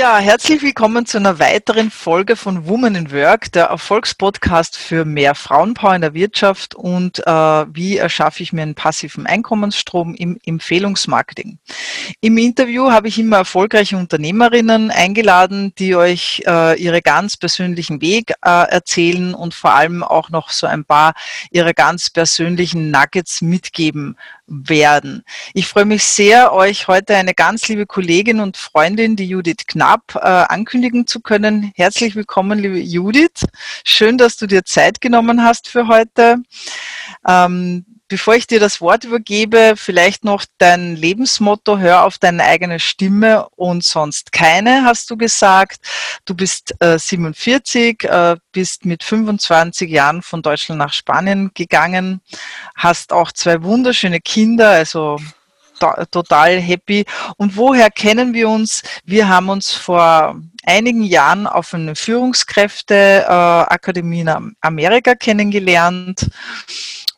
Ja, 0.00 0.16
herzlich 0.16 0.62
willkommen 0.62 1.04
zu 1.04 1.18
einer 1.18 1.38
weiteren 1.38 1.90
Folge 1.90 2.34
von 2.34 2.66
Women 2.66 2.94
in 2.94 3.12
Work, 3.12 3.52
der 3.52 3.66
Erfolgspodcast 3.66 4.78
für 4.78 5.04
mehr 5.04 5.34
Frauenpower 5.34 5.94
in 5.94 6.00
der 6.00 6.14
Wirtschaft 6.14 6.74
und 6.74 7.18
äh, 7.18 7.30
wie 7.30 7.98
erschaffe 7.98 8.42
ich 8.42 8.54
mir 8.54 8.62
einen 8.62 8.74
passiven 8.74 9.26
Einkommensstrom 9.26 10.14
im 10.14 10.38
Empfehlungsmarketing. 10.42 11.58
Im 12.22 12.38
Interview 12.38 12.90
habe 12.90 13.08
ich 13.08 13.18
immer 13.18 13.36
erfolgreiche 13.36 13.98
Unternehmerinnen 13.98 14.90
eingeladen, 14.90 15.74
die 15.78 15.94
euch 15.94 16.44
äh, 16.46 16.80
ihre 16.80 17.02
ganz 17.02 17.36
persönlichen 17.36 18.00
Weg 18.00 18.30
äh, 18.42 18.70
erzählen 18.70 19.34
und 19.34 19.52
vor 19.52 19.74
allem 19.74 20.02
auch 20.02 20.30
noch 20.30 20.48
so 20.48 20.66
ein 20.66 20.86
paar 20.86 21.12
ihrer 21.50 21.74
ganz 21.74 22.08
persönlichen 22.08 22.90
Nuggets 22.90 23.42
mitgeben 23.42 24.16
werden. 24.50 25.22
Ich 25.54 25.68
freue 25.68 25.84
mich 25.84 26.02
sehr, 26.02 26.52
euch 26.52 26.88
heute 26.88 27.14
eine 27.16 27.34
ganz 27.34 27.68
liebe 27.68 27.86
Kollegin 27.86 28.40
und 28.40 28.56
Freundin, 28.56 29.14
die 29.14 29.26
Judith 29.26 29.66
Knapp, 29.66 30.16
äh, 30.16 30.18
ankündigen 30.18 31.06
zu 31.06 31.20
können. 31.20 31.72
Herzlich 31.76 32.16
willkommen, 32.16 32.58
liebe 32.58 32.78
Judith. 32.78 33.44
Schön, 33.84 34.18
dass 34.18 34.36
du 34.36 34.46
dir 34.46 34.64
Zeit 34.64 35.00
genommen 35.00 35.44
hast 35.44 35.68
für 35.68 35.86
heute. 35.86 36.42
Ähm, 37.26 37.86
bevor 38.10 38.34
ich 38.34 38.48
dir 38.48 38.60
das 38.60 38.82
Wort 38.82 39.04
übergebe, 39.04 39.74
vielleicht 39.76 40.24
noch 40.24 40.44
dein 40.58 40.96
Lebensmotto, 40.96 41.78
hör 41.78 42.04
auf 42.04 42.18
deine 42.18 42.44
eigene 42.44 42.80
Stimme 42.80 43.48
und 43.50 43.84
sonst 43.84 44.32
keine, 44.32 44.82
hast 44.84 45.08
du 45.10 45.16
gesagt. 45.16 45.80
Du 46.24 46.34
bist 46.34 46.74
äh, 46.80 46.98
47, 46.98 48.02
äh, 48.04 48.36
bist 48.52 48.84
mit 48.84 49.04
25 49.04 49.88
Jahren 49.88 50.22
von 50.22 50.42
Deutschland 50.42 50.80
nach 50.80 50.92
Spanien 50.92 51.52
gegangen, 51.54 52.20
hast 52.74 53.12
auch 53.12 53.30
zwei 53.30 53.62
wunderschöne 53.62 54.18
Kinder, 54.20 54.70
also 54.70 55.20
total 56.10 56.60
happy. 56.60 57.04
Und 57.36 57.56
woher 57.56 57.90
kennen 57.90 58.34
wir 58.34 58.48
uns? 58.48 58.82
Wir 59.04 59.28
haben 59.28 59.48
uns 59.48 59.72
vor 59.72 60.34
einigen 60.66 61.04
Jahren 61.04 61.46
auf 61.46 61.72
eine 61.72 61.94
Führungskräfteakademie 61.94 64.18
äh, 64.18 64.22
in 64.22 64.56
Amerika 64.60 65.14
kennengelernt 65.14 66.28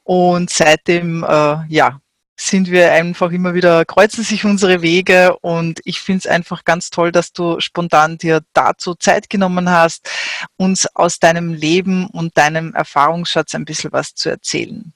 und 0.05 0.51
seitdem, 0.51 1.25
äh, 1.25 1.67
ja, 1.69 2.01
sind 2.37 2.71
wir 2.71 2.93
einfach 2.93 3.31
immer 3.31 3.55
wieder, 3.55 3.85
kreuzen 3.85 4.25
sich 4.25 4.45
unsere 4.45 4.83
Wege 4.83 5.37
und 5.41 5.81
ich 5.85 6.01
finde 6.01 6.21
es 6.21 6.27
einfach 6.27 6.65
ganz 6.65 6.91
toll, 6.91 7.13
dass 7.13 7.33
du 7.33 7.61
spontan 7.61 8.19
dir 8.19 8.41
dazu 8.53 8.95
Zeit 8.95 9.31
genommen 9.31 9.71
hast, 9.71 10.09
uns 10.57 10.87
aus 10.95 11.19
deinem 11.19 11.53
Leben 11.53 12.07
und 12.07 12.37
deinem 12.37 12.75
Erfahrungsschatz 12.75 13.55
ein 13.55 13.65
bisschen 13.65 13.93
was 13.93 14.15
zu 14.15 14.29
erzählen. 14.31 14.93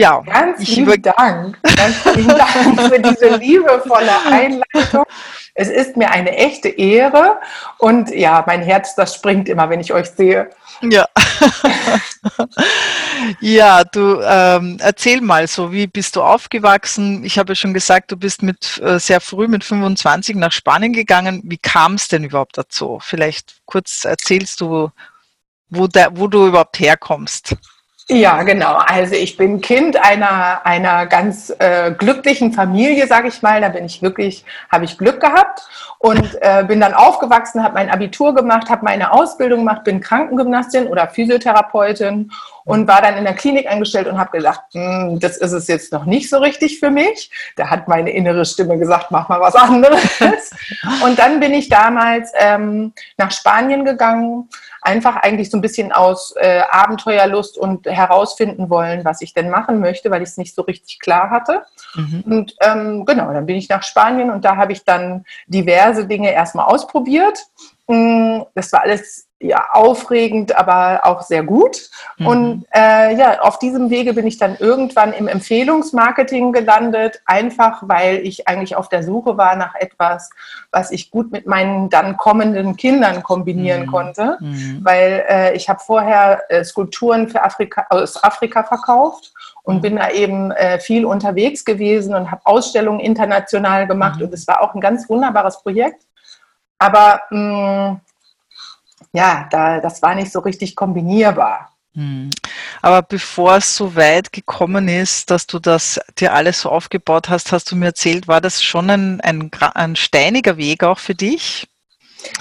Ja, 0.00 0.20
ganz 0.20 0.60
ich 0.60 0.76
lieben 0.76 1.02
Dank. 1.02 1.58
Ganz 1.62 1.96
vielen 1.96 2.28
Dank 2.28 2.80
für 2.80 3.00
diese 3.00 3.36
liebevolle 3.36 4.12
Einleitung. 4.26 5.04
Es 5.54 5.68
ist 5.68 5.98
mir 5.98 6.10
eine 6.10 6.34
echte 6.38 6.70
Ehre 6.70 7.38
und 7.76 8.08
ja, 8.14 8.42
mein 8.46 8.62
Herz, 8.62 8.94
das 8.94 9.14
springt 9.14 9.46
immer, 9.46 9.68
wenn 9.68 9.80
ich 9.80 9.92
euch 9.92 10.08
sehe. 10.08 10.48
Ja. 10.80 11.06
ja, 13.40 13.84
du 13.84 14.22
ähm, 14.22 14.78
erzähl 14.80 15.20
mal 15.20 15.46
so, 15.46 15.70
wie 15.70 15.86
bist 15.86 16.16
du 16.16 16.22
aufgewachsen? 16.22 17.22
Ich 17.22 17.38
habe 17.38 17.52
ja 17.52 17.56
schon 17.56 17.74
gesagt, 17.74 18.10
du 18.10 18.16
bist 18.16 18.42
mit 18.42 18.80
äh, 18.82 18.98
sehr 18.98 19.20
früh 19.20 19.48
mit 19.48 19.64
25 19.64 20.36
nach 20.36 20.52
Spanien 20.52 20.94
gegangen. 20.94 21.42
Wie 21.44 21.58
kam 21.58 21.96
es 21.96 22.08
denn 22.08 22.24
überhaupt 22.24 22.56
dazu? 22.56 22.98
Vielleicht 23.02 23.60
kurz 23.66 24.06
erzählst 24.06 24.62
du, 24.62 24.90
wo, 25.68 25.86
der, 25.86 26.16
wo 26.16 26.26
du 26.26 26.46
überhaupt 26.46 26.80
herkommst. 26.80 27.54
Ja, 28.12 28.42
genau. 28.42 28.74
Also 28.74 29.14
ich 29.14 29.36
bin 29.36 29.60
Kind 29.60 29.96
einer, 29.96 30.66
einer 30.66 31.06
ganz 31.06 31.54
äh, 31.60 31.92
glücklichen 31.92 32.52
Familie, 32.52 33.06
sage 33.06 33.28
ich 33.28 33.40
mal. 33.40 33.60
Da 33.60 33.68
bin 33.68 33.84
ich 33.84 34.02
wirklich, 34.02 34.44
habe 34.68 34.84
ich 34.84 34.98
Glück 34.98 35.20
gehabt 35.20 35.62
und 35.98 36.36
äh, 36.40 36.64
bin 36.66 36.80
dann 36.80 36.92
aufgewachsen, 36.92 37.62
habe 37.62 37.74
mein 37.74 37.88
Abitur 37.88 38.34
gemacht, 38.34 38.68
habe 38.68 38.84
meine 38.84 39.12
Ausbildung 39.12 39.60
gemacht, 39.60 39.84
bin 39.84 40.00
Krankengymnastin 40.00 40.88
oder 40.88 41.06
Physiotherapeutin 41.06 42.32
und 42.64 42.88
war 42.88 43.00
dann 43.00 43.16
in 43.16 43.22
der 43.22 43.34
Klinik 43.34 43.70
angestellt 43.70 44.08
und 44.08 44.18
habe 44.18 44.36
gesagt, 44.36 44.74
hm, 44.74 45.20
das 45.20 45.36
ist 45.36 45.52
es 45.52 45.68
jetzt 45.68 45.92
noch 45.92 46.04
nicht 46.04 46.28
so 46.28 46.38
richtig 46.38 46.80
für 46.80 46.90
mich. 46.90 47.30
Da 47.54 47.70
hat 47.70 47.86
meine 47.86 48.10
innere 48.10 48.44
Stimme 48.44 48.76
gesagt, 48.76 49.12
mach 49.12 49.28
mal 49.28 49.40
was 49.40 49.54
anderes. 49.54 50.00
und 51.04 51.16
dann 51.16 51.38
bin 51.38 51.54
ich 51.54 51.68
damals 51.68 52.32
ähm, 52.36 52.92
nach 53.16 53.30
Spanien 53.30 53.84
gegangen 53.84 54.48
einfach 54.82 55.16
eigentlich 55.16 55.50
so 55.50 55.58
ein 55.58 55.60
bisschen 55.60 55.92
aus 55.92 56.34
äh, 56.36 56.62
Abenteuerlust 56.70 57.58
und 57.58 57.86
herausfinden 57.86 58.70
wollen, 58.70 59.04
was 59.04 59.22
ich 59.22 59.34
denn 59.34 59.50
machen 59.50 59.80
möchte, 59.80 60.10
weil 60.10 60.22
ich 60.22 60.30
es 60.30 60.36
nicht 60.36 60.54
so 60.54 60.62
richtig 60.62 60.98
klar 61.00 61.30
hatte. 61.30 61.62
Mhm. 61.94 62.24
Und 62.26 62.56
ähm, 62.60 63.04
genau, 63.04 63.32
dann 63.32 63.46
bin 63.46 63.56
ich 63.56 63.68
nach 63.68 63.82
Spanien 63.82 64.30
und 64.30 64.44
da 64.44 64.56
habe 64.56 64.72
ich 64.72 64.84
dann 64.84 65.24
diverse 65.46 66.06
Dinge 66.06 66.32
erstmal 66.32 66.66
ausprobiert. 66.66 67.46
Mm, 67.86 68.42
das 68.54 68.72
war 68.72 68.82
alles 68.82 69.26
ja, 69.42 69.68
aufregend, 69.72 70.54
aber 70.54 71.00
auch 71.04 71.22
sehr 71.22 71.42
gut. 71.42 71.88
Mhm. 72.18 72.26
Und 72.26 72.66
äh, 72.74 73.16
ja, 73.16 73.40
auf 73.40 73.58
diesem 73.58 73.88
Wege 73.88 74.12
bin 74.12 74.26
ich 74.26 74.36
dann 74.36 74.56
irgendwann 74.58 75.14
im 75.14 75.28
Empfehlungsmarketing 75.28 76.52
gelandet, 76.52 77.22
einfach 77.24 77.82
weil 77.86 78.18
ich 78.18 78.46
eigentlich 78.46 78.76
auf 78.76 78.90
der 78.90 79.02
Suche 79.02 79.38
war 79.38 79.56
nach 79.56 79.74
etwas, 79.74 80.28
was 80.70 80.90
ich 80.90 81.10
gut 81.10 81.32
mit 81.32 81.46
meinen 81.46 81.88
dann 81.88 82.18
kommenden 82.18 82.76
Kindern 82.76 83.22
kombinieren 83.22 83.86
mhm. 83.86 83.90
konnte, 83.90 84.36
mhm. 84.40 84.80
weil 84.82 85.24
äh, 85.26 85.56
ich 85.56 85.70
habe 85.70 85.80
vorher 85.80 86.42
äh, 86.50 86.62
Skulpturen 86.62 87.28
für 87.28 87.42
Afrika, 87.42 87.86
aus 87.88 88.22
Afrika 88.22 88.62
verkauft 88.62 89.32
und 89.62 89.76
mhm. 89.76 89.80
bin 89.80 89.96
da 89.96 90.10
eben 90.10 90.50
äh, 90.50 90.78
viel 90.80 91.06
unterwegs 91.06 91.64
gewesen 91.64 92.14
und 92.14 92.30
habe 92.30 92.42
Ausstellungen 92.44 93.00
international 93.00 93.86
gemacht 93.86 94.18
mhm. 94.18 94.26
und 94.26 94.34
es 94.34 94.46
war 94.46 94.60
auch 94.60 94.74
ein 94.74 94.82
ganz 94.82 95.08
wunderbares 95.08 95.62
Projekt. 95.62 96.02
Aber 96.78 97.20
mh, 97.30 97.90
mm, 97.92 98.00
ja, 99.12 99.48
da, 99.50 99.80
das 99.80 100.02
war 100.02 100.14
nicht 100.14 100.32
so 100.32 100.40
richtig 100.40 100.76
kombinierbar. 100.76 101.70
Hm. 101.94 102.30
Aber 102.82 103.02
bevor 103.02 103.56
es 103.56 103.76
so 103.76 103.96
weit 103.96 104.32
gekommen 104.32 104.88
ist, 104.88 105.30
dass 105.30 105.46
du 105.46 105.58
das 105.58 106.00
dir 106.18 106.32
alles 106.32 106.60
so 106.60 106.70
aufgebaut 106.70 107.28
hast, 107.28 107.50
hast 107.52 107.70
du 107.70 107.76
mir 107.76 107.86
erzählt, 107.86 108.28
war 108.28 108.40
das 108.40 108.62
schon 108.62 108.88
ein, 108.90 109.20
ein, 109.20 109.50
ein 109.74 109.96
steiniger 109.96 110.56
Weg 110.56 110.84
auch 110.84 110.98
für 110.98 111.14
dich? 111.14 111.66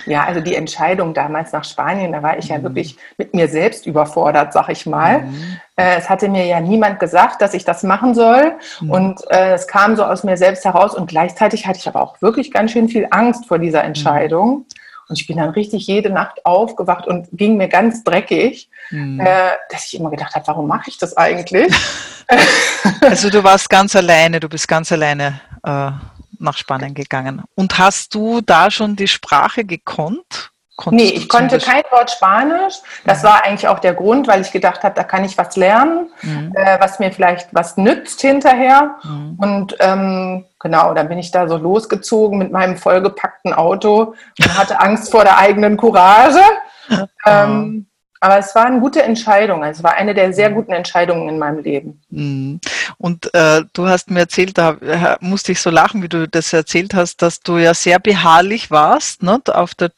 Ja, 0.06 0.26
also 0.26 0.42
die 0.42 0.56
Entscheidung 0.56 1.14
damals 1.14 1.52
nach 1.52 1.64
Spanien, 1.64 2.12
da 2.12 2.22
war 2.22 2.38
ich 2.38 2.50
ja 2.50 2.58
mhm. 2.58 2.64
wirklich 2.64 2.98
mit 3.18 3.34
mir 3.34 3.48
selbst 3.48 3.86
überfordert, 3.86 4.54
sag 4.54 4.70
ich 4.70 4.86
mal. 4.86 5.22
Mhm. 5.22 5.60
Äh, 5.76 5.98
es 5.98 6.10
hatte 6.10 6.28
mir 6.28 6.46
ja 6.46 6.60
niemand 6.60 7.00
gesagt, 7.00 7.42
dass 7.42 7.54
ich 7.54 7.66
das 7.66 7.84
machen 7.84 8.14
soll. 8.14 8.54
Mhm. 8.82 8.92
Und 8.92 9.32
äh, 9.32 9.54
es 9.54 9.68
kam 9.68 9.96
so 9.96 10.04
aus 10.04 10.24
mir 10.24 10.38
selbst 10.38 10.66
heraus. 10.66 10.94
Und 10.96 11.10
gleichzeitig 11.10 11.66
hatte 11.66 11.80
ich 11.80 11.88
aber 11.88 12.02
auch 12.02 12.22
wirklich 12.22 12.52
ganz 12.52 12.72
schön 12.72 12.90
viel 12.90 13.08
Angst 13.12 13.48
vor 13.48 13.60
dieser 13.60 13.82
mhm. 13.82 13.88
Entscheidung. 13.88 14.66
Und 15.10 15.20
ich 15.20 15.26
bin 15.26 15.38
dann 15.38 15.50
richtig 15.50 15.88
jede 15.88 16.12
Nacht 16.12 16.46
aufgewacht 16.46 17.08
und 17.08 17.28
ging 17.32 17.58
mir 17.58 17.68
ganz 17.68 18.04
dreckig, 18.04 18.70
mhm. 18.92 19.20
äh, 19.20 19.52
dass 19.72 19.88
ich 19.88 20.00
immer 20.00 20.12
gedacht 20.12 20.36
habe, 20.36 20.48
warum 20.48 20.68
mache 20.68 20.90
ich 20.90 21.00
das 21.00 21.18
eigentlich? 21.18 21.74
also 23.02 23.30
du 23.30 23.44
warst 23.44 23.70
ganz 23.70 23.96
alleine, 23.96 24.40
du 24.40 24.48
bist 24.48 24.68
ganz 24.68 24.92
alleine 24.92 25.42
äh, 25.64 25.92
nach 26.38 26.58
Spanien 26.58 26.94
gegangen. 26.94 27.44
Und 27.56 27.78
hast 27.80 28.14
du 28.14 28.42
da 28.42 28.70
schon 28.70 28.96
die 28.96 29.08
Sprache 29.08 29.66
gekonnt? 29.66 30.52
Nee, 30.88 31.10
ich 31.10 31.28
konnte 31.30 31.58
kein 31.58 31.84
Wort 31.92 32.12
Spanisch. 32.12 32.76
Das 33.06 33.22
mhm. 33.22 33.28
war 33.28 33.46
eigentlich 33.46 33.68
auch 33.68 33.80
der 33.80 33.94
Grund, 33.94 34.28
weil 34.28 34.42
ich 34.42 34.52
gedacht 34.52 34.84
habe, 34.84 34.96
da 34.96 35.04
kann 35.04 35.26
ich 35.26 35.38
was 35.38 35.56
lernen, 35.56 36.10
mhm. 36.22 36.54
äh, 36.56 36.80
was 36.80 37.00
mir 37.00 37.12
vielleicht 37.12 37.54
was 37.54 37.78
nützt 37.78 38.22
hinterher. 38.22 38.96
Mhm. 39.04 39.36
Und 39.38 39.76
ähm, 39.80 40.46
genau, 40.60 40.94
dann 40.94 41.10
bin 41.10 41.18
ich 41.18 41.32
da 41.32 41.48
so 41.48 41.58
losgezogen 41.58 42.38
mit 42.38 42.52
meinem 42.52 42.78
vollgepackten 42.78 43.54
Auto 43.54 44.14
und 44.40 44.58
hatte 44.58 44.80
Angst 44.80 45.12
vor 45.12 45.24
der 45.24 45.38
eigenen 45.38 45.78
Courage. 45.78 46.42
ähm, 47.26 47.89
aber 48.22 48.38
es 48.38 48.54
war 48.54 48.66
eine 48.66 48.80
gute 48.80 49.02
Entscheidung. 49.02 49.64
Es 49.64 49.82
war 49.82 49.94
eine 49.94 50.14
der 50.14 50.34
sehr 50.34 50.50
mhm. 50.50 50.56
guten 50.56 50.72
Entscheidungen 50.74 51.30
in 51.30 51.40
meinem 51.40 51.64
Leben. 51.64 52.02
Mhm. 52.10 52.60
Und 52.98 53.34
äh, 53.34 53.64
du 53.72 53.88
hast 53.88 54.12
mir 54.12 54.20
erzählt, 54.20 54.58
da 54.58 54.72
äh, 54.82 55.16
musste 55.22 55.54
ich 55.54 55.62
so 55.62 55.70
lachen, 55.70 56.04
wie 56.04 56.10
du 56.10 56.28
das 56.28 56.52
erzählt 56.52 56.94
hast, 56.94 57.22
dass 57.22 57.40
du 57.40 57.58
ja 57.58 57.74
sehr 57.74 58.00
beharrlich 58.00 58.72
warst 58.72 59.24
ne, 59.24 59.42
auf 59.48 59.74
der 59.74 59.92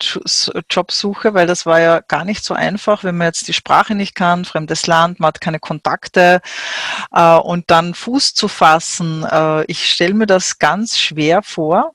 Jobsuche, 0.70 1.34
weil 1.34 1.48
das 1.48 1.66
war 1.66 1.80
ja 1.80 2.02
gar 2.02 2.24
nicht 2.24 2.44
so 2.44 2.54
einfach, 2.54 3.04
wenn 3.04 3.18
man 3.18 3.28
jetzt 3.28 3.48
die 3.48 3.54
Sprache 3.54 3.96
nicht 3.96 4.14
kann, 4.14 4.46
fremdes 4.46 4.86
Land, 4.86 5.20
man 5.20 5.30
hat 5.30 5.42
keine 5.42 5.60
Kontakte 5.60 6.42
äh, 7.12 7.36
und 7.38 7.72
dann 7.72 7.96
Fuß 7.96 8.36
zu 8.36 8.48
fassen. 8.48 9.26
Äh, 9.30 9.64
ich 9.66 9.90
stelle 9.90 10.14
mir 10.14 10.28
das 10.28 10.60
ganz 10.60 11.00
schwer 11.00 11.42
vor. 11.42 11.92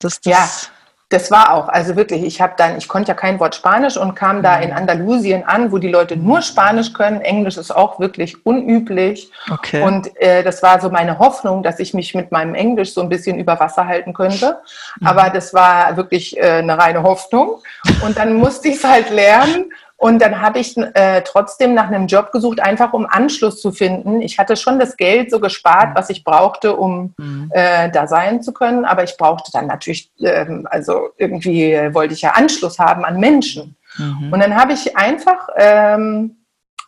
Dass 0.00 0.20
das 0.20 0.32
ja 0.32 0.73
das 1.14 1.30
war 1.30 1.54
auch, 1.54 1.68
also 1.68 1.94
wirklich, 1.94 2.24
ich 2.24 2.40
habe 2.40 2.54
dann, 2.56 2.76
ich 2.76 2.88
konnte 2.88 3.12
ja 3.12 3.14
kein 3.14 3.38
Wort 3.38 3.54
Spanisch 3.54 3.96
und 3.96 4.16
kam 4.16 4.42
da 4.42 4.56
in 4.56 4.70
mhm. 4.70 4.76
Andalusien 4.76 5.44
an, 5.44 5.70
wo 5.70 5.78
die 5.78 5.88
Leute 5.88 6.16
nur 6.16 6.42
Spanisch 6.42 6.92
können. 6.92 7.20
Englisch 7.20 7.56
ist 7.56 7.70
auch 7.70 8.00
wirklich 8.00 8.44
unüblich. 8.44 9.30
Okay. 9.48 9.82
Und 9.82 10.10
äh, 10.20 10.42
das 10.42 10.62
war 10.64 10.80
so 10.80 10.90
meine 10.90 11.20
Hoffnung, 11.20 11.62
dass 11.62 11.78
ich 11.78 11.94
mich 11.94 12.14
mit 12.14 12.32
meinem 12.32 12.56
Englisch 12.56 12.94
so 12.94 13.00
ein 13.00 13.08
bisschen 13.08 13.38
über 13.38 13.60
Wasser 13.60 13.86
halten 13.86 14.12
könnte. 14.12 14.58
Mhm. 14.98 15.06
Aber 15.06 15.30
das 15.30 15.54
war 15.54 15.96
wirklich 15.96 16.36
äh, 16.36 16.58
eine 16.58 16.76
reine 16.76 17.04
Hoffnung. 17.04 17.62
Und 18.04 18.18
dann 18.18 18.34
musste 18.34 18.68
ich 18.68 18.76
es 18.76 18.84
halt 18.84 19.10
lernen. 19.10 19.70
Und 19.96 20.20
dann 20.20 20.40
habe 20.40 20.58
ich 20.58 20.76
äh, 20.76 21.22
trotzdem 21.22 21.72
nach 21.72 21.86
einem 21.86 22.06
Job 22.08 22.32
gesucht, 22.32 22.60
einfach 22.60 22.92
um 22.92 23.06
Anschluss 23.08 23.60
zu 23.60 23.72
finden. 23.72 24.20
Ich 24.20 24.38
hatte 24.38 24.56
schon 24.56 24.78
das 24.78 24.96
Geld 24.96 25.30
so 25.30 25.40
gespart, 25.40 25.94
was 25.94 26.10
ich 26.10 26.24
brauchte, 26.24 26.76
um 26.76 27.14
mhm. 27.16 27.50
äh, 27.54 27.90
da 27.90 28.06
sein 28.06 28.42
zu 28.42 28.52
können. 28.52 28.84
Aber 28.84 29.04
ich 29.04 29.16
brauchte 29.16 29.50
dann 29.52 29.66
natürlich, 29.66 30.10
ähm, 30.20 30.66
also 30.70 31.10
irgendwie 31.16 31.74
wollte 31.92 32.14
ich 32.14 32.22
ja 32.22 32.32
Anschluss 32.32 32.78
haben 32.78 33.04
an 33.04 33.20
Menschen. 33.20 33.76
Mhm. 33.96 34.32
Und 34.32 34.40
dann 34.40 34.56
habe 34.56 34.72
ich 34.72 34.96
einfach 34.96 35.48
ähm, 35.56 36.36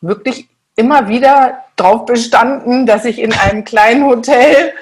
wirklich 0.00 0.48
immer 0.74 1.08
wieder 1.08 1.64
darauf 1.76 2.04
bestanden, 2.06 2.86
dass 2.86 3.04
ich 3.04 3.18
in 3.18 3.32
einem 3.32 3.64
kleinen 3.64 4.04
Hotel, 4.04 4.72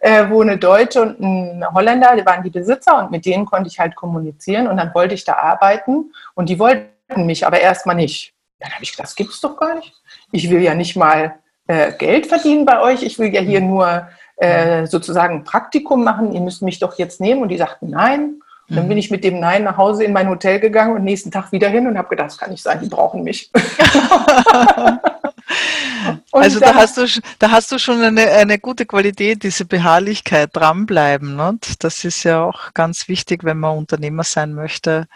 äh, 0.00 0.28
wo 0.28 0.42
eine 0.42 0.58
Deutsche 0.58 1.02
und 1.02 1.20
ein 1.20 1.64
Holländer, 1.72 2.16
die 2.16 2.26
waren 2.26 2.42
die 2.42 2.50
Besitzer 2.50 2.98
und 2.98 3.10
mit 3.10 3.24
denen 3.24 3.44
konnte 3.44 3.68
ich 3.68 3.78
halt 3.78 3.94
kommunizieren 3.94 4.66
und 4.68 4.76
dann 4.76 4.92
wollte 4.94 5.14
ich 5.14 5.24
da 5.24 5.34
arbeiten 5.34 6.12
und 6.34 6.48
die 6.48 6.58
wollten 6.58 6.93
mich 7.16 7.46
aber 7.46 7.60
erstmal 7.60 7.96
nicht. 7.96 8.32
Dann 8.60 8.72
habe 8.72 8.82
ich 8.82 8.92
gedacht, 8.92 9.08
das 9.08 9.16
gibt 9.16 9.30
es 9.30 9.40
doch 9.40 9.56
gar 9.56 9.74
nicht. 9.76 9.92
Ich 10.32 10.50
will 10.50 10.60
ja 10.60 10.74
nicht 10.74 10.96
mal 10.96 11.36
äh, 11.66 11.92
Geld 11.92 12.26
verdienen 12.26 12.64
bei 12.64 12.80
euch, 12.80 13.02
ich 13.02 13.18
will 13.18 13.32
ja 13.34 13.40
hier 13.40 13.60
nur 13.60 14.08
äh, 14.36 14.86
sozusagen 14.86 15.36
ein 15.36 15.44
Praktikum 15.44 16.04
machen, 16.04 16.32
ihr 16.32 16.40
müsst 16.40 16.62
mich 16.62 16.78
doch 16.78 16.98
jetzt 16.98 17.20
nehmen 17.20 17.42
und 17.42 17.48
die 17.48 17.58
sagten 17.58 17.90
nein. 17.90 18.40
Und 18.68 18.76
dann 18.76 18.88
bin 18.88 18.96
mhm. 18.96 19.00
ich 19.00 19.10
mit 19.10 19.24
dem 19.24 19.40
Nein 19.40 19.64
nach 19.64 19.76
Hause 19.76 20.04
in 20.04 20.14
mein 20.14 20.26
Hotel 20.28 20.58
gegangen 20.58 20.96
und 20.96 21.04
nächsten 21.04 21.30
Tag 21.30 21.52
wieder 21.52 21.68
hin 21.68 21.86
und 21.86 21.98
habe 21.98 22.08
gedacht, 22.08 22.30
das 22.30 22.38
kann 22.38 22.50
nicht 22.50 22.62
sein, 22.62 22.80
die 22.80 22.88
brauchen 22.88 23.22
mich. 23.22 23.50
also 26.32 26.60
da 26.60 26.74
hast, 26.74 26.96
du, 26.96 27.06
da 27.38 27.50
hast 27.50 27.70
du 27.72 27.78
schon 27.78 28.00
eine, 28.00 28.22
eine 28.30 28.58
gute 28.58 28.86
Qualität, 28.86 29.42
diese 29.42 29.66
Beharrlichkeit, 29.66 30.48
dranbleiben. 30.54 31.36
Ne? 31.36 31.58
Das 31.78 32.06
ist 32.06 32.22
ja 32.24 32.42
auch 32.42 32.72
ganz 32.72 33.06
wichtig, 33.06 33.44
wenn 33.44 33.58
man 33.58 33.76
Unternehmer 33.76 34.24
sein 34.24 34.54
möchte. 34.54 35.08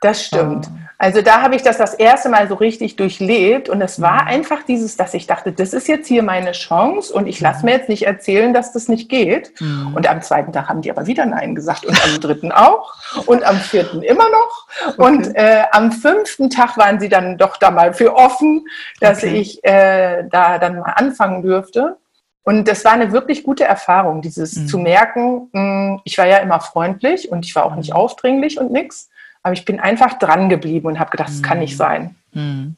Das 0.00 0.24
stimmt. 0.24 0.68
Also 0.96 1.22
da 1.22 1.42
habe 1.42 1.54
ich 1.54 1.62
das 1.62 1.78
das 1.78 1.94
erste 1.94 2.28
Mal 2.28 2.48
so 2.48 2.54
richtig 2.54 2.96
durchlebt 2.96 3.68
und 3.68 3.80
es 3.80 4.00
war 4.00 4.22
mhm. 4.22 4.28
einfach 4.28 4.64
dieses, 4.64 4.96
dass 4.96 5.14
ich 5.14 5.28
dachte, 5.28 5.52
das 5.52 5.72
ist 5.72 5.86
jetzt 5.86 6.08
hier 6.08 6.24
meine 6.24 6.52
Chance 6.52 7.14
und 7.14 7.26
ich 7.28 7.40
lasse 7.40 7.64
mir 7.64 7.72
jetzt 7.72 7.88
nicht 7.88 8.06
erzählen, 8.06 8.52
dass 8.52 8.72
das 8.72 8.88
nicht 8.88 9.08
geht. 9.08 9.60
Mhm. 9.60 9.94
Und 9.94 10.08
am 10.08 10.22
zweiten 10.22 10.52
Tag 10.52 10.68
haben 10.68 10.82
die 10.82 10.90
aber 10.90 11.06
wieder 11.06 11.24
Nein 11.24 11.54
gesagt 11.54 11.86
und 11.86 12.04
am 12.04 12.20
dritten 12.20 12.50
auch 12.50 12.94
und 13.26 13.44
am 13.44 13.56
vierten 13.56 14.02
immer 14.02 14.28
noch. 14.28 14.66
Okay. 14.88 15.02
Und 15.02 15.36
äh, 15.36 15.62
am 15.70 15.92
fünften 15.92 16.50
Tag 16.50 16.76
waren 16.76 16.98
sie 16.98 17.08
dann 17.08 17.38
doch 17.38 17.56
da 17.56 17.70
mal 17.70 17.92
für 17.92 18.16
offen, 18.16 18.64
dass 19.00 19.22
okay. 19.22 19.36
ich 19.36 19.64
äh, 19.64 20.24
da 20.28 20.58
dann 20.58 20.80
mal 20.80 20.92
anfangen 20.96 21.42
dürfte. 21.42 21.96
Und 22.42 22.66
das 22.66 22.84
war 22.84 22.92
eine 22.92 23.12
wirklich 23.12 23.44
gute 23.44 23.64
Erfahrung, 23.64 24.22
dieses 24.22 24.56
mhm. 24.56 24.66
zu 24.68 24.78
merken, 24.78 25.48
mh, 25.52 25.60
hm, 25.60 26.00
ich 26.04 26.18
war 26.18 26.26
ja 26.26 26.38
immer 26.38 26.60
freundlich 26.60 27.30
und 27.30 27.44
ich 27.44 27.54
war 27.54 27.66
auch 27.66 27.76
nicht 27.76 27.90
mhm. 27.90 27.96
aufdringlich 27.96 28.58
und 28.58 28.72
nichts. 28.72 29.10
Aber 29.42 29.52
ich 29.52 29.64
bin 29.64 29.80
einfach 29.80 30.18
dran 30.18 30.48
geblieben 30.48 30.86
und 30.86 30.98
habe 30.98 31.10
gedacht, 31.10 31.28
das 31.28 31.42
kann 31.42 31.60
nicht 31.60 31.74
mhm. 31.74 31.76
sein. 31.76 32.14
Mhm. 32.32 32.76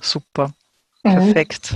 Super. 0.00 0.52
Mhm. 1.02 1.12
Perfekt. 1.12 1.74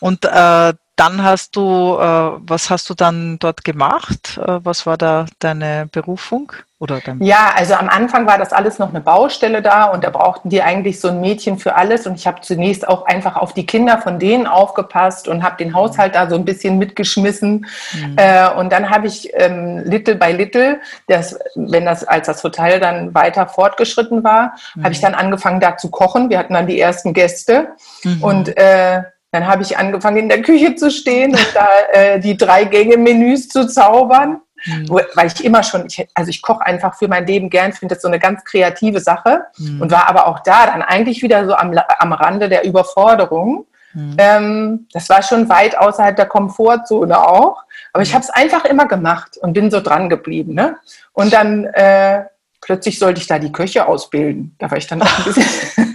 Und 0.00 0.24
äh, 0.24 0.74
dann 0.96 1.22
hast 1.22 1.56
du, 1.56 1.98
äh, 1.98 2.30
was 2.40 2.70
hast 2.70 2.88
du 2.88 2.94
dann 2.94 3.38
dort 3.38 3.64
gemacht? 3.64 4.38
Äh, 4.38 4.60
was 4.64 4.86
war 4.86 4.96
da 4.96 5.26
deine 5.38 5.88
Berufung? 5.92 6.52
Oder 6.78 7.00
dein 7.00 7.22
ja, 7.22 7.52
also 7.54 7.74
am 7.74 7.88
Anfang 7.88 8.26
war 8.26 8.36
das 8.36 8.52
alles 8.52 8.78
noch 8.78 8.90
eine 8.90 9.00
Baustelle 9.00 9.62
da 9.62 9.84
und 9.84 10.04
da 10.04 10.10
brauchten 10.10 10.50
die 10.50 10.62
eigentlich 10.62 11.00
so 11.00 11.08
ein 11.08 11.20
Mädchen 11.22 11.58
für 11.58 11.74
alles. 11.74 12.06
Und 12.06 12.16
ich 12.16 12.26
habe 12.26 12.40
zunächst 12.42 12.86
auch 12.86 13.06
einfach 13.06 13.36
auf 13.36 13.54
die 13.54 13.64
Kinder 13.64 13.98
von 13.98 14.18
denen 14.18 14.46
aufgepasst 14.46 15.26
und 15.28 15.42
habe 15.42 15.56
den 15.56 15.74
Haushalt 15.74 16.14
da 16.14 16.28
so 16.28 16.34
ein 16.34 16.44
bisschen 16.44 16.76
mitgeschmissen. 16.78 17.66
Mhm. 17.94 18.16
Äh, 18.16 18.50
und 18.50 18.72
dann 18.72 18.90
habe 18.90 19.06
ich 19.06 19.30
ähm, 19.34 19.82
Little 19.84 20.16
by 20.16 20.32
Little, 20.32 20.80
das, 21.08 21.38
wenn 21.54 21.86
das 21.86 22.04
als 22.04 22.26
das 22.26 22.44
Hotel 22.44 22.80
dann 22.80 23.14
weiter 23.14 23.46
fortgeschritten 23.46 24.24
war, 24.24 24.54
mhm. 24.74 24.84
habe 24.84 24.92
ich 24.92 25.00
dann 25.00 25.14
angefangen 25.14 25.60
da 25.60 25.78
zu 25.78 25.90
kochen. 25.90 26.28
Wir 26.28 26.38
hatten 26.38 26.54
dann 26.54 26.66
die 26.66 26.80
ersten 26.80 27.14
Gäste 27.14 27.68
mhm. 28.02 28.22
und 28.22 28.56
äh, 28.56 29.02
dann 29.36 29.46
habe 29.46 29.62
ich 29.62 29.76
angefangen, 29.76 30.16
in 30.16 30.28
der 30.30 30.40
Küche 30.40 30.76
zu 30.76 30.90
stehen 30.90 31.32
und 31.32 31.48
da 31.54 31.68
äh, 31.92 32.18
die 32.18 32.38
drei 32.38 32.64
Gänge-Menüs 32.64 33.48
zu 33.48 33.66
zaubern. 33.66 34.40
Mhm. 34.64 34.88
Weil 35.14 35.26
ich 35.26 35.44
immer 35.44 35.62
schon, 35.62 35.86
ich, 35.86 36.08
also 36.14 36.30
ich 36.30 36.40
koche 36.40 36.64
einfach 36.64 36.96
für 36.96 37.06
mein 37.06 37.26
Leben 37.26 37.50
gern, 37.50 37.74
finde 37.74 37.94
das 37.94 38.02
so 38.02 38.08
eine 38.08 38.18
ganz 38.18 38.42
kreative 38.44 39.00
Sache 39.00 39.42
mhm. 39.58 39.82
und 39.82 39.92
war 39.92 40.08
aber 40.08 40.26
auch 40.26 40.40
da 40.40 40.66
dann 40.66 40.80
eigentlich 40.80 41.22
wieder 41.22 41.46
so 41.46 41.54
am, 41.54 41.78
am 41.98 42.12
Rande 42.14 42.48
der 42.48 42.64
Überforderung. 42.64 43.66
Mhm. 43.92 44.14
Ähm, 44.16 44.86
das 44.94 45.10
war 45.10 45.22
schon 45.22 45.50
weit 45.50 45.76
außerhalb 45.76 46.16
der 46.16 46.26
Komfortzone 46.26 47.18
auch, 47.28 47.62
aber 47.92 48.02
ich 48.02 48.10
mhm. 48.10 48.14
habe 48.14 48.24
es 48.24 48.30
einfach 48.30 48.64
immer 48.64 48.86
gemacht 48.86 49.36
und 49.36 49.52
bin 49.52 49.70
so 49.70 49.82
dran 49.82 50.08
geblieben. 50.08 50.54
Ne? 50.54 50.76
Und 51.12 51.34
dann 51.34 51.64
äh, 51.66 52.24
plötzlich 52.62 52.98
sollte 52.98 53.20
ich 53.20 53.26
da 53.26 53.38
die 53.38 53.52
Köche 53.52 53.86
ausbilden. 53.86 54.56
Da 54.58 54.70
war 54.70 54.78
ich 54.78 54.86
dann 54.86 55.02
auch 55.02 55.18
ein 55.18 55.24
bisschen. 55.24 55.44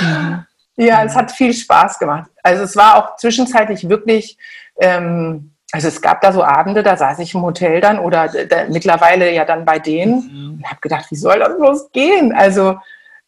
Mhm. 0.00 0.46
Ja, 0.80 1.04
es 1.04 1.14
hat 1.14 1.30
viel 1.30 1.52
Spaß 1.52 1.98
gemacht. 1.98 2.30
Also 2.42 2.64
es 2.64 2.74
war 2.74 2.96
auch 2.96 3.16
zwischenzeitlich 3.16 3.88
wirklich, 3.88 4.38
ähm, 4.80 5.52
also 5.72 5.88
es 5.88 6.00
gab 6.00 6.22
da 6.22 6.32
so 6.32 6.42
Abende, 6.42 6.82
da 6.82 6.96
saß 6.96 7.18
ich 7.18 7.34
im 7.34 7.42
Hotel 7.42 7.80
dann 7.80 7.98
oder 7.98 8.28
da, 8.28 8.64
mittlerweile 8.68 9.30
ja 9.32 9.44
dann 9.44 9.66
bei 9.66 9.78
denen 9.78 10.14
mhm. 10.14 10.54
und 10.54 10.64
habe 10.64 10.80
gedacht, 10.80 11.10
wie 11.10 11.16
soll 11.16 11.38
das 11.38 11.56
bloß 11.56 11.92
gehen? 11.92 12.32
Also 12.32 12.78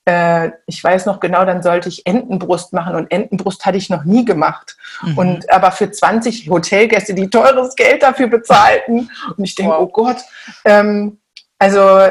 äh, 0.07 0.51
ich 0.67 0.83
weiß 0.83 1.05
noch 1.07 1.21
genau, 1.21 1.45
dann 1.45 1.63
sollte 1.63 1.91
ich 1.91 2.07
Entenbrust 2.07 2.73
machen 2.73 2.97
und 2.97 3.13
Entenbrust 3.13 3.67
hatte 3.67 3.77
ich 3.77 3.91
noch 3.91 4.05
nie 4.05 4.25
gemacht. 4.25 4.77
Mhm. 5.03 5.19
Und 5.19 5.53
aber 5.53 5.73
für 5.73 5.91
20 5.91 6.49
Hotelgäste, 6.49 7.13
die 7.13 7.29
teures 7.29 7.77
Geld 7.77 8.03
dafür 8.03 8.29
bezahlten. 8.29 9.11
Und 9.37 9.45
ich 9.45 9.55
denke, 9.55 9.73
wow. 9.73 9.81
oh 9.83 9.89
Gott. 9.89 10.19
Ähm, 10.65 11.19
also, 11.59 12.09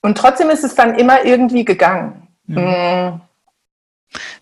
und 0.00 0.16
trotzdem 0.16 0.48
ist 0.50 0.64
es 0.64 0.74
dann 0.74 0.98
immer 0.98 1.24
irgendwie 1.24 1.64
gegangen. 1.64 2.28
Mhm. 2.46 2.62
Mm. 2.62 3.20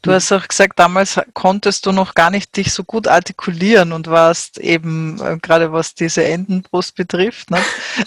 Du 0.01 0.13
hast 0.13 0.31
auch 0.31 0.47
gesagt, 0.47 0.79
damals 0.79 1.21
konntest 1.35 1.85
du 1.85 1.91
noch 1.91 2.15
gar 2.15 2.31
nicht 2.31 2.57
dich 2.57 2.73
so 2.73 2.85
gut 2.85 3.09
artikulieren 3.09 3.93
und 3.93 4.09
warst 4.09 4.59
eben, 4.59 5.21
äh, 5.21 5.39
gerade 5.39 5.73
was 5.73 5.95
diese 5.95 6.25
Endenbrust 6.25 6.95
betrifft. 6.95 7.51
Ne? 7.51 7.59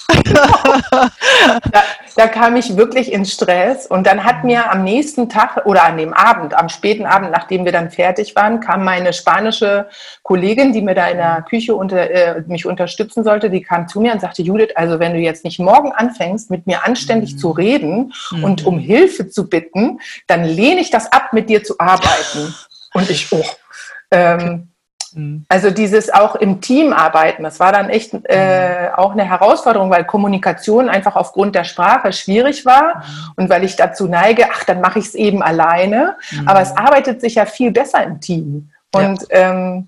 da, 0.34 1.84
da, 2.16 2.28
kam 2.28 2.56
ich 2.56 2.78
wirklich 2.78 3.12
in 3.12 3.26
Stress 3.26 3.88
und 3.88 4.08
dann 4.08 4.24
hat 4.24 4.46
mir 4.46 4.72
am 4.72 4.86
nächsten 4.86 5.28
Tag 5.28 5.66
oder 5.66 5.84
an 5.84 5.98
dem 5.98 6.14
Abend, 6.14 6.54
am 6.54 6.70
späten 6.70 7.06
Abend, 7.06 7.32
nachdem 7.32 7.66
wir 7.66 7.74
dann 7.74 7.92
fertig 7.92 8.38
waren, 8.38 8.62
kam 8.62 8.86
meine 8.86 9.12
spanische 9.12 9.90
Kollegin, 10.24 10.72
die 10.72 10.82
mir 10.82 10.96
da 10.96 11.08
in 11.08 11.18
der 11.18 11.46
Küche 11.50 11.76
unter, 11.76 12.10
äh, 12.10 12.42
mich 12.48 12.66
unterstützen 12.66 13.26
sollte, 13.26 13.50
die 13.50 13.62
kam 13.62 13.90
zu 13.90 14.00
mir 14.00 14.14
und 14.14 14.22
sagte, 14.22 14.44
Judith, 14.44 14.72
also 14.76 15.00
wenn 15.00 15.14
du 15.14 15.20
jetzt 15.20 15.44
nicht 15.44 15.60
morgen 15.60 15.92
anfängst, 15.92 16.52
mit 16.52 16.68
mir 16.68 16.86
anständig 16.86 17.34
mhm. 17.34 17.38
zu 17.38 17.52
reden 17.52 18.14
mhm. 18.32 18.44
und 18.46 18.66
um 18.66 18.80
Hilfe 18.80 19.28
zu 19.28 19.50
bitten, 19.50 20.00
dann 20.28 20.46
lehne 20.46 20.80
ich 20.80 20.90
das 20.90 21.12
ab, 21.12 21.34
mit 21.34 21.50
dir 21.50 21.66
zu 21.66 21.81
arbeiten. 21.82 22.54
Und 22.94 23.10
ich, 23.10 23.32
oh. 23.32 23.44
Ähm, 24.12 24.70
mhm. 25.14 25.46
also 25.48 25.72
dieses 25.72 26.14
auch 26.14 26.36
im 26.36 26.62
Team 26.62 26.94
arbeiten, 26.94 27.44
das 27.44 27.60
war 27.60 27.72
dann 27.72 27.90
echt 27.90 28.14
äh, 28.26 28.90
mhm. 28.90 28.96
auch 28.96 29.12
eine 29.12 29.24
Herausforderung, 29.24 29.90
weil 29.90 30.06
Kommunikation 30.06 30.90
einfach 30.90 31.16
aufgrund 31.16 31.56
der 31.56 31.64
Sprache 31.64 32.12
schwierig 32.12 32.66
war 32.66 32.98
mhm. 32.98 33.32
und 33.38 33.50
weil 33.50 33.64
ich 33.64 33.76
dazu 33.76 34.08
neige, 34.08 34.48
ach, 34.52 34.64
dann 34.66 34.82
mache 34.82 35.00
ich 35.00 35.06
es 35.06 35.16
eben 35.16 35.42
alleine. 35.42 36.18
Aber 36.46 36.62
es 36.62 36.76
arbeitet 36.76 37.22
sich 37.22 37.36
ja 37.36 37.46
viel 37.46 37.72
besser 37.72 38.04
im 38.04 38.20
Team. 38.20 38.72
Und 38.94 39.22
ja. 39.30 39.52
ähm, 39.52 39.88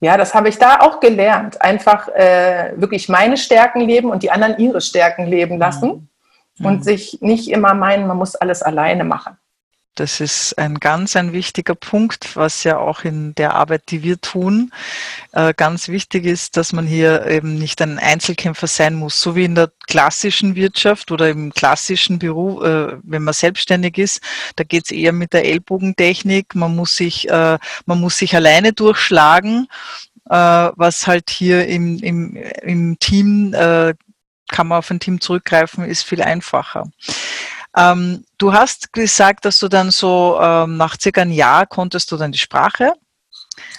ja, 0.00 0.18
das 0.18 0.34
habe 0.34 0.50
ich 0.50 0.58
da 0.58 0.80
auch 0.80 1.00
gelernt. 1.00 1.62
Einfach 1.62 2.08
äh, 2.08 2.72
wirklich 2.76 3.08
meine 3.08 3.38
Stärken 3.38 3.80
leben 3.80 4.10
und 4.10 4.22
die 4.22 4.30
anderen 4.30 4.58
ihre 4.58 4.82
Stärken 4.82 5.26
leben 5.26 5.58
lassen 5.58 6.10
mhm. 6.58 6.66
und 6.66 6.84
sich 6.84 7.18
nicht 7.22 7.48
immer 7.48 7.72
meinen, 7.72 8.06
man 8.06 8.18
muss 8.18 8.34
alles 8.36 8.62
alleine 8.62 9.04
machen. 9.04 9.38
Das 9.94 10.18
ist 10.18 10.58
ein 10.58 10.80
ganz 10.80 11.14
ein 11.14 11.32
wichtiger 11.32 11.76
Punkt, 11.76 12.34
was 12.34 12.64
ja 12.64 12.78
auch 12.78 13.04
in 13.04 13.32
der 13.36 13.54
Arbeit, 13.54 13.90
die 13.90 14.02
wir 14.02 14.20
tun, 14.20 14.72
äh, 15.32 15.54
ganz 15.54 15.86
wichtig 15.88 16.24
ist, 16.24 16.56
dass 16.56 16.72
man 16.72 16.84
hier 16.84 17.26
eben 17.26 17.56
nicht 17.58 17.80
ein 17.80 18.00
Einzelkämpfer 18.00 18.66
sein 18.66 18.94
muss, 18.94 19.20
so 19.20 19.36
wie 19.36 19.44
in 19.44 19.54
der 19.54 19.70
klassischen 19.86 20.56
Wirtschaft 20.56 21.12
oder 21.12 21.30
im 21.30 21.54
klassischen 21.54 22.18
Beruf, 22.18 22.64
äh, 22.64 22.96
wenn 23.04 23.22
man 23.22 23.34
selbstständig 23.34 23.96
ist, 23.98 24.20
da 24.56 24.64
geht 24.64 24.86
es 24.86 24.90
eher 24.90 25.12
mit 25.12 25.32
der 25.32 25.44
Ellbogentechnik. 25.44 26.56
Man 26.56 26.74
muss 26.74 26.96
sich, 26.96 27.28
äh, 27.28 27.58
man 27.86 28.00
muss 28.00 28.18
sich 28.18 28.34
alleine 28.34 28.72
durchschlagen, 28.72 29.68
was 30.26 31.06
halt 31.06 31.28
hier 31.28 31.68
im, 31.68 31.98
im, 31.98 32.34
im 32.62 32.98
Team 32.98 33.52
kann 33.52 34.68
man 34.68 34.78
auf 34.78 34.90
ein 34.90 34.98
Team 34.98 35.20
zurückgreifen, 35.20 35.84
ist 35.84 36.04
viel 36.04 36.22
einfacher. 36.22 36.88
Ähm, 37.76 38.24
du 38.38 38.52
hast 38.52 38.92
gesagt, 38.92 39.44
dass 39.44 39.58
du 39.58 39.68
dann 39.68 39.90
so 39.90 40.38
ähm, 40.40 40.76
nach 40.76 40.96
circa 41.00 41.22
ein 41.22 41.32
Jahr 41.32 41.66
konntest 41.66 42.10
du 42.12 42.16
dann 42.16 42.32
die 42.32 42.38
Sprache. 42.38 42.92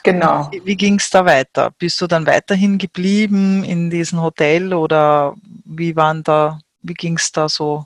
Genau. 0.04 0.50
Wie, 0.52 0.66
wie 0.66 0.76
ging 0.76 0.96
es 0.96 1.10
da 1.10 1.26
weiter? 1.26 1.72
Bist 1.78 2.00
du 2.02 2.08
dann 2.08 2.26
weiterhin 2.26 2.78
geblieben 2.78 3.64
in 3.64 3.90
diesem 3.90 4.22
Hotel 4.22 4.74
oder 4.74 5.36
wie 5.66 5.96
waren 5.96 6.24
da, 6.24 6.60
wie 6.82 6.94
ging 6.94 7.18
es 7.18 7.32
da 7.32 7.50
so? 7.50 7.86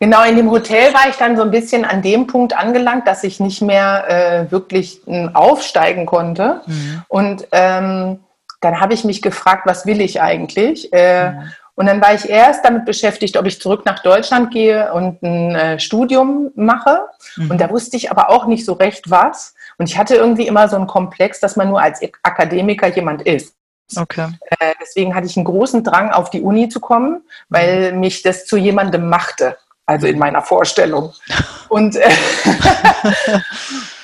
Genau, 0.00 0.24
in 0.24 0.36
dem 0.36 0.50
Hotel 0.50 0.92
war 0.94 1.08
ich 1.08 1.16
dann 1.16 1.36
so 1.36 1.42
ein 1.42 1.50
bisschen 1.50 1.84
an 1.84 2.02
dem 2.02 2.26
Punkt 2.26 2.56
angelangt, 2.56 3.06
dass 3.06 3.24
ich 3.24 3.40
nicht 3.40 3.60
mehr 3.60 4.04
äh, 4.08 4.50
wirklich 4.50 5.06
äh, 5.06 5.28
aufsteigen 5.32 6.06
konnte. 6.06 6.62
Mhm. 6.66 7.02
Und 7.08 7.48
ähm, 7.52 8.20
dann 8.60 8.80
habe 8.80 8.94
ich 8.94 9.04
mich 9.04 9.20
gefragt, 9.22 9.62
was 9.66 9.86
will 9.86 10.00
ich 10.00 10.20
eigentlich? 10.20 10.92
Äh, 10.92 11.32
mhm. 11.32 11.52
Und 11.76 11.86
dann 11.86 12.00
war 12.00 12.14
ich 12.14 12.28
erst 12.28 12.64
damit 12.64 12.86
beschäftigt, 12.86 13.36
ob 13.36 13.46
ich 13.46 13.60
zurück 13.60 13.84
nach 13.84 14.00
Deutschland 14.00 14.50
gehe 14.50 14.92
und 14.92 15.22
ein 15.22 15.54
äh, 15.54 15.78
Studium 15.78 16.50
mache. 16.56 17.04
Mhm. 17.36 17.50
Und 17.50 17.60
da 17.60 17.70
wusste 17.70 17.96
ich 17.96 18.10
aber 18.10 18.30
auch 18.30 18.46
nicht 18.46 18.64
so 18.64 18.72
recht 18.72 19.10
was. 19.10 19.54
Und 19.76 19.88
ich 19.88 19.98
hatte 19.98 20.16
irgendwie 20.16 20.46
immer 20.46 20.68
so 20.68 20.76
einen 20.76 20.86
Komplex, 20.86 21.38
dass 21.38 21.54
man 21.54 21.68
nur 21.68 21.80
als 21.80 22.00
Akademiker 22.22 22.88
jemand 22.88 23.22
ist. 23.22 23.54
Okay. 23.94 24.28
Äh, 24.58 24.72
deswegen 24.80 25.14
hatte 25.14 25.26
ich 25.26 25.36
einen 25.36 25.44
großen 25.44 25.84
Drang, 25.84 26.10
auf 26.10 26.30
die 26.30 26.40
Uni 26.40 26.68
zu 26.70 26.80
kommen, 26.80 27.22
weil 27.50 27.92
mhm. 27.92 28.00
mich 28.00 28.22
das 28.22 28.46
zu 28.46 28.56
jemandem 28.56 29.08
machte. 29.08 29.56
Also 29.84 30.06
in 30.08 30.18
meiner 30.18 30.42
Vorstellung. 30.42 31.12
Und, 31.68 31.96
äh, 31.96 32.10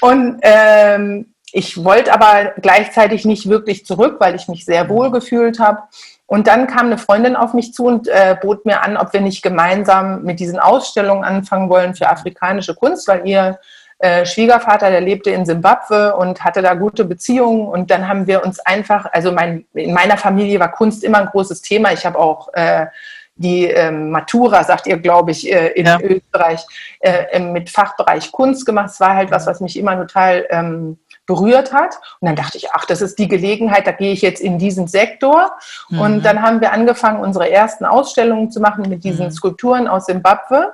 und 0.00 0.40
ähm, 0.42 1.34
ich 1.52 1.84
wollte 1.84 2.12
aber 2.12 2.52
gleichzeitig 2.60 3.24
nicht 3.24 3.48
wirklich 3.48 3.86
zurück, 3.86 4.16
weil 4.18 4.34
ich 4.34 4.48
mich 4.48 4.64
sehr 4.64 4.88
wohl 4.88 5.10
gefühlt 5.12 5.60
habe. 5.60 5.82
Und 6.32 6.46
dann 6.46 6.66
kam 6.66 6.86
eine 6.86 6.96
Freundin 6.96 7.36
auf 7.36 7.52
mich 7.52 7.74
zu 7.74 7.84
und 7.84 8.08
äh, 8.08 8.34
bot 8.40 8.64
mir 8.64 8.80
an, 8.82 8.96
ob 8.96 9.12
wir 9.12 9.20
nicht 9.20 9.42
gemeinsam 9.42 10.22
mit 10.22 10.40
diesen 10.40 10.58
Ausstellungen 10.58 11.24
anfangen 11.24 11.68
wollen 11.68 11.94
für 11.94 12.08
afrikanische 12.08 12.74
Kunst, 12.74 13.06
weil 13.06 13.28
ihr 13.28 13.58
äh, 13.98 14.24
Schwiegervater, 14.24 14.88
der 14.88 15.02
lebte 15.02 15.28
in 15.28 15.44
Simbabwe 15.44 16.16
und 16.16 16.42
hatte 16.42 16.62
da 16.62 16.72
gute 16.72 17.04
Beziehungen. 17.04 17.68
Und 17.68 17.90
dann 17.90 18.08
haben 18.08 18.26
wir 18.26 18.46
uns 18.46 18.60
einfach, 18.60 19.12
also 19.12 19.30
mein, 19.30 19.66
in 19.74 19.92
meiner 19.92 20.16
Familie 20.16 20.58
war 20.58 20.72
Kunst 20.72 21.04
immer 21.04 21.18
ein 21.18 21.26
großes 21.26 21.60
Thema. 21.60 21.92
Ich 21.92 22.06
habe 22.06 22.18
auch 22.18 22.48
äh, 22.54 22.86
die 23.34 23.66
ähm, 23.66 24.10
Matura, 24.10 24.64
sagt 24.64 24.86
ihr, 24.86 24.96
glaube 24.96 25.32
ich, 25.32 25.52
äh, 25.52 25.72
in 25.72 25.84
ja. 25.84 25.98
Österreich, 26.00 26.64
äh, 27.00 27.40
mit 27.40 27.68
Fachbereich 27.68 28.32
Kunst 28.32 28.64
gemacht. 28.64 28.88
Es 28.88 29.00
war 29.00 29.16
halt 29.16 29.30
was, 29.30 29.46
was 29.46 29.60
mich 29.60 29.78
immer 29.78 29.98
total 29.98 30.46
ähm, 30.48 30.96
berührt 31.32 31.72
hat. 31.72 31.96
Und 32.20 32.26
dann 32.26 32.36
dachte 32.36 32.58
ich, 32.58 32.72
ach, 32.72 32.84
das 32.84 33.00
ist 33.00 33.18
die 33.18 33.28
Gelegenheit, 33.28 33.86
da 33.86 33.92
gehe 33.92 34.12
ich 34.12 34.20
jetzt 34.20 34.40
in 34.40 34.58
diesen 34.58 34.86
Sektor. 34.86 35.52
Mhm. 35.88 36.00
Und 36.00 36.22
dann 36.24 36.42
haben 36.42 36.60
wir 36.60 36.72
angefangen, 36.72 37.20
unsere 37.20 37.50
ersten 37.50 37.86
Ausstellungen 37.86 38.50
zu 38.50 38.60
machen 38.60 38.88
mit 38.88 39.02
diesen 39.04 39.26
mhm. 39.26 39.30
Skulpturen 39.30 39.88
aus 39.88 40.06
Simbabwe. 40.06 40.72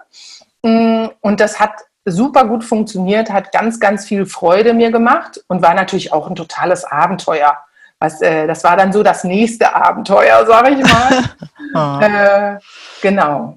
Mm, 0.62 1.06
und 1.20 1.38
das 1.38 1.60
hat 1.60 1.70
super 2.04 2.44
gut 2.46 2.64
funktioniert, 2.64 3.30
hat 3.30 3.52
ganz, 3.52 3.78
ganz 3.78 4.04
viel 4.06 4.26
Freude 4.26 4.74
mir 4.74 4.90
gemacht 4.90 5.44
und 5.46 5.62
war 5.62 5.74
natürlich 5.74 6.12
auch 6.12 6.26
ein 6.26 6.34
totales 6.34 6.84
Abenteuer. 6.84 7.56
Was, 8.00 8.20
äh, 8.20 8.46
das 8.46 8.64
war 8.64 8.76
dann 8.76 8.92
so 8.92 9.02
das 9.02 9.22
nächste 9.22 9.74
Abenteuer, 9.74 10.44
sage 10.46 10.70
ich 10.70 10.82
mal. 10.82 11.24
oh. 11.74 12.04
äh, 12.04 12.58
genau. 13.00 13.56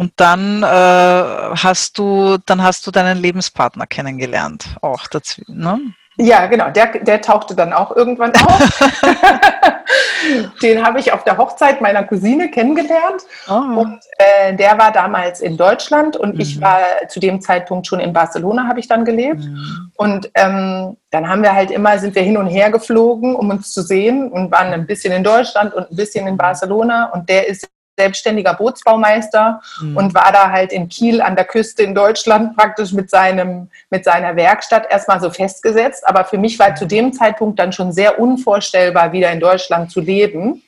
Und 0.00 0.14
dann 0.16 0.62
äh, 0.62 0.66
hast 0.66 1.98
du, 1.98 2.38
dann 2.46 2.62
hast 2.62 2.86
du 2.86 2.90
deinen 2.90 3.18
Lebenspartner 3.18 3.86
kennengelernt, 3.86 4.64
auch 4.80 5.06
dazu, 5.06 5.42
ne? 5.46 5.78
Ja, 6.16 6.46
genau. 6.46 6.70
Der, 6.70 6.86
der 6.86 7.20
tauchte 7.20 7.54
dann 7.54 7.74
auch 7.74 7.94
irgendwann 7.94 8.32
auf. 8.34 8.80
Den 10.62 10.86
habe 10.86 11.00
ich 11.00 11.12
auf 11.12 11.24
der 11.24 11.36
Hochzeit 11.36 11.82
meiner 11.82 12.02
Cousine 12.04 12.50
kennengelernt. 12.50 13.24
Oh. 13.46 13.80
Und 13.80 14.00
äh, 14.16 14.54
der 14.54 14.78
war 14.78 14.90
damals 14.90 15.42
in 15.42 15.58
Deutschland 15.58 16.16
und 16.16 16.36
mhm. 16.36 16.40
ich 16.40 16.60
war 16.62 16.80
zu 17.08 17.20
dem 17.20 17.42
Zeitpunkt 17.42 17.86
schon 17.86 18.00
in 18.00 18.14
Barcelona, 18.14 18.68
habe 18.68 18.80
ich 18.80 18.88
dann 18.88 19.04
gelebt. 19.04 19.44
Mhm. 19.44 19.92
Und 19.96 20.30
ähm, 20.34 20.96
dann 21.10 21.28
haben 21.28 21.42
wir 21.42 21.54
halt 21.54 21.70
immer, 21.70 21.98
sind 21.98 22.14
wir 22.14 22.22
hin 22.22 22.38
und 22.38 22.46
her 22.46 22.70
geflogen, 22.70 23.36
um 23.36 23.50
uns 23.50 23.70
zu 23.72 23.82
sehen 23.82 24.32
und 24.32 24.50
waren 24.50 24.72
ein 24.72 24.86
bisschen 24.86 25.12
in 25.12 25.24
Deutschland 25.24 25.74
und 25.74 25.90
ein 25.90 25.96
bisschen 25.96 26.26
in 26.26 26.38
Barcelona. 26.38 27.10
Und 27.12 27.28
der 27.28 27.48
ist 27.48 27.68
selbstständiger 28.00 28.54
Bootsbaumeister 28.54 29.60
mhm. 29.82 29.96
und 29.96 30.14
war 30.14 30.32
da 30.32 30.50
halt 30.50 30.72
in 30.72 30.88
Kiel 30.88 31.20
an 31.20 31.36
der 31.36 31.44
Küste 31.44 31.82
in 31.82 31.94
Deutschland 31.94 32.56
praktisch 32.56 32.92
mit, 32.92 33.10
seinem, 33.10 33.68
mit 33.90 34.04
seiner 34.04 34.36
Werkstatt 34.36 34.86
erstmal 34.90 35.20
so 35.20 35.30
festgesetzt. 35.30 36.06
Aber 36.08 36.24
für 36.24 36.38
mich 36.38 36.58
war 36.58 36.74
zu 36.74 36.86
dem 36.86 37.12
Zeitpunkt 37.12 37.58
dann 37.58 37.72
schon 37.72 37.92
sehr 37.92 38.18
unvorstellbar, 38.18 39.12
wieder 39.12 39.30
in 39.30 39.40
Deutschland 39.40 39.90
zu 39.90 40.00
leben. 40.00 40.62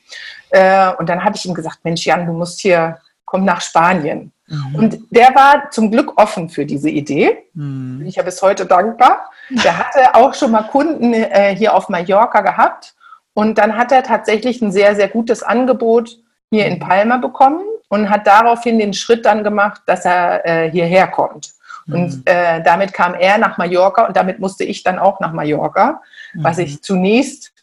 Äh, 0.51 0.91
und 0.99 1.09
dann 1.09 1.23
habe 1.23 1.35
ich 1.35 1.45
ihm 1.45 1.53
gesagt, 1.53 1.79
Mensch 1.83 2.05
Jan, 2.05 2.27
du 2.27 2.33
musst 2.33 2.59
hier, 2.61 2.99
komm 3.25 3.45
nach 3.45 3.61
Spanien. 3.61 4.31
Mhm. 4.47 4.75
Und 4.75 4.99
der 5.09 5.33
war 5.33 5.71
zum 5.71 5.89
Glück 5.89 6.19
offen 6.21 6.49
für 6.49 6.65
diese 6.65 6.89
Idee. 6.89 7.45
Mhm. 7.53 7.99
Bin 7.99 8.07
ich 8.07 8.15
ja 8.15 8.23
bis 8.23 8.41
heute 8.41 8.65
dankbar. 8.65 9.29
Der 9.49 9.77
hatte 9.77 10.15
auch 10.15 10.33
schon 10.33 10.51
mal 10.51 10.63
Kunden 10.63 11.13
äh, 11.13 11.55
hier 11.55 11.73
auf 11.73 11.89
Mallorca 11.89 12.41
gehabt. 12.41 12.93
Und 13.33 13.57
dann 13.57 13.77
hat 13.77 13.91
er 13.91 14.03
tatsächlich 14.03 14.61
ein 14.61 14.71
sehr, 14.71 14.95
sehr 14.95 15.07
gutes 15.07 15.41
Angebot 15.41 16.17
hier 16.53 16.67
in 16.67 16.77
Palma 16.77 17.17
bekommen 17.17 17.63
und 17.87 18.11
hat 18.11 18.27
daraufhin 18.27 18.77
den 18.77 18.93
Schritt 18.93 19.25
dann 19.25 19.43
gemacht, 19.43 19.81
dass 19.87 20.05
er 20.05 20.45
äh, 20.45 20.69
hierher 20.69 21.07
kommt. 21.07 21.49
Mhm. 21.87 21.95
Und 21.95 22.29
äh, 22.29 22.61
damit 22.61 22.93
kam 22.93 23.15
er 23.15 23.39
nach 23.39 23.57
Mallorca 23.57 24.05
und 24.05 24.15
damit 24.15 24.37
musste 24.39 24.63
ich 24.63 24.83
dann 24.83 24.99
auch 24.99 25.19
nach 25.19 25.33
Mallorca, 25.33 26.01
mhm. 26.33 26.43
was 26.43 26.59
ich 26.59 26.83
zunächst 26.83 27.53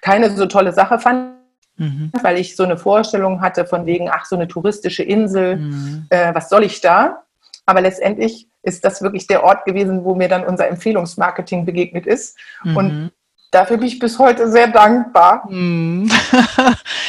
keine 0.00 0.30
so 0.30 0.46
tolle 0.46 0.72
Sache 0.72 0.98
fand, 0.98 1.34
mhm. 1.76 2.10
weil 2.22 2.38
ich 2.38 2.56
so 2.56 2.64
eine 2.64 2.78
Vorstellung 2.78 3.42
hatte 3.42 3.66
von 3.66 3.84
wegen, 3.84 4.08
ach, 4.10 4.24
so 4.24 4.36
eine 4.36 4.48
touristische 4.48 5.02
Insel, 5.02 5.56
mhm. 5.56 6.06
äh, 6.08 6.34
was 6.34 6.48
soll 6.48 6.64
ich 6.64 6.80
da? 6.80 7.24
Aber 7.66 7.82
letztendlich 7.82 8.48
ist 8.62 8.86
das 8.86 9.02
wirklich 9.02 9.26
der 9.26 9.44
Ort 9.44 9.66
gewesen, 9.66 10.02
wo 10.04 10.14
mir 10.14 10.28
dann 10.28 10.44
unser 10.44 10.66
Empfehlungsmarketing 10.66 11.66
begegnet 11.66 12.06
ist. 12.06 12.38
Und 12.64 13.02
mhm. 13.02 13.10
Dafür 13.50 13.78
bin 13.78 13.88
ich 13.88 13.98
bis 13.98 14.16
heute 14.20 14.48
sehr 14.50 14.68
dankbar. 14.68 15.44
Hm. 15.48 16.10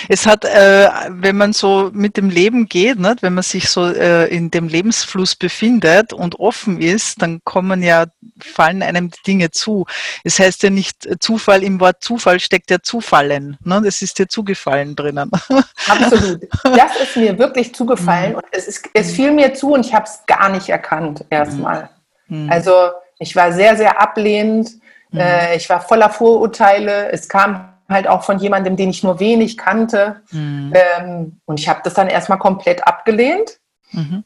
Es 0.09 0.25
hat, 0.25 0.43
äh, 0.43 0.89
wenn 1.09 1.37
man 1.37 1.53
so 1.53 1.91
mit 1.93 2.17
dem 2.17 2.29
Leben 2.29 2.67
geht, 2.67 2.99
ne, 2.99 3.15
wenn 3.21 3.35
man 3.35 3.43
sich 3.43 3.69
so 3.69 3.85
äh, 3.85 4.25
in 4.35 4.49
dem 4.49 4.67
Lebensfluss 4.67 5.35
befindet 5.35 6.11
und 6.11 6.39
offen 6.39 6.81
ist, 6.81 7.21
dann 7.21 7.39
kommen 7.43 7.83
ja, 7.83 8.05
fallen 8.39 8.81
einem 8.81 9.11
die 9.11 9.21
Dinge 9.25 9.51
zu. 9.51 9.85
Es 10.23 10.39
heißt 10.39 10.63
ja 10.63 10.69
nicht 10.69 11.07
Zufall, 11.21 11.63
im 11.63 11.79
Wort 11.79 12.03
Zufall 12.03 12.39
steckt 12.39 12.71
ja 12.71 12.81
Zufallen. 12.81 13.57
Ne? 13.63 13.81
Das 13.85 14.01
ist 14.01 14.17
dir 14.17 14.27
zugefallen 14.27 14.95
drinnen. 14.95 15.31
Absolut. 15.87 16.41
Das 16.63 16.99
ist 17.01 17.15
mir 17.15 17.37
wirklich 17.37 17.73
zugefallen 17.75 18.31
mhm. 18.31 18.37
und 18.37 18.45
es, 18.51 18.67
ist, 18.67 18.89
es 18.93 19.11
fiel 19.11 19.31
mir 19.31 19.53
zu 19.53 19.73
und 19.73 19.85
ich 19.85 19.93
habe 19.93 20.05
es 20.05 20.25
gar 20.25 20.49
nicht 20.49 20.69
erkannt 20.69 21.23
erstmal. 21.29 21.89
Mhm. 22.27 22.49
Also 22.51 22.89
ich 23.19 23.35
war 23.35 23.53
sehr, 23.53 23.77
sehr 23.77 24.01
ablehnend 24.01 24.71
Mhm. 25.11 25.19
Äh, 25.19 25.55
ich 25.55 25.69
war 25.69 25.81
voller 25.81 26.09
Vorurteile. 26.09 27.11
Es 27.11 27.29
kam 27.29 27.73
halt 27.87 28.07
auch 28.07 28.23
von 28.23 28.39
jemandem, 28.39 28.75
den 28.75 28.89
ich 28.89 29.03
nur 29.03 29.19
wenig 29.19 29.57
kannte. 29.57 30.21
Mhm. 30.31 30.73
Ähm, 30.73 31.39
und 31.45 31.59
ich 31.59 31.69
habe 31.69 31.81
das 31.83 31.93
dann 31.93 32.07
erstmal 32.07 32.39
komplett 32.39 32.87
abgelehnt. 32.87 33.59
Mhm. 33.91 34.23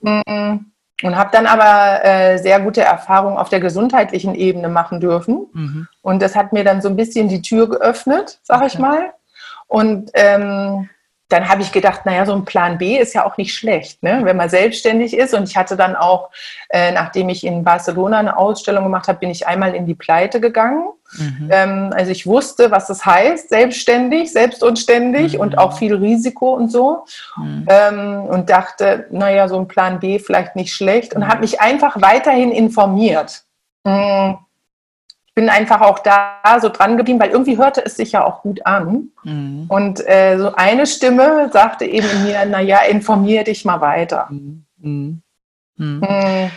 Und 1.03 1.17
habe 1.17 1.29
dann 1.33 1.45
aber 1.45 2.05
äh, 2.05 2.37
sehr 2.37 2.59
gute 2.61 2.81
Erfahrungen 2.81 3.37
auf 3.37 3.49
der 3.49 3.59
gesundheitlichen 3.59 4.33
Ebene 4.33 4.69
machen 4.69 5.01
dürfen. 5.01 5.47
Mhm. 5.51 5.87
Und 6.01 6.21
das 6.21 6.35
hat 6.35 6.53
mir 6.53 6.63
dann 6.63 6.81
so 6.81 6.87
ein 6.87 6.95
bisschen 6.95 7.27
die 7.27 7.41
Tür 7.41 7.67
geöffnet, 7.69 8.39
sag 8.43 8.57
okay. 8.57 8.67
ich 8.67 8.79
mal. 8.79 9.13
Und 9.67 10.11
ähm, 10.13 10.89
dann 11.29 11.49
habe 11.49 11.63
ich 11.63 11.71
gedacht, 11.71 12.05
naja, 12.05 12.25
so 12.25 12.33
ein 12.33 12.45
Plan 12.45 12.77
B 12.77 12.97
ist 12.97 13.13
ja 13.13 13.25
auch 13.25 13.37
nicht 13.37 13.55
schlecht, 13.55 14.03
ne? 14.03 14.21
wenn 14.23 14.37
man 14.37 14.49
selbstständig 14.49 15.17
ist. 15.17 15.33
Und 15.33 15.49
ich 15.49 15.57
hatte 15.57 15.75
dann 15.75 15.95
auch, 15.95 16.29
äh, 16.69 16.91
nachdem 16.91 17.29
ich 17.29 17.43
in 17.43 17.63
Barcelona 17.63 18.19
eine 18.19 18.37
Ausstellung 18.37 18.83
gemacht 18.83 19.07
habe, 19.07 19.19
bin 19.19 19.31
ich 19.31 19.47
einmal 19.47 19.73
in 19.73 19.87
die 19.87 19.95
Pleite 19.95 20.39
gegangen. 20.39 20.87
Mhm. 21.17 21.49
Ähm, 21.51 21.93
also 21.95 22.11
ich 22.11 22.27
wusste, 22.27 22.69
was 22.69 22.87
das 22.87 23.05
heißt, 23.05 23.49
selbstständig, 23.49 24.31
selbstunständig 24.31 25.33
mhm. 25.33 25.39
und 25.39 25.57
auch 25.57 25.77
viel 25.77 25.95
Risiko 25.95 26.53
und 26.53 26.71
so. 26.71 27.05
Mhm. 27.37 27.65
Ähm, 27.69 28.21
und 28.25 28.51
dachte, 28.51 29.07
naja, 29.09 29.47
so 29.47 29.57
ein 29.57 29.67
Plan 29.67 29.99
B 29.99 30.19
vielleicht 30.19 30.55
nicht 30.55 30.73
schlecht. 30.73 31.15
Und 31.15 31.23
mhm. 31.23 31.27
habe 31.27 31.41
mich 31.41 31.59
einfach 31.59 31.99
weiterhin 32.01 32.51
informiert. 32.51 33.43
Mhm 33.83 34.44
bin 35.35 35.49
einfach 35.49 35.81
auch 35.81 35.99
da 35.99 36.39
so 36.61 36.69
dran 36.69 36.95
geblieben, 36.95 37.19
weil 37.19 37.29
irgendwie 37.29 37.57
hörte 37.57 37.85
es 37.85 37.97
sich 37.97 38.13
ja 38.13 38.23
auch 38.23 38.41
gut 38.41 38.65
an. 38.65 39.09
Mhm. 39.23 39.65
Und 39.67 39.99
äh, 40.07 40.37
so 40.37 40.55
eine 40.55 40.87
Stimme 40.87 41.49
sagte 41.51 41.85
eben 41.85 42.09
in 42.09 42.23
mir, 42.23 42.45
naja, 42.45 42.79
informier 42.89 43.43
dich 43.43 43.65
mal 43.65 43.81
weiter. 43.81 44.29
Mhm. 44.29 45.21
Mhm. 45.77 46.51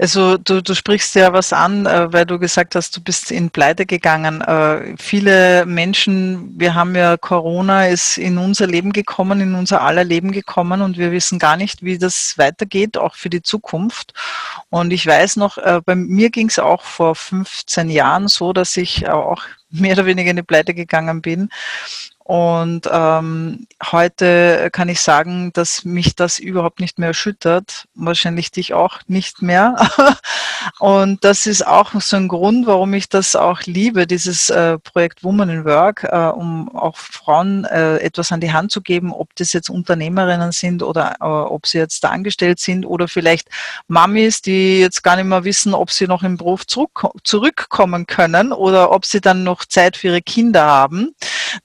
Also 0.00 0.38
du, 0.38 0.62
du 0.62 0.74
sprichst 0.74 1.14
ja 1.14 1.30
was 1.34 1.52
an, 1.52 1.84
äh, 1.84 2.10
weil 2.10 2.24
du 2.24 2.38
gesagt 2.38 2.74
hast, 2.74 2.96
du 2.96 3.02
bist 3.02 3.30
in 3.30 3.50
Pleite 3.50 3.84
gegangen. 3.84 4.40
Äh, 4.40 4.96
viele 4.96 5.66
Menschen, 5.66 6.58
wir 6.58 6.74
haben 6.74 6.94
ja 6.96 7.18
Corona, 7.18 7.86
ist 7.86 8.16
in 8.16 8.38
unser 8.38 8.66
Leben 8.66 8.94
gekommen, 8.94 9.42
in 9.42 9.54
unser 9.54 9.82
aller 9.82 10.04
Leben 10.04 10.32
gekommen 10.32 10.80
und 10.80 10.96
wir 10.96 11.12
wissen 11.12 11.38
gar 11.38 11.58
nicht, 11.58 11.82
wie 11.82 11.98
das 11.98 12.38
weitergeht, 12.38 12.96
auch 12.96 13.14
für 13.14 13.28
die 13.28 13.42
Zukunft. 13.42 14.14
Und 14.70 14.90
ich 14.90 15.06
weiß 15.06 15.36
noch, 15.36 15.58
äh, 15.58 15.82
bei 15.84 15.94
mir 15.94 16.30
ging 16.30 16.48
es 16.48 16.58
auch 16.58 16.82
vor 16.82 17.14
15 17.14 17.90
Jahren 17.90 18.28
so, 18.28 18.54
dass 18.54 18.78
ich 18.78 19.06
auch 19.06 19.42
mehr 19.70 19.92
oder 19.92 20.06
weniger 20.06 20.30
in 20.30 20.36
die 20.36 20.42
Pleite 20.42 20.72
gegangen 20.72 21.20
bin. 21.20 21.50
Und 22.30 22.88
ähm, 22.92 23.66
heute 23.90 24.70
kann 24.70 24.88
ich 24.88 25.00
sagen, 25.00 25.52
dass 25.52 25.84
mich 25.84 26.14
das 26.14 26.38
überhaupt 26.38 26.78
nicht 26.78 26.96
mehr 26.96 27.08
erschüttert. 27.08 27.88
Wahrscheinlich 27.96 28.52
dich 28.52 28.72
auch 28.72 29.00
nicht 29.08 29.42
mehr. 29.42 29.74
und 30.78 31.24
das 31.24 31.46
ist 31.46 31.66
auch 31.66 32.00
so 32.00 32.16
ein 32.16 32.28
Grund, 32.28 32.68
warum 32.68 32.94
ich 32.94 33.08
das 33.08 33.34
auch 33.34 33.62
liebe, 33.62 34.06
dieses 34.06 34.48
äh, 34.48 34.78
Projekt 34.78 35.24
Woman 35.24 35.48
in 35.48 35.64
Work, 35.64 36.04
äh, 36.04 36.28
um 36.28 36.68
auch 36.76 36.96
Frauen 36.96 37.64
äh, 37.64 37.96
etwas 37.96 38.30
an 38.30 38.38
die 38.38 38.52
Hand 38.52 38.70
zu 38.70 38.80
geben, 38.80 39.12
ob 39.12 39.34
das 39.34 39.52
jetzt 39.52 39.68
Unternehmerinnen 39.68 40.52
sind 40.52 40.84
oder 40.84 41.16
äh, 41.20 41.24
ob 41.24 41.66
sie 41.66 41.78
jetzt 41.78 42.04
da 42.04 42.10
angestellt 42.10 42.60
sind 42.60 42.86
oder 42.86 43.08
vielleicht 43.08 43.48
Mamis, 43.88 44.40
die 44.40 44.78
jetzt 44.78 45.02
gar 45.02 45.16
nicht 45.16 45.24
mehr 45.24 45.42
wissen, 45.42 45.74
ob 45.74 45.90
sie 45.90 46.06
noch 46.06 46.22
im 46.22 46.36
Beruf 46.36 46.64
zurück, 46.64 47.08
zurückkommen 47.24 48.06
können 48.06 48.52
oder 48.52 48.92
ob 48.92 49.04
sie 49.04 49.20
dann 49.20 49.42
noch 49.42 49.64
Zeit 49.64 49.96
für 49.96 50.06
ihre 50.06 50.22
Kinder 50.22 50.64
haben 50.64 51.16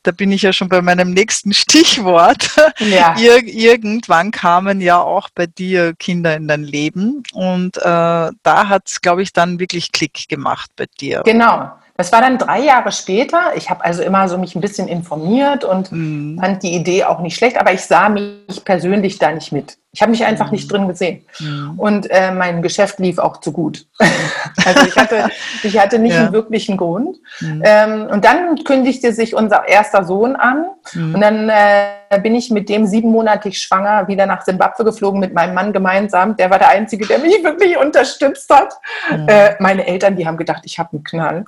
da 0.04 0.12
bin 0.12 0.32
ich 0.32 0.42
ja 0.42 0.54
schon 0.54 0.70
bei 0.70 0.82
meinem 0.82 1.12
nächsten 1.12 1.54
Stichwort. 1.54 2.50
Ja. 2.80 3.15
Ir 3.18 3.44
irgendwann 3.44 4.32
kamen 4.32 4.82
ja 4.82 5.01
auch 5.01 5.30
bei 5.34 5.48
dir 5.48 5.94
Kinder 5.96 6.36
in 6.36 6.48
dein 6.48 6.63
Leben 6.63 7.24
und 7.34 7.77
äh, 7.77 7.82
da 7.82 8.70
hat 8.70 8.84
es, 8.88 9.01
glaube 9.01 9.22
ich, 9.22 9.34
dann 9.34 9.60
wirklich 9.60 9.92
Klick 9.92 10.27
gemacht 10.30 10.72
bei 10.75 10.86
dir. 11.00 11.22
Genau. 11.25 11.72
Das 11.98 12.12
war 12.12 12.20
dann 12.20 12.38
drei 12.38 12.60
Jahre 12.60 12.92
später. 12.92 13.56
Ich 13.56 13.70
habe 13.70 13.84
also 13.84 14.04
immer 14.04 14.27
so 14.27 14.38
mich 14.38 14.54
ein 14.54 14.62
bisschen 14.62 14.89
informiert 14.89 15.63
und 15.63 15.92
mhm. 15.94 16.38
fand 16.39 16.62
die 16.62 16.75
Idee 16.75 17.06
auch 17.06 17.22
nicht 17.22 17.38
schlecht, 17.38 17.58
aber 17.58 17.72
ich 17.74 17.82
sah 17.82 18.10
mich 18.10 18.65
persönlich 18.65 19.18
da 19.18 19.32
nicht 19.32 19.54
mit. 19.54 19.77
Ich 19.96 20.02
habe 20.02 20.12
mich 20.12 20.25
einfach 20.25 20.48
mhm. 20.48 20.52
nicht 20.52 20.72
drin 20.72 20.88
gesehen. 20.90 21.25
Mhm. 21.40 21.80
Und 21.80 22.12
äh, 22.12 22.32
mein 22.32 22.62
Geschäft 22.62 23.00
lief 23.00 23.18
auch 23.18 23.38
zu 23.38 23.54
gut. 23.54 23.86
also 24.66 24.86
ich 24.86 24.96
hatte, 24.98 25.30
ich 25.64 25.80
hatte 25.80 26.00
nicht 26.00 26.14
ja. 26.14 26.24
einen 26.24 26.34
wirklichen 26.34 26.75
Grund. 26.75 27.18
Mhm. 27.40 27.64
Ähm, 27.66 28.08
und 28.12 28.25
dann 28.25 28.62
kündigte 28.66 29.14
sich 29.14 29.34
unser 29.36 29.70
erster 29.70 30.04
Sohn 30.04 30.36
an. 30.36 30.66
Mhm. 30.94 31.16
Und 31.16 31.22
dann 31.22 31.50
äh, 31.50 32.20
bin 32.22 32.36
ich 32.36 32.52
mit 32.52 32.68
dem 32.68 32.86
siebenmonatig 32.86 33.58
schwanger 33.58 34.10
wieder 34.10 34.25
nach 34.25 34.42
Simbabwe 34.42 34.84
geflogen 34.84 35.22
mit 35.22 35.34
meinem 35.34 35.56
Mann 35.56 35.72
gemeinsam. 35.72 36.36
Der 36.36 36.50
war 36.50 36.60
der 36.60 36.70
Einzige, 36.70 37.08
der 37.08 37.20
mich 37.20 37.34
wirklich 37.44 37.78
unterstützt 37.78 38.54
hat. 38.54 38.74
Mhm. 39.10 39.30
Äh, 39.30 39.56
meine 39.60 39.88
Eltern, 39.88 40.18
die 40.18 40.28
haben 40.28 40.36
gedacht, 40.36 40.64
ich 40.66 40.78
habe 40.78 40.90
einen 40.92 41.06
Knall 41.06 41.46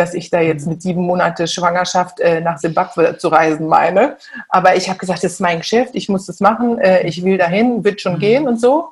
dass 0.00 0.14
ich 0.14 0.30
da 0.30 0.40
jetzt 0.40 0.66
mit 0.66 0.80
sieben 0.80 1.02
Monate 1.02 1.46
Schwangerschaft 1.46 2.20
äh, 2.20 2.40
nach 2.40 2.58
Simbabwe 2.58 3.18
zu 3.18 3.28
reisen 3.28 3.66
meine. 3.66 4.16
Aber 4.48 4.76
ich 4.76 4.88
habe 4.88 4.98
gesagt, 4.98 5.22
das 5.22 5.32
ist 5.32 5.40
mein 5.40 5.58
Geschäft, 5.58 5.90
ich 5.94 6.08
muss 6.08 6.26
das 6.26 6.40
machen, 6.40 6.78
äh, 6.78 7.06
ich 7.06 7.22
will 7.22 7.36
dahin, 7.36 7.84
wird 7.90 8.00
schon 8.00 8.14
mhm. 8.14 8.20
gehen 8.20 8.48
und 8.48 8.60
so. 8.60 8.90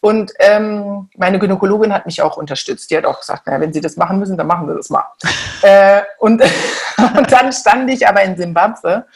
Und 0.00 0.32
ähm, 0.38 1.08
meine 1.16 1.38
Gynäkologin 1.38 1.92
hat 1.92 2.04
mich 2.04 2.20
auch 2.20 2.36
unterstützt. 2.36 2.90
Die 2.90 2.96
hat 2.96 3.06
auch 3.06 3.20
gesagt, 3.20 3.46
naja, 3.46 3.60
wenn 3.60 3.72
Sie 3.72 3.80
das 3.80 3.96
machen 3.96 4.18
müssen, 4.18 4.36
dann 4.36 4.46
machen 4.46 4.68
wir 4.68 4.74
das 4.74 4.90
mal. 4.90 5.04
äh, 5.62 6.02
und, 6.18 6.42
und 7.16 7.32
dann 7.32 7.52
stand 7.52 7.90
ich 7.90 8.06
aber 8.06 8.22
in 8.22 8.36
Simbabwe 8.36 9.06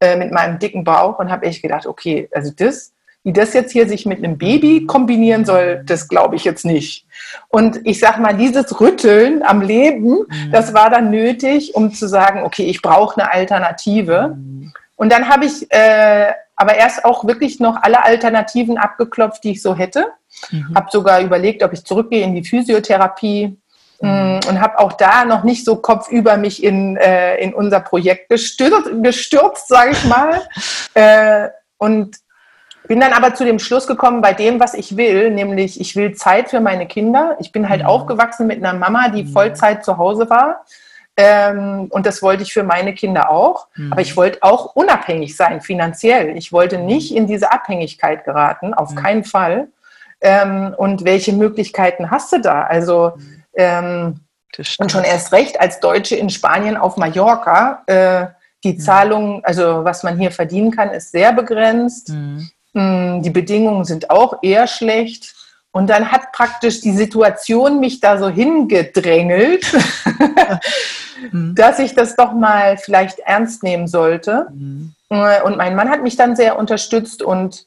äh, 0.00 0.16
mit 0.16 0.32
meinem 0.32 0.58
dicken 0.58 0.82
Bauch 0.82 1.18
und 1.18 1.30
habe 1.30 1.44
echt 1.46 1.60
gedacht, 1.60 1.86
okay, 1.86 2.28
also 2.32 2.50
das 2.56 2.94
wie 3.24 3.32
das 3.32 3.54
jetzt 3.54 3.72
hier 3.72 3.88
sich 3.88 4.04
mit 4.04 4.18
einem 4.18 4.36
Baby 4.36 4.84
kombinieren 4.86 5.46
soll, 5.46 5.82
das 5.86 6.08
glaube 6.08 6.36
ich 6.36 6.44
jetzt 6.44 6.66
nicht. 6.66 7.06
Und 7.48 7.80
ich 7.84 7.98
sage 7.98 8.20
mal, 8.20 8.36
dieses 8.36 8.78
Rütteln 8.80 9.42
am 9.42 9.62
Leben, 9.62 10.10
mhm. 10.10 10.52
das 10.52 10.74
war 10.74 10.90
dann 10.90 11.10
nötig, 11.10 11.74
um 11.74 11.90
zu 11.90 12.06
sagen, 12.06 12.42
okay, 12.42 12.66
ich 12.66 12.82
brauche 12.82 13.18
eine 13.18 13.32
Alternative. 13.32 14.36
Mhm. 14.36 14.74
Und 14.96 15.10
dann 15.10 15.28
habe 15.30 15.46
ich 15.46 15.66
äh, 15.72 16.32
aber 16.56 16.74
erst 16.74 17.04
auch 17.04 17.24
wirklich 17.26 17.60
noch 17.60 17.82
alle 17.82 18.04
Alternativen 18.04 18.78
abgeklopft, 18.78 19.44
die 19.44 19.52
ich 19.52 19.62
so 19.62 19.74
hätte. 19.74 20.06
Mhm. 20.50 20.74
Habe 20.74 20.88
sogar 20.90 21.20
überlegt, 21.20 21.62
ob 21.62 21.72
ich 21.72 21.84
zurückgehe 21.84 22.24
in 22.24 22.34
die 22.34 22.44
Physiotherapie 22.44 23.46
mhm. 24.00 24.08
Mm, 24.08 24.40
und 24.48 24.60
habe 24.60 24.78
auch 24.78 24.92
da 24.92 25.24
noch 25.24 25.44
nicht 25.44 25.64
so 25.64 25.76
kopfüber 25.76 26.36
mich 26.36 26.62
in, 26.62 26.96
äh, 26.96 27.36
in 27.36 27.54
unser 27.54 27.80
Projekt 27.80 28.28
gestürzt, 28.28 28.90
gestürzt 29.02 29.68
sage 29.68 29.92
ich 29.92 30.04
mal. 30.04 30.42
äh, 30.94 31.48
und 31.78 32.16
bin 32.86 33.00
dann 33.00 33.12
aber 33.12 33.34
zu 33.34 33.44
dem 33.44 33.58
Schluss 33.58 33.86
gekommen, 33.86 34.20
bei 34.20 34.34
dem, 34.34 34.60
was 34.60 34.74
ich 34.74 34.96
will, 34.96 35.30
nämlich 35.30 35.80
ich 35.80 35.96
will 35.96 36.14
Zeit 36.14 36.50
für 36.50 36.60
meine 36.60 36.86
Kinder. 36.86 37.36
Ich 37.40 37.50
bin 37.50 37.68
halt 37.68 37.82
mhm. 37.82 37.86
aufgewachsen 37.86 38.46
mit 38.46 38.58
einer 38.58 38.78
Mama, 38.78 39.08
die 39.08 39.24
mhm. 39.24 39.28
Vollzeit 39.28 39.84
zu 39.84 39.96
Hause 39.96 40.28
war. 40.28 40.64
Ähm, 41.16 41.86
und 41.90 42.06
das 42.06 42.22
wollte 42.22 42.42
ich 42.42 42.52
für 42.52 42.64
meine 42.64 42.94
Kinder 42.94 43.30
auch. 43.30 43.68
Mhm. 43.76 43.92
Aber 43.92 44.00
ich 44.00 44.16
wollte 44.16 44.42
auch 44.42 44.74
unabhängig 44.74 45.36
sein, 45.36 45.60
finanziell. 45.60 46.36
Ich 46.36 46.52
wollte 46.52 46.78
mhm. 46.78 46.86
nicht 46.86 47.14
in 47.14 47.26
diese 47.26 47.52
Abhängigkeit 47.52 48.24
geraten, 48.24 48.74
auf 48.74 48.90
mhm. 48.90 48.96
keinen 48.96 49.24
Fall. 49.24 49.68
Ähm, 50.20 50.74
und 50.76 51.04
welche 51.04 51.32
Möglichkeiten 51.32 52.10
hast 52.10 52.32
du 52.32 52.40
da? 52.40 52.62
Also, 52.62 53.12
mhm. 53.16 53.42
ähm, 53.54 54.20
und 54.78 54.92
schon 54.92 55.04
erst 55.04 55.32
recht 55.32 55.60
als 55.60 55.80
Deutsche 55.80 56.14
in 56.16 56.30
Spanien 56.30 56.76
auf 56.76 56.96
Mallorca. 56.96 57.82
Äh, 57.86 58.26
die 58.62 58.78
Zahlung, 58.78 59.44
also 59.44 59.84
was 59.84 60.02
man 60.04 60.18
hier 60.18 60.30
verdienen 60.30 60.70
kann, 60.70 60.90
ist 60.90 61.12
sehr 61.12 61.32
begrenzt. 61.32 62.08
Mhm. 62.10 62.50
Hm, 62.74 63.22
die 63.22 63.30
Bedingungen 63.30 63.84
sind 63.84 64.10
auch 64.10 64.38
eher 64.42 64.66
schlecht. 64.66 65.34
Und 65.74 65.90
dann 65.90 66.12
hat 66.12 66.30
praktisch 66.30 66.82
die 66.82 66.92
Situation 66.92 67.80
mich 67.80 67.98
da 67.98 68.16
so 68.16 68.28
hingedrängelt, 68.28 69.66
mhm. 71.32 71.56
dass 71.56 71.80
ich 71.80 71.96
das 71.96 72.14
doch 72.14 72.32
mal 72.32 72.76
vielleicht 72.76 73.18
ernst 73.18 73.64
nehmen 73.64 73.88
sollte. 73.88 74.46
Mhm. 74.54 74.94
Und 75.08 75.56
mein 75.56 75.74
Mann 75.74 75.90
hat 75.90 76.04
mich 76.04 76.14
dann 76.14 76.36
sehr 76.36 76.60
unterstützt 76.60 77.24
und 77.24 77.66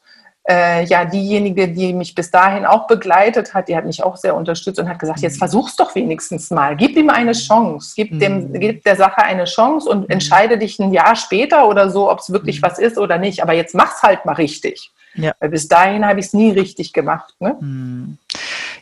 äh, 0.50 0.86
ja, 0.86 1.04
diejenige, 1.04 1.68
die 1.68 1.92
mich 1.92 2.16
bis 2.16 2.32
dahin 2.32 2.66
auch 2.66 2.88
begleitet 2.88 3.54
hat, 3.54 3.68
die 3.68 3.76
hat 3.76 3.86
mich 3.86 4.02
auch 4.02 4.16
sehr 4.16 4.38
unterstützt 4.38 4.80
und 4.80 4.88
hat 4.88 5.00
gesagt, 5.00 5.20
jetzt 5.20 5.36
mhm. 5.36 5.40
versuch's 5.40 5.76
doch 5.76 5.94
wenigstens 5.94 6.50
mal, 6.50 6.78
gib 6.78 6.96
ihm 6.96 7.10
eine 7.10 7.34
Chance, 7.34 7.92
gib, 7.94 8.18
dem, 8.22 8.52
mhm. 8.52 8.54
gib 8.54 8.86
der 8.86 8.96
Sache 8.96 9.18
eine 9.18 9.44
Chance 9.44 9.90
und 9.90 10.10
entscheide 10.10 10.58
dich 10.58 10.80
ein 10.80 10.94
Jahr 10.94 11.18
später 11.18 11.68
oder 11.68 11.90
so, 11.90 12.10
ob 12.10 12.20
es 12.20 12.32
wirklich 12.32 12.62
was 12.62 12.80
ist 12.80 12.98
oder 12.98 13.18
nicht. 13.18 13.44
Aber 13.44 13.52
jetzt 13.52 13.76
mach's 13.76 14.02
halt 14.02 14.24
mal 14.24 14.36
richtig. 14.36 14.94
Ja. 15.18 15.34
Weil 15.40 15.50
bis 15.50 15.68
dahin 15.68 16.06
habe 16.06 16.20
ich 16.20 16.28
es 16.28 16.34
nie 16.34 16.52
richtig 16.52 16.94
gemacht. 16.94 17.34
Ne? 17.40 17.56
Hm. 17.60 18.18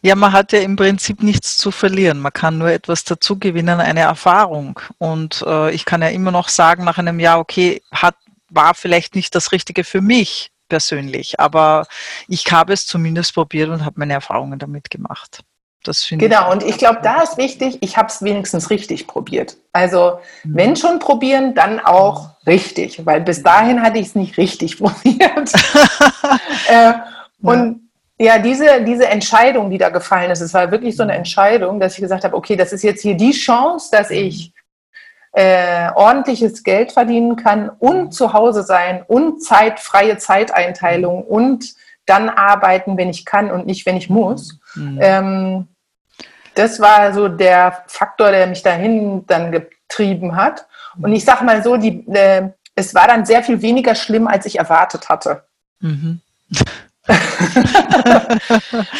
Ja, 0.02 0.16
man 0.16 0.34
hat 0.34 0.52
ja 0.52 0.60
im 0.60 0.76
Prinzip 0.76 1.24
nichts 1.24 1.58
zu 1.58 1.72
verlieren. 1.72 2.20
Man 2.20 2.34
kann 2.34 2.58
nur 2.58 2.70
etwas 2.70 3.04
dazu 3.04 3.40
gewinnen, 3.40 3.80
eine 3.80 4.02
Erfahrung. 4.02 4.80
Und 5.00 5.44
äh, 5.48 5.72
ich 5.72 5.86
kann 5.86 6.02
ja 6.02 6.10
immer 6.10 6.32
noch 6.32 6.50
sagen, 6.50 6.84
nach 6.84 6.98
einem 6.98 7.20
Jahr, 7.20 7.40
okay, 7.40 7.82
hat, 7.92 8.16
war 8.50 8.76
vielleicht 8.76 9.16
nicht 9.16 9.34
das 9.34 9.52
Richtige 9.52 9.84
für 9.84 10.02
mich 10.02 10.52
persönlich, 10.70 11.40
aber 11.40 11.88
ich 12.28 12.52
habe 12.52 12.74
es 12.74 12.86
zumindest 12.86 13.34
probiert 13.34 13.70
und 13.70 13.86
habe 13.86 14.00
meine 14.00 14.14
Erfahrungen 14.14 14.60
damit 14.60 14.90
gemacht. 14.90 15.42
Das 15.88 16.08
genau, 16.10 16.48
ich 16.48 16.54
und 16.54 16.64
ich 16.64 16.78
glaube, 16.78 17.00
da 17.04 17.22
ist 17.22 17.38
wichtig, 17.38 17.78
ich 17.82 17.96
habe 17.98 18.08
es 18.08 18.24
wenigstens 18.24 18.70
richtig 18.70 19.08
probiert. 19.08 19.58
Also 19.72 20.20
mhm. 20.44 20.56
wenn 20.56 20.76
schon 20.76 21.00
probieren, 21.00 21.54
dann 21.54 21.80
auch 21.80 22.30
richtig, 22.48 23.06
weil 23.06 23.22
bis 23.22 23.44
dahin 23.44 23.82
hatte 23.82 24.00
ich 24.00 24.08
es 24.08 24.16
nicht 24.16 24.38
richtig 24.38 24.80
probiert. 24.80 25.54
äh, 26.68 26.94
und 27.42 27.82
ja, 28.18 28.40
diese, 28.40 28.82
diese 28.84 29.08
Entscheidung, 29.08 29.70
die 29.70 29.78
da 29.78 29.90
gefallen 29.90 30.32
ist, 30.32 30.42
es 30.42 30.54
war 30.54 30.72
wirklich 30.72 30.96
so 30.96 31.04
eine 31.04 31.14
mhm. 31.14 31.20
Entscheidung, 31.20 31.80
dass 31.80 31.96
ich 31.96 32.02
gesagt 32.02 32.24
habe, 32.24 32.36
okay, 32.36 32.56
das 32.56 32.74
ist 32.74 32.84
jetzt 32.84 33.02
hier 33.02 33.16
die 33.16 33.32
Chance, 33.32 33.90
dass 33.92 34.10
mhm. 34.10 34.16
ich 34.16 34.54
äh, 35.34 35.92
ordentliches 35.94 36.64
Geld 36.64 36.94
verdienen 36.94 37.36
kann 37.36 37.70
und 37.70 38.14
zu 38.14 38.32
Hause 38.32 38.64
sein 38.64 39.04
und 39.06 39.44
Zeit, 39.44 39.82
freie 39.82 40.18
Zeiteinteilung 40.18 41.24
und 41.24 41.76
dann 42.06 42.30
arbeiten, 42.30 42.98
wenn 42.98 43.10
ich 43.10 43.26
kann 43.26 43.52
und 43.52 43.66
nicht, 43.66 43.86
wenn 43.86 43.98
ich 43.98 44.10
muss. 44.10 44.60
Mhm. 44.76 45.00
Ähm, 45.02 45.68
das 46.56 46.80
war 46.80 47.14
so 47.14 47.28
der 47.28 47.84
Faktor, 47.88 48.32
der 48.32 48.48
mich 48.48 48.64
dahin 48.64 49.26
dann 49.28 49.52
getrieben 49.52 50.36
hat. 50.36 50.66
Und 51.02 51.14
ich 51.14 51.26
sage 51.26 51.44
mal 51.44 51.64
so, 51.64 51.78
die, 51.78 52.06
äh, 52.08 52.50
es 52.76 52.96
war 52.96 53.08
dann 53.08 53.26
sehr 53.26 53.44
viel 53.44 53.62
weniger 53.62 53.96
schlimm, 53.96 54.28
als 54.28 54.46
ich 54.46 54.58
erwartet 54.58 55.10
hatte. 55.10 55.44
Mhm. 55.80 56.22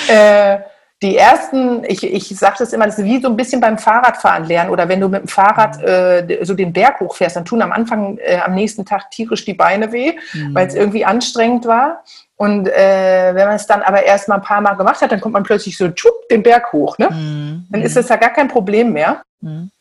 äh, 0.08 0.58
die 1.02 1.18
ersten, 1.18 1.84
ich, 1.84 2.04
ich 2.04 2.30
sage 2.38 2.56
das 2.60 2.74
immer, 2.74 2.86
das 2.86 3.00
ist 3.00 3.06
wie 3.06 3.22
so 3.22 3.28
ein 3.28 3.36
bisschen 3.36 3.60
beim 3.60 3.78
Fahrradfahren 3.78 4.46
lernen 4.46 4.70
oder 4.70 4.88
wenn 4.88 5.02
du 5.02 5.10
mit 5.10 5.22
dem 5.22 5.28
Fahrrad 5.28 5.80
mhm. 5.80 5.86
äh, 5.86 6.46
so 6.46 6.54
den 6.54 6.74
Berg 6.74 7.00
hochfährst, 7.00 7.36
dann 7.36 7.46
tun 7.46 7.62
am 7.62 7.72
Anfang, 7.72 8.18
äh, 8.20 8.38
am 8.38 8.56
nächsten 8.56 8.86
Tag 8.86 9.12
tierisch 9.12 9.46
die 9.46 9.54
Beine 9.54 9.92
weh, 9.92 10.14
mhm. 10.34 10.56
weil 10.56 10.68
es 10.68 10.76
irgendwie 10.76 11.06
anstrengend 11.06 11.66
war. 11.66 12.04
Und 12.38 12.68
äh, 12.68 13.34
wenn 13.34 13.48
man 13.48 13.56
es 13.56 13.66
dann 13.66 13.82
aber 13.82 14.04
erst 14.04 14.28
mal 14.28 14.36
ein 14.36 14.42
paar 14.42 14.62
Mal 14.62 14.74
gemacht 14.74 15.02
hat, 15.02 15.12
dann 15.12 15.22
kommt 15.22 15.34
man 15.34 15.44
plötzlich 15.44 15.78
so 15.78 15.88
tschupp, 15.90 16.28
den 16.30 16.44
Berg 16.44 16.74
hoch. 16.74 16.98
Ne? 16.98 17.10
Mhm. 17.10 17.68
Dann 17.70 17.82
ist 17.82 17.96
das 17.96 18.10
ja 18.10 18.18
gar 18.18 18.32
kein 18.32 18.50
Problem 18.50 18.92
mehr. 18.92 19.24
Mhm. 19.40 19.72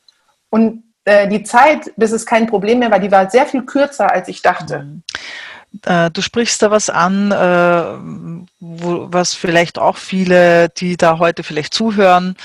Und 0.51 0.85
äh, 1.05 1.27
die 1.27 1.43
Zeit, 1.43 1.93
bis 1.97 2.13
es 2.13 2.25
kein 2.25 2.47
Problem 2.47 2.79
mehr 2.79 2.91
war, 2.91 3.01
die 3.01 3.11
war 3.11 3.29
sehr 3.29 3.47
viel 3.47 3.65
kürzer, 3.65 4.11
als 4.11 4.29
ich 4.29 4.41
dachte. 4.41 4.81
Mhm. 4.81 5.03
Äh, 5.85 6.11
du 6.11 6.23
sprichst 6.23 6.63
da 6.63 6.71
was 6.71 6.89
an, 6.91 7.33
äh, 7.33 8.49
wo, 8.61 9.09
was 9.11 9.35
vielleicht 9.35 9.79
auch 9.79 9.97
viele, 9.97 10.69
die 10.69 10.97
da 10.97 11.19
heute 11.19 11.43
vielleicht 11.43 11.75
zuhören, 11.75 12.37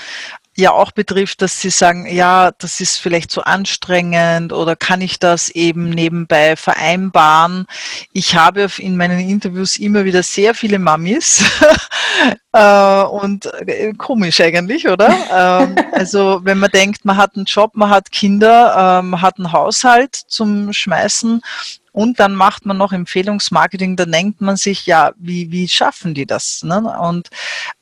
ja 0.60 0.72
auch 0.72 0.92
betrifft, 0.92 1.42
dass 1.42 1.60
sie 1.60 1.70
sagen, 1.70 2.06
ja, 2.06 2.52
das 2.58 2.80
ist 2.80 2.98
vielleicht 2.98 3.30
zu 3.30 3.44
anstrengend 3.44 4.52
oder 4.52 4.76
kann 4.76 5.00
ich 5.00 5.18
das 5.18 5.48
eben 5.48 5.90
nebenbei 5.90 6.56
vereinbaren? 6.56 7.66
Ich 8.12 8.36
habe 8.36 8.68
in 8.78 8.96
meinen 8.96 9.20
Interviews 9.20 9.76
immer 9.76 10.04
wieder 10.04 10.22
sehr 10.22 10.54
viele 10.54 10.78
Mamis 10.78 11.42
äh, 12.52 13.02
und 13.02 13.46
äh, 13.66 13.92
komisch 13.94 14.40
eigentlich, 14.40 14.88
oder? 14.88 15.08
ähm, 15.32 15.76
also 15.92 16.40
wenn 16.44 16.58
man 16.58 16.70
denkt, 16.70 17.04
man 17.04 17.16
hat 17.16 17.36
einen 17.36 17.46
Job, 17.46 17.72
man 17.74 17.90
hat 17.90 18.12
Kinder, 18.12 19.00
ähm, 19.02 19.20
hat 19.20 19.38
einen 19.38 19.52
Haushalt 19.52 20.14
zum 20.14 20.72
Schmeißen 20.72 21.42
und 21.92 22.20
dann 22.20 22.34
macht 22.34 22.66
man 22.66 22.76
noch 22.76 22.92
Empfehlungsmarketing, 22.92 23.96
da 23.96 24.04
denkt 24.04 24.40
man 24.40 24.56
sich, 24.56 24.86
ja, 24.86 25.12
wie, 25.16 25.50
wie 25.50 25.68
schaffen 25.68 26.14
die 26.14 26.26
das? 26.26 26.62
Ne? 26.62 26.78
Und 27.00 27.30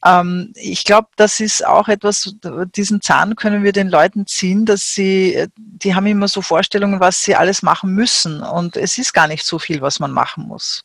ähm, 0.05 0.53
ich 0.55 0.85
glaube, 0.85 1.09
das 1.17 1.41
ist 1.41 1.67
auch 1.67 1.89
etwas, 1.89 2.35
diesen 2.77 3.01
Zahn 3.01 3.37
können 3.37 3.63
wir 3.63 3.73
den 3.73 3.89
Leuten 3.89 4.27
ziehen, 4.27 4.65
dass 4.65 4.95
sie, 4.95 5.47
die 5.57 5.95
haben 5.95 6.07
immer 6.07 6.29
so 6.29 6.43
Vorstellungen, 6.43 7.01
was 7.01 7.23
sie 7.23 7.37
alles 7.37 7.63
machen 7.63 7.95
müssen. 7.95 8.43
Und 8.43 8.77
es 8.77 8.99
ist 8.99 9.13
gar 9.13 9.29
nicht 9.29 9.45
so 9.45 9.59
viel, 9.59 9.81
was 9.81 10.01
man 10.01 10.13
machen 10.13 10.47
muss. 10.47 10.85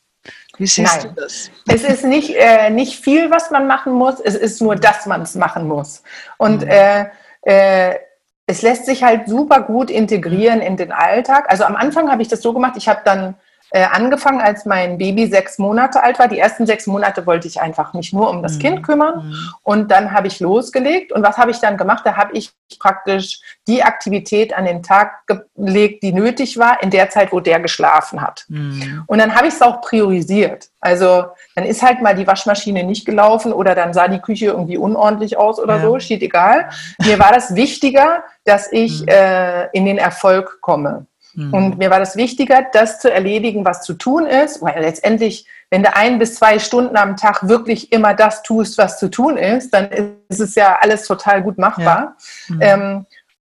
Wie 0.57 0.67
siehst 0.67 1.03
Nein. 1.03 1.15
du 1.15 1.21
das? 1.21 1.49
Es 1.67 1.83
ist 1.83 2.03
nicht, 2.03 2.35
äh, 2.35 2.69
nicht 2.69 3.03
viel, 3.03 3.31
was 3.31 3.51
man 3.51 3.67
machen 3.67 3.93
muss, 3.93 4.19
es 4.19 4.35
ist 4.35 4.61
nur, 4.61 4.75
dass 4.75 5.05
man 5.05 5.21
es 5.21 5.35
machen 5.35 5.67
muss. 5.67 6.03
Und 6.37 6.61
mhm. 6.61 6.69
äh, 6.69 7.05
äh, 7.41 7.95
es 8.45 8.61
lässt 8.61 8.85
sich 8.85 9.03
halt 9.03 9.27
super 9.27 9.61
gut 9.61 9.89
integrieren 9.89 10.61
in 10.61 10.77
den 10.77 10.91
Alltag. 10.91 11.49
Also 11.49 11.63
am 11.63 11.75
Anfang 11.75 12.11
habe 12.11 12.21
ich 12.21 12.27
das 12.27 12.41
so 12.41 12.53
gemacht, 12.53 12.73
ich 12.77 12.87
habe 12.87 13.01
dann 13.05 13.35
äh, 13.73 13.85
angefangen, 13.91 14.39
als 14.39 14.65
mein 14.65 14.99
Baby 14.99 15.25
sechs 15.25 15.57
Monate 15.57 16.03
alt 16.03 16.19
war. 16.19 16.27
Die 16.27 16.37
ersten 16.37 16.67
sechs 16.67 16.85
Monate 16.85 17.25
wollte 17.25 17.47
ich 17.47 17.59
einfach 17.59 17.95
mich 17.95 18.13
nur 18.13 18.29
um 18.29 18.43
das 18.43 18.53
mhm. 18.55 18.59
Kind 18.59 18.83
kümmern. 18.83 19.25
Mhm. 19.25 19.35
Und 19.63 19.91
dann 19.91 20.11
habe 20.11 20.27
ich 20.27 20.39
losgelegt. 20.39 21.11
Und 21.11 21.23
was 21.23 21.39
habe 21.39 21.49
ich 21.49 21.57
dann 21.57 21.75
gemacht? 21.75 22.05
Da 22.05 22.15
habe 22.15 22.37
ich 22.37 22.51
praktisch 22.77 23.41
die 23.67 23.81
Aktivität 23.81 24.53
an 24.53 24.65
den 24.65 24.83
Tag 24.83 25.25
gelegt, 25.55 26.03
die 26.03 26.13
nötig 26.13 26.59
war, 26.59 26.83
in 26.83 26.91
der 26.91 27.09
Zeit, 27.09 27.31
wo 27.31 27.39
der 27.39 27.59
geschlafen 27.59 28.21
hat. 28.21 28.45
Mhm. 28.47 29.05
Und 29.07 29.17
dann 29.17 29.33
habe 29.33 29.47
ich 29.47 29.55
es 29.55 29.61
auch 29.63 29.81
priorisiert. 29.81 30.69
Also 30.79 31.25
dann 31.55 31.65
ist 31.65 31.81
halt 31.81 31.99
mal 31.99 32.13
die 32.13 32.27
Waschmaschine 32.27 32.83
nicht 32.83 33.07
gelaufen 33.07 33.53
oder 33.53 33.73
dann 33.73 33.91
sah 33.91 34.07
die 34.07 34.19
Küche 34.19 34.45
irgendwie 34.45 34.77
unordentlich 34.77 35.35
aus 35.35 35.59
oder 35.59 35.77
ja. 35.77 35.81
so, 35.81 35.97
steht 35.97 36.21
egal. 36.21 36.69
Mir 37.03 37.17
war 37.17 37.31
das 37.33 37.55
wichtiger, 37.55 38.23
dass 38.43 38.71
ich 38.71 39.01
mhm. 39.01 39.07
äh, 39.07 39.65
in 39.69 39.85
den 39.85 39.97
Erfolg 39.97 40.59
komme. 40.61 41.07
Mhm. 41.35 41.53
Und 41.53 41.77
mir 41.77 41.89
war 41.89 41.99
das 41.99 42.15
wichtiger, 42.15 42.65
das 42.71 42.99
zu 42.99 43.11
erledigen, 43.11 43.65
was 43.65 43.81
zu 43.81 43.93
tun 43.93 44.25
ist, 44.25 44.61
weil 44.61 44.81
letztendlich, 44.81 45.47
wenn 45.69 45.83
du 45.83 45.95
ein 45.95 46.19
bis 46.19 46.35
zwei 46.35 46.59
Stunden 46.59 46.95
am 46.95 47.17
Tag 47.17 47.47
wirklich 47.47 47.91
immer 47.91 48.13
das 48.13 48.43
tust, 48.43 48.77
was 48.77 48.99
zu 48.99 49.09
tun 49.09 49.37
ist, 49.37 49.73
dann 49.73 49.89
ist 50.29 50.39
es 50.39 50.55
ja 50.55 50.77
alles 50.79 51.07
total 51.07 51.41
gut 51.41 51.57
machbar. 51.57 52.15
Ja. 52.47 52.55
Mhm. 52.55 52.61
Ähm, 52.61 53.05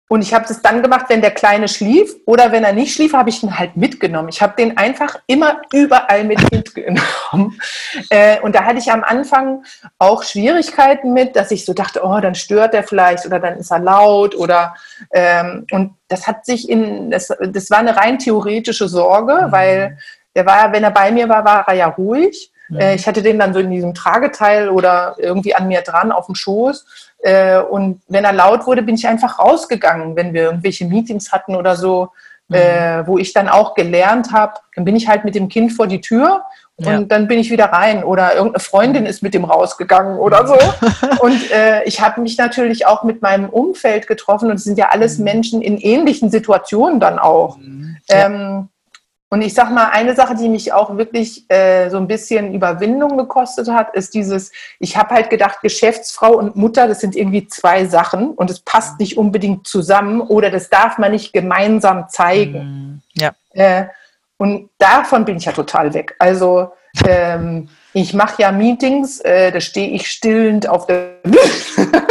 und 0.09 0.21
ich 0.21 0.33
habe 0.33 0.45
das 0.47 0.61
dann 0.61 0.81
gemacht, 0.81 1.07
wenn 1.09 1.19
der 1.19 1.31
Kleine 1.31 1.67
schlief 1.67 2.15
oder 2.25 2.53
wenn 2.53 2.63
er 2.63 2.71
nicht 2.71 2.93
schlief, 2.93 3.13
habe 3.13 3.29
ich 3.29 3.43
ihn 3.43 3.59
halt 3.59 3.75
mitgenommen. 3.75 4.29
Ich 4.29 4.41
habe 4.41 4.53
den 4.57 4.77
einfach 4.77 5.19
immer 5.27 5.61
überall 5.73 6.23
mit 6.23 6.39
mitgenommen. 6.51 7.59
Äh, 8.09 8.39
und 8.39 8.55
da 8.55 8.63
hatte 8.63 8.79
ich 8.79 8.89
am 8.89 9.03
Anfang 9.03 9.65
auch 9.99 10.23
Schwierigkeiten 10.23 11.11
mit, 11.11 11.35
dass 11.35 11.51
ich 11.51 11.65
so 11.65 11.73
dachte, 11.73 12.01
oh, 12.05 12.19
dann 12.21 12.35
stört 12.35 12.73
er 12.73 12.83
vielleicht 12.83 13.25
oder 13.25 13.39
dann 13.39 13.57
ist 13.57 13.69
er 13.69 13.79
laut 13.79 14.33
oder 14.33 14.75
ähm, 15.11 15.67
und 15.71 15.95
das 16.07 16.25
hat 16.25 16.45
sich 16.45 16.69
in, 16.69 17.11
das, 17.11 17.27
das 17.41 17.69
war 17.69 17.79
eine 17.79 17.97
rein 17.97 18.17
theoretische 18.17 18.87
Sorge, 18.87 19.47
mhm. 19.47 19.51
weil 19.51 19.97
der 20.35 20.45
war, 20.45 20.71
wenn 20.71 20.85
er 20.85 20.91
bei 20.91 21.11
mir 21.11 21.27
war, 21.27 21.43
war 21.43 21.67
er 21.67 21.73
ja 21.73 21.87
ruhig. 21.87 22.53
Mhm. 22.69 22.79
Äh, 22.79 22.95
ich 22.95 23.07
hatte 23.07 23.21
den 23.21 23.39
dann 23.39 23.53
so 23.53 23.59
in 23.59 23.71
diesem 23.71 23.93
Trageteil 23.93 24.69
oder 24.69 25.15
irgendwie 25.17 25.53
an 25.53 25.67
mir 25.67 25.81
dran 25.81 26.13
auf 26.13 26.27
dem 26.27 26.35
Schoß 26.35 27.06
äh, 27.19 27.59
und 27.59 28.01
wenn 28.07 28.25
er 28.25 28.33
laut 28.33 28.67
wurde, 28.67 28.83
bin 28.83 28.95
ich 28.95 29.07
einfach 29.07 29.39
rausgegangen, 29.39 30.15
wenn 30.15 30.33
wir 30.33 30.43
irgendwelche 30.43 30.85
Meetings 30.85 31.31
hatten 31.31 31.55
oder 31.55 31.75
so, 31.75 32.09
mhm. 32.47 32.55
äh, 32.55 33.07
wo 33.07 33.17
ich 33.17 33.33
dann 33.33 33.49
auch 33.49 33.73
gelernt 33.73 34.31
habe. 34.31 34.53
Dann 34.75 34.85
bin 34.85 34.95
ich 34.95 35.07
halt 35.07 35.25
mit 35.25 35.35
dem 35.35 35.49
Kind 35.49 35.73
vor 35.73 35.87
die 35.87 36.01
Tür 36.01 36.43
und 36.77 36.85
ja. 36.85 37.01
dann 37.01 37.27
bin 37.27 37.39
ich 37.39 37.49
wieder 37.49 37.65
rein 37.65 38.03
oder 38.03 38.35
irgendeine 38.35 38.59
Freundin 38.59 39.05
ist 39.07 39.23
mit 39.23 39.33
dem 39.33 39.45
rausgegangen 39.45 40.19
oder 40.19 40.45
so. 40.45 40.55
Und 41.19 41.49
äh, 41.51 41.83
ich 41.85 42.01
habe 42.01 42.21
mich 42.21 42.37
natürlich 42.37 42.85
auch 42.85 43.03
mit 43.03 43.23
meinem 43.23 43.49
Umfeld 43.49 44.05
getroffen 44.05 44.51
und 44.51 44.57
es 44.57 44.63
sind 44.63 44.77
ja 44.77 44.89
alles 44.89 45.17
mhm. 45.17 45.23
Menschen 45.23 45.61
in 45.63 45.79
ähnlichen 45.79 46.29
Situationen 46.29 46.99
dann 46.99 47.17
auch. 47.17 47.57
Mhm. 47.57 47.97
Ja. 48.07 48.27
Ähm, 48.27 48.69
und 49.29 49.41
ich 49.41 49.53
sag 49.53 49.71
mal, 49.71 49.89
eine 49.89 50.15
Sache, 50.15 50.35
die 50.35 50.47
mich 50.47 50.71
auch 50.71 50.95
wirklich 50.95 51.49
äh, 51.49 51.89
so 51.89 51.97
ein 51.97 52.07
bisschen 52.07 52.53
Überwindung 52.53 53.17
gekostet 53.17 53.67
hat, 53.67 53.93
ist 53.93 54.13
dieses, 54.13 54.51
ich 54.79 54.95
habe 54.95 55.15
halt 55.15 55.29
gedacht, 55.29 55.57
Geschäftsfrau 55.61 56.31
und 56.33 56.55
Mutter, 56.55 56.87
das 56.87 57.01
sind 57.01 57.13
irgendwie 57.13 57.45
zwei 57.47 57.85
Sachen 57.85 58.31
und 58.31 58.49
es 58.49 58.61
passt 58.61 58.99
nicht 58.99 59.17
unbedingt 59.17 59.67
zusammen 59.67 60.21
oder 60.21 60.49
das 60.49 60.69
darf 60.69 60.97
man 60.97 61.11
nicht 61.11 61.33
gemeinsam 61.33 62.07
zeigen. 62.07 63.01
Mm, 63.15 63.19
ja. 63.19 63.31
Äh, 63.51 63.87
und 64.37 64.69
davon 64.77 65.25
bin 65.25 65.35
ich 65.35 65.45
ja 65.45 65.51
total 65.51 65.93
weg. 65.93 66.15
Also 66.19 66.71
ähm, 67.05 67.67
ich 67.91 68.13
mache 68.13 68.41
ja 68.41 68.53
Meetings, 68.53 69.19
äh, 69.19 69.51
da 69.51 69.59
stehe 69.59 69.89
ich 69.89 70.09
stillend 70.09 70.69
auf 70.69 70.85
der 70.87 71.15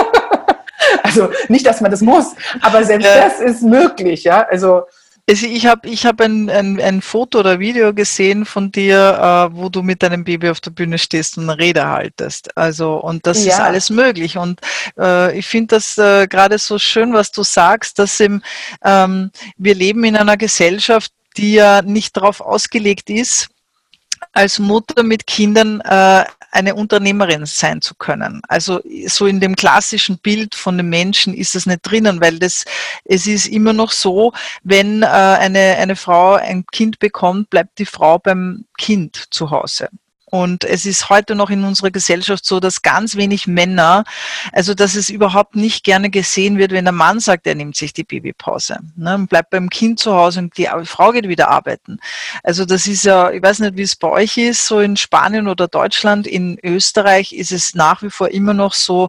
Also 1.03 1.31
nicht, 1.49 1.67
dass 1.67 1.81
man 1.81 1.91
das 1.91 2.01
muss, 2.01 2.35
aber 2.61 2.85
selbst 2.85 3.09
das 3.09 3.41
ist 3.41 3.63
möglich, 3.63 4.25
ja. 4.25 4.47
Also 4.49 4.83
also 5.29 5.47
ich 5.47 5.67
habe 5.67 5.89
ich 5.89 6.07
hab 6.07 6.21
ein, 6.21 6.49
ein, 6.49 6.81
ein 6.81 7.03
Foto 7.03 7.41
oder 7.41 7.59
Video 7.59 7.93
gesehen 7.93 8.45
von 8.45 8.71
dir, 8.71 9.51
äh, 9.53 9.57
wo 9.57 9.69
du 9.69 9.83
mit 9.83 10.03
deinem 10.03 10.23
Baby 10.23 10.51
auf 10.51 10.61
der 10.61 10.71
Bühne 10.71 10.99
stehst 10.99 11.37
und 11.37 11.51
eine 11.51 11.59
Rede 11.59 11.87
haltest. 11.87 12.57
Also 12.57 12.95
und 12.95 13.27
das 13.27 13.45
ja. 13.45 13.53
ist 13.53 13.61
alles 13.61 13.91
möglich. 13.91 14.39
Und 14.39 14.61
äh, 14.99 15.37
ich 15.37 15.47
finde 15.47 15.77
das 15.77 15.99
äh, 15.99 16.29
gerade 16.29 16.59
so 16.59 16.79
schön, 16.79 17.13
was 17.13 17.33
du 17.33 17.43
sagst, 17.43 17.99
dass 17.99 18.21
im, 18.21 18.43
ähm, 18.85 19.31
wir 19.57 19.75
leben 19.75 20.05
in 20.05 20.17
einer 20.17 20.37
Gesellschaft, 20.37 21.13
die 21.37 21.55
ja 21.55 21.83
nicht 21.83 22.17
darauf 22.17 22.41
ausgelegt 22.41 23.11
ist, 23.11 23.49
als 24.33 24.59
Mutter 24.59 25.03
mit 25.03 25.27
Kindern 25.27 25.81
äh, 25.81 26.25
eine 26.57 26.75
Unternehmerin 26.75 27.47
sein 27.47 27.83
zu 27.83 27.95
können. 27.95 28.41
Also 28.49 28.81
so 29.07 29.27
in 29.27 29.41
dem 29.41 29.55
klassischen 29.55 30.19
Bild 30.19 30.55
von 30.55 30.77
dem 30.77 30.89
Menschen 30.89 31.35
ist 31.35 31.55
es 31.55 31.67
nicht 31.67 31.81
drinnen, 31.83 32.21
weil 32.21 32.39
das 32.39 32.65
es 33.05 33.27
ist 33.27 33.47
immer 33.47 33.73
noch 33.73 33.93
so, 33.93 34.33
wenn 34.63 35.03
äh, 35.03 35.07
eine 35.07 35.77
eine 35.77 35.97
Frau 35.97 36.35
ein 36.35 36.65
Kind 36.73 36.99
bekommt, 36.99 37.51
bleibt 37.51 37.79
die 37.79 37.87
Frau 37.87 38.19
beim 38.19 38.65
Kind 38.79 39.27
zu 39.31 39.51
Hause. 39.51 39.89
Und 40.37 40.65
es 40.65 40.85
ist 40.85 41.09
heute 41.09 41.35
noch 41.35 41.49
in 41.49 41.65
unserer 41.65 41.91
Gesellschaft 41.91 42.45
so, 42.45 42.61
dass 42.61 42.83
ganz 42.83 43.17
wenig 43.17 43.47
Männer, 43.47 44.05
also 44.53 44.75
dass 44.75 44.95
es 44.95 45.09
überhaupt 45.09 45.57
nicht 45.57 45.83
gerne 45.83 46.11
gesehen 46.11 46.59
wird, 46.59 46.73
wenn 46.73 46.85
der 46.85 46.93
Mann 46.93 47.21
sagt, 47.21 47.47
er 47.47 47.55
nimmt 47.55 47.75
sich 47.75 47.95
die 47.95 48.05
Babypause, 48.05 48.79
ne, 48.97 49.15
und 49.15 49.31
bleibt 49.31 49.49
beim 49.49 49.71
Kind 49.71 49.99
zu 49.99 50.15
Hause 50.15 50.41
und 50.41 50.59
die 50.59 50.69
Frau 50.85 51.13
geht 51.13 51.27
wieder 51.27 51.49
arbeiten. 51.49 52.01
Also 52.43 52.67
das 52.67 52.87
ist 52.87 53.05
ja, 53.05 53.31
ich 53.31 53.43
weiß 53.43 53.61
nicht, 53.61 53.77
wie 53.77 53.83
es 53.83 53.97
bei 53.97 54.09
euch 54.09 54.37
ist, 54.37 54.67
so 54.67 54.81
in 54.81 54.99
Spanien 54.99 55.49
oder 55.49 55.69
Deutschland, 55.69 56.27
in 56.27 56.59
Österreich 56.63 57.33
ist 57.33 57.53
es 57.53 57.75
nach 57.75 58.03
wie 58.03 58.11
vor 58.11 58.29
immer 58.29 58.53
noch 58.53 58.75
so, 58.75 59.09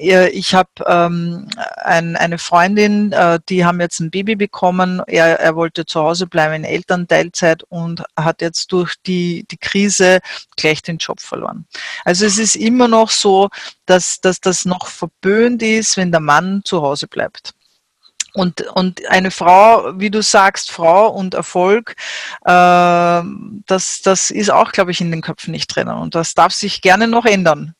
ich 0.00 0.54
habe 0.54 0.70
ähm, 0.86 1.48
ein, 1.76 2.16
eine 2.16 2.38
Freundin, 2.38 3.12
äh, 3.12 3.38
die 3.48 3.64
haben 3.64 3.80
jetzt 3.80 4.00
ein 4.00 4.10
Baby 4.10 4.34
bekommen. 4.36 5.02
Er, 5.06 5.38
er 5.38 5.56
wollte 5.56 5.84
zu 5.84 6.00
Hause 6.00 6.26
bleiben 6.26 6.54
in 6.54 6.64
Elternteilzeit 6.64 7.62
und 7.64 8.02
hat 8.18 8.40
jetzt 8.40 8.72
durch 8.72 8.94
die, 9.06 9.44
die 9.50 9.58
Krise 9.58 10.20
gleich 10.56 10.82
den 10.82 10.98
Job 10.98 11.20
verloren. 11.20 11.66
Also 12.04 12.24
es 12.24 12.38
ist 12.38 12.56
immer 12.56 12.88
noch 12.88 13.10
so, 13.10 13.48
dass, 13.86 14.20
dass 14.20 14.40
das 14.40 14.64
noch 14.64 14.86
verböhnt 14.86 15.62
ist, 15.62 15.96
wenn 15.96 16.10
der 16.10 16.20
Mann 16.20 16.62
zu 16.64 16.80
Hause 16.82 17.06
bleibt. 17.06 17.52
Und, 18.32 18.62
und 18.76 19.06
eine 19.08 19.30
Frau, 19.30 19.98
wie 19.98 20.10
du 20.10 20.22
sagst, 20.22 20.70
Frau 20.70 21.08
und 21.08 21.34
Erfolg, 21.34 21.96
äh, 22.44 23.22
das, 23.66 24.00
das 24.02 24.30
ist 24.30 24.50
auch, 24.50 24.72
glaube 24.72 24.92
ich, 24.92 25.00
in 25.00 25.10
den 25.10 25.20
Köpfen 25.20 25.50
nicht 25.50 25.74
drinnen. 25.74 25.96
Und 25.96 26.14
das 26.14 26.34
darf 26.34 26.52
sich 26.52 26.80
gerne 26.80 27.08
noch 27.08 27.26
ändern. 27.26 27.74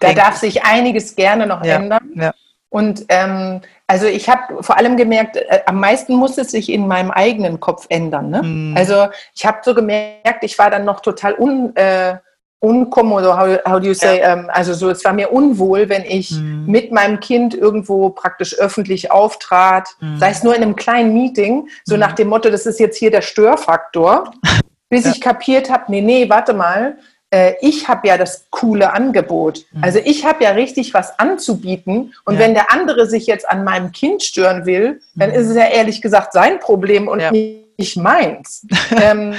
Da 0.00 0.12
darf 0.12 0.36
sich 0.36 0.64
einiges 0.64 1.16
gerne 1.16 1.46
noch 1.46 1.64
ja, 1.64 1.76
ändern. 1.76 2.10
Ja. 2.14 2.32
Und 2.68 3.04
ähm, 3.08 3.60
also 3.86 4.06
ich 4.06 4.28
habe 4.28 4.62
vor 4.62 4.76
allem 4.76 4.96
gemerkt, 4.96 5.36
äh, 5.36 5.60
am 5.66 5.78
meisten 5.78 6.14
muss 6.14 6.38
es 6.38 6.50
sich 6.50 6.72
in 6.72 6.88
meinem 6.88 7.10
eigenen 7.10 7.60
Kopf 7.60 7.86
ändern. 7.88 8.30
Ne? 8.30 8.42
Mm. 8.42 8.76
Also 8.76 9.08
ich 9.34 9.46
habe 9.46 9.58
so 9.62 9.74
gemerkt, 9.74 10.42
ich 10.42 10.58
war 10.58 10.70
dann 10.70 10.84
noch 10.84 11.00
total 11.00 11.34
un, 11.38 11.76
äh, 11.76 12.16
unkommodo, 12.64 13.38
how, 13.38 13.58
how 13.64 13.78
do 13.78 13.86
you 13.86 13.94
say, 13.94 14.18
ja. 14.18 14.32
ähm, 14.32 14.50
also 14.50 14.72
so, 14.72 14.88
es 14.88 15.04
war 15.04 15.12
mir 15.12 15.30
unwohl, 15.30 15.88
wenn 15.88 16.02
ich 16.02 16.30
mm. 16.30 16.64
mit 16.66 16.90
meinem 16.90 17.20
Kind 17.20 17.54
irgendwo 17.54 18.08
praktisch 18.10 18.58
öffentlich 18.58 19.12
auftrat, 19.12 19.90
mm. 20.00 20.18
sei 20.18 20.30
es 20.30 20.42
nur 20.42 20.56
in 20.56 20.62
einem 20.62 20.74
kleinen 20.74 21.12
Meeting, 21.12 21.68
so 21.84 21.96
nach 21.96 22.12
dem 22.12 22.28
Motto, 22.28 22.50
das 22.50 22.64
ist 22.64 22.80
jetzt 22.80 22.96
hier 22.96 23.10
der 23.10 23.22
Störfaktor, 23.22 24.32
bis 24.88 25.04
ja. 25.04 25.12
ich 25.12 25.20
kapiert 25.20 25.70
habe, 25.70 25.84
nee, 25.88 26.00
nee, 26.00 26.28
warte 26.30 26.54
mal, 26.54 26.96
äh, 27.30 27.54
ich 27.60 27.88
habe 27.88 28.08
ja 28.08 28.16
das 28.16 28.46
coole 28.50 28.92
Angebot. 28.92 29.64
Mhm. 29.72 29.84
Also 29.84 29.98
ich 30.04 30.24
habe 30.24 30.44
ja 30.44 30.50
richtig 30.50 30.94
was 30.94 31.18
anzubieten. 31.18 32.14
Und 32.24 32.34
ja. 32.34 32.40
wenn 32.40 32.54
der 32.54 32.72
andere 32.72 33.06
sich 33.06 33.26
jetzt 33.26 33.48
an 33.48 33.64
meinem 33.64 33.92
Kind 33.92 34.22
stören 34.22 34.66
will, 34.66 35.00
dann 35.14 35.30
mhm. 35.30 35.36
ist 35.36 35.48
es 35.48 35.56
ja 35.56 35.66
ehrlich 35.66 36.00
gesagt 36.00 36.32
sein 36.32 36.60
Problem 36.60 37.08
und 37.08 37.20
ja. 37.20 37.32
nicht 37.32 37.96
meins. 37.96 38.66
ähm, 39.02 39.34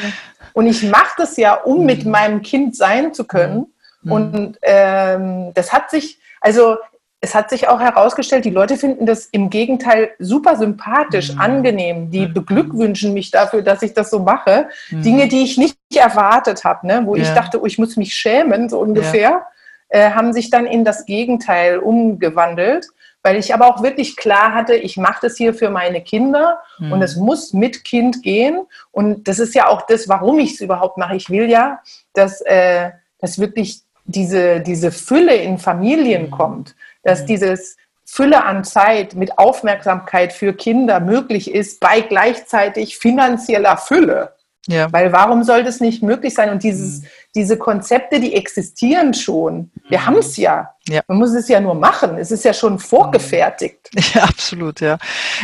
und 0.53 0.67
ich 0.67 0.83
mache 0.83 1.13
das 1.17 1.37
ja, 1.37 1.53
um 1.53 1.79
mhm. 1.79 1.85
mit 1.85 2.05
meinem 2.05 2.41
Kind 2.41 2.75
sein 2.75 3.13
zu 3.13 3.25
können. 3.25 3.73
Mhm. 4.01 4.11
Und 4.11 4.57
ähm, 4.61 5.51
das 5.53 5.73
hat 5.73 5.89
sich, 5.89 6.19
also 6.41 6.77
es 7.21 7.33
hat 7.33 7.49
sich 7.49 7.67
auch 7.67 7.79
herausgestellt, 7.79 8.45
die 8.45 8.51
Leute 8.51 8.77
finden 8.77 9.05
das 9.05 9.25
im 9.25 9.49
Gegenteil 9.49 10.11
super 10.19 10.57
sympathisch, 10.57 11.33
mhm. 11.33 11.41
angenehm. 11.41 12.11
Die 12.11 12.27
mhm. 12.27 12.33
beglückwünschen 12.33 13.13
mich 13.13 13.31
dafür, 13.31 13.61
dass 13.61 13.81
ich 13.81 13.93
das 13.93 14.11
so 14.11 14.19
mache. 14.19 14.69
Mhm. 14.91 15.01
Dinge, 15.01 15.27
die 15.27 15.43
ich 15.43 15.57
nicht 15.57 15.77
erwartet 15.95 16.63
habe, 16.63 16.85
ne? 16.85 17.01
wo 17.05 17.15
ja. 17.15 17.23
ich 17.23 17.29
dachte, 17.29 17.61
oh, 17.61 17.65
ich 17.65 17.79
muss 17.79 17.97
mich 17.97 18.13
schämen, 18.13 18.69
so 18.69 18.79
ungefähr, 18.79 19.29
ja. 19.29 19.47
äh, 19.89 20.11
haben 20.11 20.33
sich 20.33 20.49
dann 20.49 20.65
in 20.65 20.85
das 20.85 21.05
Gegenteil 21.05 21.79
umgewandelt. 21.79 22.87
Weil 23.23 23.37
ich 23.37 23.55
aber 23.55 23.65
auch 23.65 23.81
wirklich 23.81 24.17
klar 24.17 24.53
hatte, 24.53 24.75
ich 24.75 24.97
mache 24.97 25.21
das 25.23 25.35
hier 25.35 25.55
für 25.55 25.71
meine 25.71 26.01
Kinder 26.01 26.59
mhm. 26.77 26.91
und 26.91 27.01
es 27.01 27.15
muss 27.15 27.53
mit 27.53 27.83
Kind 27.83 28.21
gehen. 28.21 28.67
Und 28.91 29.27
das 29.27 29.39
ist 29.39 29.55
ja 29.55 29.67
auch 29.67 29.87
das, 29.87 30.07
warum 30.07 30.37
ich 30.37 30.53
es 30.53 30.61
überhaupt 30.61 30.97
mache. 30.97 31.15
Ich 31.15 31.31
will 31.31 31.49
ja, 31.49 31.79
dass, 32.13 32.41
äh, 32.41 32.91
dass 33.19 33.39
wirklich 33.39 33.81
diese, 34.03 34.59
diese 34.59 34.91
Fülle 34.91 35.35
in 35.35 35.57
Familien 35.57 36.27
mhm. 36.27 36.31
kommt 36.31 36.75
dass 37.05 37.21
mhm. 37.21 37.27
dieses 37.27 37.77
Fülle 38.03 38.43
an 38.43 38.65
Zeit 38.65 39.15
mit 39.15 39.39
Aufmerksamkeit 39.39 40.33
für 40.33 40.53
Kinder 40.53 40.99
möglich 40.99 41.53
ist 41.53 41.79
bei 41.79 42.01
gleichzeitig 42.01 42.97
finanzieller 42.97 43.77
Fülle. 43.77 44.35
Ja. 44.67 44.91
Weil 44.91 45.11
warum 45.11 45.43
soll 45.43 45.63
das 45.63 45.79
nicht 45.79 46.03
möglich 46.03 46.33
sein? 46.33 46.49
Und 46.49 46.63
dieses, 46.63 47.01
mhm. 47.01 47.07
Diese 47.35 47.57
Konzepte, 47.57 48.19
die 48.19 48.33
existieren 48.33 49.13
schon. 49.13 49.71
Wir 49.89 49.99
mhm. 49.99 50.05
haben 50.05 50.17
es 50.17 50.37
ja. 50.37 50.75
Ja. 50.87 51.01
Man 51.07 51.17
muss 51.17 51.33
es 51.33 51.47
ja 51.47 51.59
nur 51.59 51.73
machen. 51.73 52.17
Es 52.17 52.29
ist 52.29 52.45
ja 52.45 52.53
schon 52.53 52.79
vorgefertigt. 52.79 53.89
Ja, 54.13 54.23
absolut, 54.23 54.81
ja. 54.81 54.97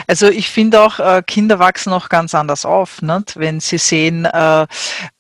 Also 0.08 0.30
ich 0.30 0.50
finde 0.50 0.82
auch, 0.82 1.00
äh, 1.00 1.24
Kinder 1.26 1.58
wachsen 1.58 1.92
auch 1.94 2.10
ganz 2.10 2.36
anders 2.36 2.64
auf, 2.64 3.02
nicht? 3.02 3.38
wenn 3.38 3.60
sie 3.60 3.78
sehen, 3.78 4.26
äh, 4.26 4.64
äh, 4.64 4.68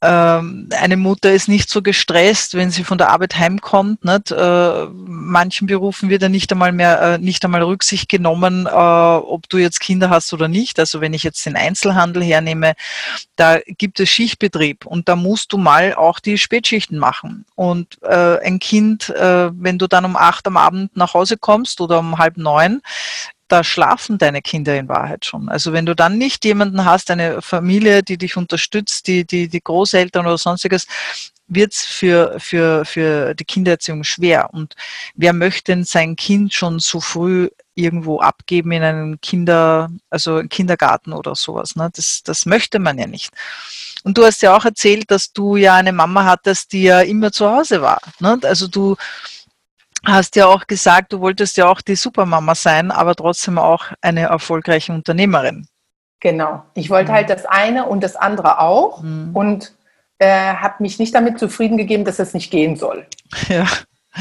eine 0.01 0.97
Mutter 0.97 1.31
ist 1.31 1.47
nicht 1.47 1.69
so 1.69 1.81
gestresst, 1.81 2.55
wenn 2.55 2.71
sie 2.71 2.84
von 2.84 2.97
der 2.97 3.10
Arbeit 3.10 3.38
heimkommt. 3.38 4.05
Nicht? 4.05 4.31
Äh, 4.31 4.88
manchen 4.93 5.67
Berufen 5.67 6.10
wird 6.10 6.21
ja 6.21 6.29
nicht 6.29 6.51
einmal 6.51 6.71
mehr, 6.71 7.01
äh, 7.01 7.17
nicht 7.17 7.43
einmal 7.43 7.63
Rücksicht 7.63 8.10
genommen, 8.10 8.67
äh, 8.67 8.69
ob 8.69 9.49
du 9.49 9.57
jetzt 9.57 9.79
Kinder 9.79 10.10
hast 10.10 10.31
oder 10.34 10.47
nicht. 10.47 10.79
Also 10.79 11.01
wenn 11.01 11.13
ich 11.13 11.23
jetzt 11.23 11.45
den 11.45 11.55
Einzelhandel 11.55 12.23
hernehme, 12.23 12.73
da 13.36 13.60
gibt 13.65 13.99
es 13.99 14.10
Schichtbetrieb 14.10 14.86
und 14.86 15.10
da 15.10 15.15
musst 15.15 15.51
du 15.51 15.57
mal 15.57 15.95
auch 15.95 16.19
die 16.19 16.38
Spätschichten 16.62 16.97
machen. 16.97 17.45
Und 17.56 18.02
ein 18.04 18.60
Kind, 18.60 19.10
wenn 19.10 19.78
du 19.78 19.88
dann 19.88 20.06
um 20.06 20.15
acht 20.15 20.47
am 20.47 20.58
Abend 20.58 20.95
nach 20.95 21.13
Hause 21.13 21.38
kommst 21.38 21.82
oder 21.82 22.00
um 22.00 22.17
halb 22.17 22.38
neun, 22.38 22.82
da 23.47 23.63
schlafen 23.63 24.17
deine 24.17 24.41
Kinder 24.41 24.78
in 24.78 24.88
Wahrheit 24.88 25.26
schon. 25.26 25.50
Also 25.50 25.74
wenn 25.74 25.86
du 25.86 25.93
dann 25.93 26.17
nicht 26.17 26.45
jemanden 26.45 26.86
hast, 26.86 27.12
eine 27.12 27.41
Familie, 27.41 28.02
die 28.02 28.17
dich 28.17 28.38
unterstützt, 28.38 29.08
die, 29.08 29.26
die, 29.26 29.50
die 29.50 29.60
Großeltern 29.62 30.26
oder 30.26 30.38
sonstiges, 30.38 30.88
wird 31.47 31.74
es 31.74 31.82
für, 31.82 32.39
für, 32.39 32.86
für 32.86 33.34
die 33.36 33.43
Kindererziehung 33.43 34.06
schwer. 34.06 34.54
Und 34.54 34.76
wer 35.15 35.34
möchte 35.34 35.74
denn 35.74 35.84
sein 35.84 36.15
Kind 36.15 36.54
schon 36.54 36.80
so 36.80 37.02
früh 37.02 37.50
irgendwo 37.76 38.21
abgeben 38.21 38.71
in 38.71 38.84
einen 38.84 39.19
Kinder, 39.19 39.89
also 40.10 40.41
Kindergarten 40.50 41.12
oder 41.12 41.36
sowas? 41.36 41.76
Ne? 41.76 41.89
Das, 41.93 42.24
das 42.24 42.45
möchte 42.45 42.80
man 42.80 42.97
ja 42.97 43.08
nicht. 43.08 43.32
Und 44.03 44.17
du 44.17 44.25
hast 44.25 44.41
ja 44.41 44.55
auch 44.55 44.65
erzählt, 44.65 45.11
dass 45.11 45.31
du 45.31 45.55
ja 45.55 45.75
eine 45.75 45.93
Mama 45.93 46.25
hattest, 46.25 46.73
die 46.73 46.83
ja 46.83 47.01
immer 47.01 47.31
zu 47.31 47.49
Hause 47.49 47.81
war. 47.81 47.99
Ne? 48.19 48.39
Also 48.43 48.67
du, 48.67 48.95
hast 50.03 50.35
ja 50.35 50.47
auch 50.47 50.67
gesagt, 50.67 51.13
du 51.13 51.19
wolltest 51.19 51.57
ja 51.57 51.67
auch 51.67 51.81
die 51.81 51.95
Supermama 51.95 52.55
sein, 52.55 52.91
aber 52.91 53.15
trotzdem 53.15 53.57
auch 53.57 53.85
eine 54.01 54.21
erfolgreiche 54.21 54.93
Unternehmerin. 54.93 55.67
Genau. 56.19 56.63
Ich 56.73 56.89
wollte 56.89 57.11
mhm. 57.11 57.15
halt 57.15 57.29
das 57.29 57.45
eine 57.45 57.85
und 57.85 58.01
das 58.01 58.15
andere 58.15 58.59
auch 58.59 59.01
mhm. 59.01 59.31
und 59.33 59.73
äh, 60.19 60.53
habe 60.53 60.75
mich 60.79 60.99
nicht 60.99 61.15
damit 61.15 61.39
zufrieden 61.39 61.77
gegeben, 61.77 62.05
dass 62.05 62.19
es 62.19 62.33
nicht 62.33 62.51
gehen 62.51 62.75
soll. 62.75 63.05
Ja. 63.47 63.65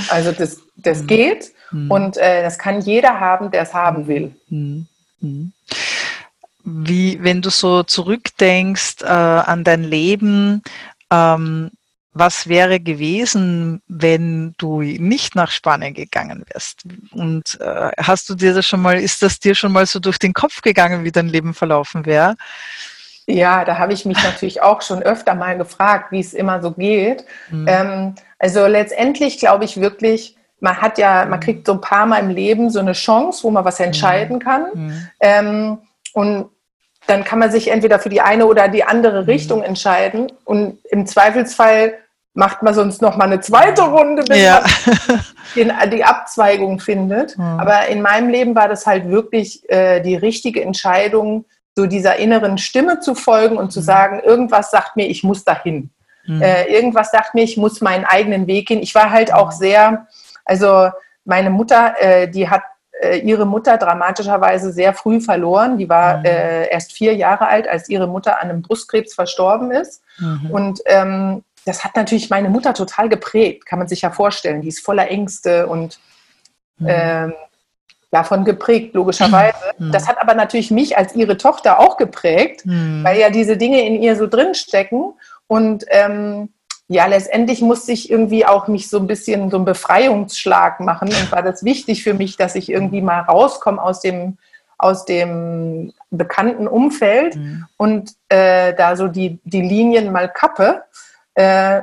Also 0.09 0.31
das, 0.31 0.59
das 0.77 1.03
mhm. 1.03 1.07
geht 1.09 1.53
mhm. 1.73 1.91
und 1.91 2.17
äh, 2.17 2.45
das 2.45 2.59
kann 2.59 2.81
jeder 2.81 3.19
haben, 3.19 3.51
der 3.51 3.63
es 3.63 3.75
haben 3.75 4.07
will. 4.07 4.37
Wie, 6.65 7.23
wenn 7.23 7.43
du 7.43 7.51
so 7.51 7.83
zurückdenkst 7.83 9.03
äh, 9.03 9.07
an 9.07 9.65
dein 9.65 9.83
Leben, 9.85 10.63
ähm, 11.11 11.71
was 12.13 12.49
wäre 12.49 12.81
gewesen, 12.81 13.83
wenn 13.87 14.55
du 14.59 14.83
nicht 14.83 15.37
nach 15.37 15.51
Spanien 15.51 15.95
gegangen 15.95 16.45
wärst? 16.53 16.83
Und 17.13 17.59
äh, 17.61 17.91
hast 17.99 18.29
du 18.29 18.35
dir 18.35 18.53
das 18.53 18.67
schon 18.67 18.83
mal, 18.83 18.99
ist 18.99 19.23
das 19.23 19.39
dir 19.39 19.55
schon 19.55 19.73
mal 19.73 19.87
so 19.87 20.01
durch 20.01 20.19
den 20.19 20.33
Kopf 20.33 20.61
gegangen, 20.61 21.05
wie 21.05 21.13
dein 21.13 21.29
Leben 21.29 21.55
verlaufen 21.55 22.07
wäre? 22.07 22.37
Ja, 23.27 23.65
da 23.65 23.79
habe 23.79 23.93
ich 23.93 24.05
mich 24.05 24.21
natürlich 24.25 24.61
auch 24.61 24.83
schon 24.83 25.03
öfter 25.03 25.35
mal 25.35 25.57
gefragt, 25.57 26.11
wie 26.11 26.21
es 26.21 26.35
immer 26.35 26.61
so 26.61 26.73
geht. 26.73 27.25
Mhm. 27.51 27.67
Ähm, 27.69 28.15
also 28.39 28.67
letztendlich 28.67 29.39
glaube 29.39 29.65
ich 29.65 29.81
wirklich, 29.81 30.37
man 30.59 30.79
hat 30.79 30.99
ja, 30.99 31.25
man 31.27 31.39
mhm. 31.39 31.45
kriegt 31.45 31.67
so 31.67 31.75
ein 31.75 31.81
paar 31.81 32.07
Mal 32.07 32.19
im 32.19 32.31
Leben 32.31 32.71
so 32.71 32.81
eine 32.81 32.93
Chance, 32.93 33.45
wo 33.45 33.51
man 33.51 33.65
was 33.65 33.79
entscheiden 33.79 34.37
mhm. 34.37 34.41
kann. 34.41 34.67
Mhm. 34.75 35.09
Ähm, 35.21 35.79
und 36.15 36.51
dann 37.07 37.25
kann 37.25 37.39
man 37.39 37.51
sich 37.51 37.71
entweder 37.71 37.99
für 37.99 38.09
die 38.09 38.21
eine 38.21 38.47
oder 38.47 38.69
die 38.69 38.85
andere 38.85 39.23
mhm. 39.23 39.29
Richtung 39.29 39.63
entscheiden. 39.63 40.31
Und 40.45 40.79
im 40.91 41.07
Zweifelsfall 41.07 41.95
macht 42.35 42.63
man 42.63 42.75
sonst 42.75 43.03
noch 43.03 43.17
mal 43.17 43.25
eine 43.25 43.41
zweite 43.41 43.83
Runde, 43.83 44.23
bis 44.23 44.43
ja. 44.43 44.65
man 45.57 45.91
die 45.91 46.05
Abzweigung 46.05 46.79
findet. 46.79 47.37
Mhm. 47.37 47.45
Aber 47.45 47.89
in 47.89 48.03
meinem 48.03 48.29
Leben 48.29 48.55
war 48.55 48.69
das 48.69 48.87
halt 48.87 49.09
wirklich 49.09 49.69
äh, 49.69 50.01
die 50.01 50.15
richtige 50.15 50.63
Entscheidung, 50.63 51.47
so 51.75 51.87
dieser 51.87 52.17
inneren 52.17 52.59
Stimme 52.59 53.01
zu 53.01 53.15
folgen 53.15 53.57
und 53.57 53.73
zu 53.73 53.81
mhm. 53.81 53.85
sagen, 53.85 54.21
irgendwas 54.21 54.71
sagt 54.71 54.97
mir, 54.97 55.09
ich 55.09 55.25
muss 55.25 55.45
dahin. 55.45 55.91
Mhm. 56.27 56.43
Äh, 56.43 56.65
irgendwas 56.67 57.11
sagt 57.11 57.35
mir, 57.35 57.43
ich 57.43 57.57
muss 57.57 57.81
meinen 57.81 58.05
eigenen 58.05 58.47
Weg 58.47 58.69
gehen. 58.69 58.83
Ich 58.83 58.95
war 58.95 59.11
halt 59.11 59.33
auch 59.33 59.51
sehr, 59.51 60.07
also 60.45 60.91
meine 61.25 61.51
Mutter, 61.51 61.95
äh, 61.99 62.29
die 62.29 62.49
hat 62.49 62.63
äh, 63.01 63.19
ihre 63.19 63.47
Mutter 63.47 63.79
dramatischerweise 63.79 64.73
sehr 64.73 64.93
früh 64.95 65.21
verloren. 65.21 65.79
Die 65.79 65.89
war 65.89 66.19
mhm. 66.19 66.25
äh, 66.27 66.69
erst 66.69 66.93
vier 66.93 67.15
Jahre 67.15 67.49
alt, 67.49 67.67
als 67.67 67.89
ihre 67.89 68.07
Mutter 68.07 68.41
an 68.41 68.51
einem 68.51 68.63
Brustkrebs 68.63 69.15
verstorben 69.15 69.71
ist. 69.71 70.03
Mhm. 70.19 70.51
Und 70.51 70.81
ähm, 70.87 71.45
das 71.65 71.85
hat 71.85 71.97
natürlich 71.97 72.31
meine 72.31 72.49
Mutter 72.49 72.75
total 72.75 73.09
geprägt, 73.09 73.67
kann 73.67 73.79
man 73.79 73.89
sich 73.89 74.03
ja 74.03 74.11
vorstellen. 74.11 74.63
Die 74.63 74.69
ist 74.69 74.85
voller 74.85 75.09
Ängste 75.09 75.67
und 75.67 75.99
mhm. 76.79 76.87
ähm, 76.89 77.35
davon 78.11 78.45
geprägt, 78.45 78.95
logischerweise. 78.95 79.57
Mhm. 79.79 79.93
Das 79.93 80.09
hat 80.09 80.21
aber 80.21 80.35
natürlich 80.35 80.71
mich 80.71 80.99
als 80.99 81.15
ihre 81.15 81.37
Tochter 81.37 81.79
auch 81.79 81.97
geprägt, 81.97 82.67
mhm. 82.67 83.05
weil 83.05 83.19
ja 83.19 83.31
diese 83.31 83.57
Dinge 83.57 83.87
in 83.87 84.03
ihr 84.03 84.17
so 84.17 84.27
drinstecken. 84.27 85.15
Und 85.47 85.85
ähm, 85.89 86.51
ja, 86.93 87.07
letztendlich 87.07 87.61
musste 87.61 87.93
ich 87.93 88.11
irgendwie 88.11 88.45
auch 88.45 88.67
mich 88.67 88.91
so 88.91 88.99
ein 88.99 89.07
bisschen 89.07 89.49
so 89.49 89.59
einen 89.59 89.65
Befreiungsschlag 89.65 90.81
machen 90.81 91.07
und 91.07 91.31
war 91.31 91.41
das 91.41 91.65
wichtig 91.65 92.03
für 92.03 92.15
mich, 92.15 92.37
dass 92.37 92.57
ich 92.57 92.69
irgendwie 92.69 93.01
mal 93.01 93.21
rauskomme 93.21 93.81
aus 93.81 94.01
dem, 94.01 94.39
aus 94.77 95.05
dem 95.05 95.93
bekannten 96.11 96.67
Umfeld 96.67 97.37
mhm. 97.37 97.67
und 97.77 98.11
äh, 98.29 98.75
da 98.75 98.97
so 98.97 99.07
die, 99.07 99.39
die 99.45 99.63
Linien 99.63 100.11
mal 100.11 100.29
kappe 100.29 100.83
äh, 101.35 101.83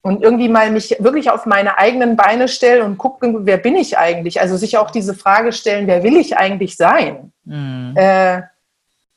und 0.00 0.22
irgendwie 0.22 0.48
mal 0.48 0.70
mich 0.70 0.96
wirklich 1.00 1.30
auf 1.30 1.44
meine 1.44 1.76
eigenen 1.76 2.16
Beine 2.16 2.48
stelle 2.48 2.82
und 2.82 2.96
gucken, 2.96 3.44
wer 3.44 3.58
bin 3.58 3.76
ich 3.76 3.98
eigentlich? 3.98 4.40
Also 4.40 4.56
sich 4.56 4.78
auch 4.78 4.90
diese 4.90 5.12
Frage 5.12 5.52
stellen, 5.52 5.86
wer 5.86 6.02
will 6.02 6.16
ich 6.16 6.38
eigentlich 6.38 6.78
sein? 6.78 7.30
Mhm. 7.44 7.92
Äh, 7.94 8.40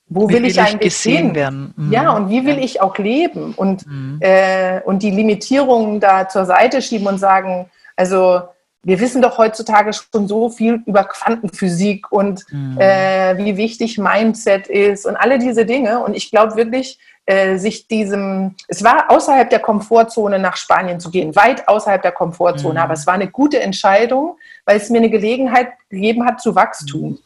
wo 0.10 0.28
will, 0.28 0.38
will, 0.38 0.45
ich 0.45 0.60
eigentlich 0.60 0.93
gesehen 0.93 1.28
hin? 1.28 1.36
werden? 1.36 1.74
Mhm. 1.78 1.91
Ja, 1.91 2.12
und 2.12 2.30
wie 2.30 2.45
will 2.45 2.58
ich 2.60 2.82
auch 2.82 2.98
leben? 2.98 3.54
Und, 3.56 3.86
mhm. 3.86 4.17
äh, 4.19 4.82
und 4.82 5.04
die 5.04 5.12
Limitierungen 5.12 6.00
da 6.00 6.28
zur 6.28 6.45
Seite 6.45 6.82
schieben 6.82 7.08
und 7.08 7.19
sagen, 7.19 7.69
also 7.95 8.41
wir 8.82 9.00
wissen 9.00 9.22
doch 9.22 9.38
heutzutage 9.38 9.91
schon 9.93 10.28
so 10.28 10.50
viel 10.50 10.82
über 10.86 11.04
Quantenphysik 11.04 12.12
und 12.12 12.45
mhm. 12.52 12.78
äh, 12.80 13.38
wie 13.38 13.58
wichtig 13.58 13.98
Mindset 13.98 14.67
ist 14.67 15.06
und 15.06 15.15
alle 15.15 15.38
diese 15.38 15.65
Dinge. 15.65 16.00
Und 16.00 16.15
ich 16.15 16.32
glaube 16.32 16.56
wirklich, 16.56 16.98
äh, 17.26 17.58
sich 17.58 17.88
diesem, 17.88 18.56
es 18.67 18.84
war 18.84 19.12
außerhalb 19.12 19.50
der 19.50 19.60
Komfortzone 19.60 20.39
nach 20.39 20.58
Spanien 20.58 21.00
zu 21.00 21.12
gehen, 21.12 21.36
weit 21.36 21.67
außerhalb 21.67 22.02
der 22.02 22.13
Komfortzone, 22.13 22.74
mhm. 22.74 22.80
aber 22.80 22.93
es 22.93 23.06
war 23.06 23.13
eine 23.13 23.28
gute 23.28 23.60
Entscheidung, 23.60 24.38
weil 24.65 24.78
es 24.78 24.89
mir 24.89 24.98
eine 24.98 25.12
Gelegenheit 25.12 25.67
gegeben 25.89 26.26
hat 26.26 26.41
zu 26.41 26.56
Wachstum. 26.56 27.19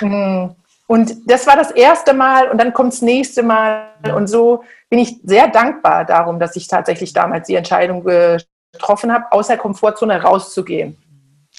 Mhm. 0.00 0.54
Und 0.92 1.14
das 1.24 1.46
war 1.46 1.56
das 1.56 1.70
erste 1.70 2.12
Mal 2.12 2.50
und 2.50 2.58
dann 2.58 2.74
kommt 2.74 2.92
das 2.92 3.00
nächste 3.00 3.42
Mal. 3.42 3.94
Und 4.14 4.26
so 4.26 4.62
bin 4.90 4.98
ich 4.98 5.16
sehr 5.24 5.48
dankbar 5.48 6.04
darum, 6.04 6.38
dass 6.38 6.54
ich 6.54 6.68
tatsächlich 6.68 7.14
damals 7.14 7.46
die 7.46 7.54
Entscheidung 7.54 8.04
getroffen 8.04 9.10
habe, 9.10 9.32
aus 9.32 9.46
der 9.46 9.56
Komfortzone 9.56 10.20
rauszugehen. 10.20 10.98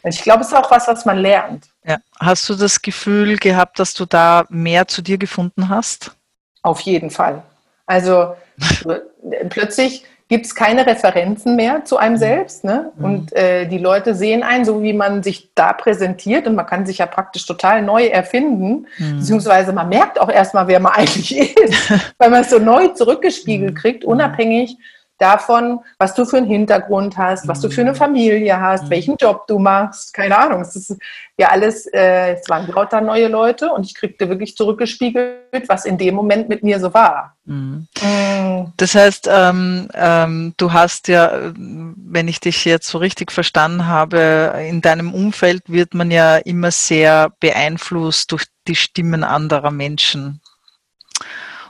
Und 0.03 0.13
ich 0.13 0.21
glaube, 0.21 0.41
es 0.41 0.49
ist 0.49 0.53
auch 0.53 0.69
was, 0.69 0.87
was 0.87 1.05
man 1.05 1.17
lernt. 1.17 1.65
Ja. 1.83 1.97
Hast 2.19 2.47
du 2.47 2.53
das 2.53 2.79
Gefühl 2.79 3.37
gehabt, 3.37 3.79
dass 3.79 3.95
du 3.95 4.05
da 4.05 4.45
mehr 4.49 4.87
zu 4.87 5.01
dir 5.01 5.17
gefunden 5.17 5.67
hast? 5.67 6.15
Auf 6.61 6.81
jeden 6.81 7.09
Fall. 7.09 7.41
Also 7.87 8.35
plötzlich 9.49 10.05
gibt 10.33 10.47
es 10.47 10.55
keine 10.55 10.87
Referenzen 10.87 11.55
mehr 11.55 11.85
zu 11.85 11.97
einem 11.97 12.15
mhm. 12.15 12.17
selbst. 12.17 12.63
Ne? 12.63 12.91
Mhm. 12.95 13.05
Und 13.05 13.33
äh, 13.33 13.67
die 13.67 13.77
Leute 13.77 14.15
sehen 14.15 14.41
einen, 14.41 14.65
so 14.65 14.81
wie 14.81 14.91
man 14.91 15.21
sich 15.21 15.51
da 15.53 15.73
präsentiert. 15.73 16.47
Und 16.47 16.55
man 16.55 16.65
kann 16.65 16.87
sich 16.87 16.97
ja 16.97 17.05
praktisch 17.05 17.45
total 17.45 17.83
neu 17.83 18.07
erfinden. 18.07 18.87
Mhm. 18.97 19.19
Beziehungsweise 19.19 19.73
man 19.73 19.89
merkt 19.89 20.19
auch 20.19 20.29
erstmal, 20.29 20.67
wer 20.67 20.79
man 20.79 20.91
eigentlich 20.95 21.37
ist, 21.37 21.93
weil 22.17 22.31
man 22.31 22.41
es 22.41 22.49
so 22.49 22.57
neu 22.57 22.87
zurückgespiegelt 22.87 23.75
mhm. 23.75 23.77
kriegt, 23.77 24.05
unabhängig 24.05 24.75
davon, 25.17 25.79
was 25.97 26.13
du 26.15 26.25
für 26.25 26.37
einen 26.37 26.47
Hintergrund 26.47 27.17
hast, 27.17 27.47
was 27.47 27.61
du 27.61 27.69
für 27.69 27.81
eine 27.81 27.91
mhm. 27.91 27.97
Familie 27.97 28.59
hast, 28.59 28.85
mhm. 28.85 28.89
welchen 28.89 29.15
Job 29.17 29.47
du 29.47 29.59
machst, 29.59 30.13
keine 30.13 30.37
Ahnung. 30.37 30.61
Es 30.61 30.75
ist 30.75 30.97
ja 31.37 31.49
alles, 31.49 31.85
äh, 31.93 32.33
es 32.33 32.49
waren 32.49 32.67
lauter 32.67 33.01
neue 33.01 33.27
Leute 33.27 33.71
und 33.71 33.85
ich 33.85 33.95
kriegte 33.95 34.27
wirklich 34.29 34.55
zurückgespiegelt, 34.55 35.67
was 35.67 35.85
in 35.85 35.97
dem 35.97 36.15
Moment 36.15 36.49
mit 36.49 36.63
mir 36.63 36.79
so 36.79 36.93
war. 36.93 37.35
Mhm. 37.45 37.87
Mhm. 38.01 38.73
Das 38.77 38.95
heißt, 38.95 39.29
ähm, 39.31 39.87
ähm, 39.93 40.53
du 40.57 40.73
hast 40.73 41.07
ja, 41.07 41.51
wenn 41.55 42.27
ich 42.27 42.39
dich 42.39 42.65
jetzt 42.65 42.87
so 42.87 42.97
richtig 42.97 43.31
verstanden 43.31 43.87
habe, 43.87 44.53
in 44.67 44.81
deinem 44.81 45.13
Umfeld 45.13 45.63
wird 45.67 45.93
man 45.93 46.11
ja 46.11 46.37
immer 46.37 46.71
sehr 46.71 47.31
beeinflusst 47.39 48.31
durch 48.31 48.45
die 48.67 48.75
Stimmen 48.75 49.23
anderer 49.23 49.71
Menschen. 49.71 50.41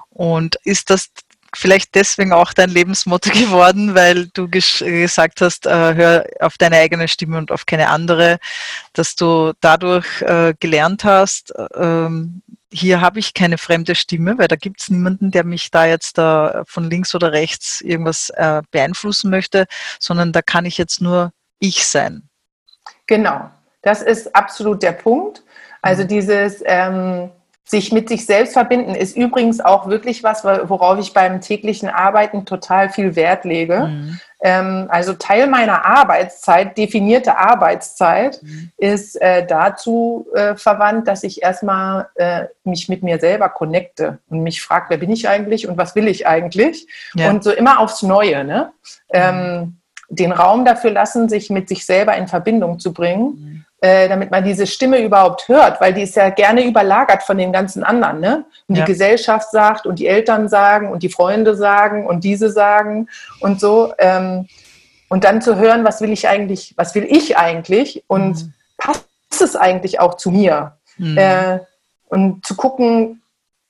Und 0.10 0.58
ist 0.63 0.91
das 0.91 1.10
vielleicht 1.56 1.96
deswegen 1.96 2.34
auch 2.34 2.54
dein 2.54 2.70
Lebensmotto 2.70 3.30
geworden, 3.32 3.96
weil 3.96 4.28
du 4.28 4.50
gesagt 4.50 5.42
hast, 5.42 5.66
äh, 5.66 5.96
hör 5.96 6.26
auf 6.39 6.58
deine 6.58 6.78
eigene 6.78 7.08
Stimme 7.08 7.38
und 7.38 7.52
auf 7.52 7.66
keine 7.66 7.89
andere, 7.89 8.39
dass 8.94 9.16
du 9.16 9.54
dadurch 9.62 10.22
äh, 10.22 10.54
gelernt 10.60 11.04
hast, 11.04 11.54
ähm, 11.76 12.42
hier 12.74 13.02
habe 13.02 13.20
ich 13.20 13.34
keine 13.34 13.58
fremde 13.58 13.94
Stimme, 13.94 14.38
weil 14.38 14.48
da 14.48 14.56
gibt 14.56 14.82
es 14.82 14.89
niemanden, 14.89 15.30
der 15.30 15.44
mich 15.44 15.70
da 15.70 15.86
jetzt 15.86 16.18
da 16.18 16.63
von 16.66 16.89
links 16.89 17.13
oder 17.13 17.32
rechts 17.32 17.82
irgendwas 17.82 18.32
äh, 18.32 18.63
beeinflussen 18.72 19.30
möchte, 19.30 19.68
sondern 20.00 20.32
da 20.32 20.42
kann 20.42 20.66
ich 20.66 20.78
jetzt 20.78 21.00
nur 21.00 21.32
ich 21.60 21.86
sein. 21.86 22.24
Genau, 23.06 23.50
das 23.84 24.02
ist 24.02 24.36
absolut 24.36 24.82
der 24.82 24.94
Punkt. 24.94 25.44
Also 25.82 26.04
mhm. 26.04 26.08
dieses 26.08 26.63
ähm, 26.66 27.30
sich 27.65 27.93
mit 27.93 28.10
sich 28.10 28.26
selbst 28.26 28.54
verbinden 28.54 28.93
ist 28.93 29.15
übrigens 29.15 29.62
auch 29.62 29.88
wirklich 29.88 30.21
was, 30.21 30.43
worauf 30.43 30.99
ich 30.99 31.13
beim 31.13 31.39
täglichen 31.39 31.89
Arbeiten 31.89 32.45
total 32.45 32.89
viel 32.89 33.15
Wert 33.15 33.45
lege. 33.45 33.88
Mhm. 33.88 34.19
Ähm, 34.41 34.88
also 34.89 35.13
Teil 35.13 35.47
meiner 35.47 35.86
Arbeitszeit, 35.86 36.78
definierte 36.78 37.38
Arbeitszeit, 37.38 38.43
mhm. 38.43 38.71
ist 38.78 39.19
äh, 39.21 39.47
dazu 39.47 40.28
äh, 40.36 40.56
verwandt, 40.56 41.08
dass 41.08 41.23
ich 41.23 41.41
erstmal 41.41 42.10
äh, 42.15 42.45
mich 42.65 42.89
mit 42.89 43.02
mir 43.02 43.19
selber 43.19 43.47
connecte 43.47 44.19
und 44.30 44.43
mich 44.43 44.62
frage, 44.62 44.88
wer 44.89 44.97
bin 44.97 45.12
ich 45.12 45.30
eigentlich 45.30 45.67
und 45.67 45.78
was 45.78 45.95
will 45.95 46.10
ich 46.10 46.28
eigentlich? 46.28 46.86
Ja. 47.15 47.30
Und 47.30 47.45
so 47.45 47.52
immer 47.52 47.80
aufs 47.80 48.04
Neue. 48.04 48.43
Ne? 48.43 48.73
Mhm. 48.84 49.13
Ähm, 49.13 49.78
den 50.10 50.34
Raum 50.34 50.65
dafür 50.65 50.91
lassen, 50.91 51.30
sich 51.30 51.49
mit 51.49 51.69
sich 51.69 51.86
selber 51.86 52.15
in 52.17 52.28
Verbindung 52.28 52.78
zu 52.80 52.93
bringen 52.93 53.23
mhm. 53.23 53.62
Äh, 53.84 54.08
damit 54.08 54.32
man 54.32 54.46
diese 54.46 54.65
Stimme 54.65 55.04
überhaupt 55.04 55.50
hört, 55.50 55.82
weil 55.82 55.93
die 55.93 56.04
ist 56.04 56.15
ja 56.15 56.30
gerne 56.30 56.63
überlagert 56.63 57.22
von 57.22 57.38
den 57.38 57.52
ganzen 57.52 57.84
anderen. 57.84 58.22
Ne? 58.22 58.46
Und 58.69 58.78
ja. 58.78 58.86
die 58.86 58.89
Gesellschaft 58.89 59.52
sagt 59.52 59.86
und 59.86 60.00
die 60.00 60.08
Eltern 60.08 60.48
sagen 60.48 60.89
und 60.89 61.04
die 61.04 61.10
Freunde 61.10 61.54
sagen 61.58 62.08
und 62.08 62.24
diese 62.24 62.50
sagen 62.50 63.10
und 63.41 63.60
so. 63.60 63.93
Ähm, 63.98 64.48
und 65.10 65.26
dann 65.26 65.41
zu 65.41 65.58
hören, 65.58 65.84
was 65.84 66.00
will 66.00 66.13
ich 66.13 66.30
eigentlich, 66.30 66.74
was 66.78 66.96
will 66.96 67.04
ich 67.04 67.36
eigentlich 67.36 68.06
und 68.08 68.46
mhm. 68.46 68.54
passt 68.78 69.41
es 69.41 69.58
eigentlich 69.58 70.00
auch 70.00 70.13
zu 70.13 70.32
mir? 70.32 70.78
Mhm. 70.98 71.17
Äh, 71.17 71.60
und 72.08 72.46
zu 72.46 72.56
gucken, 72.56 73.22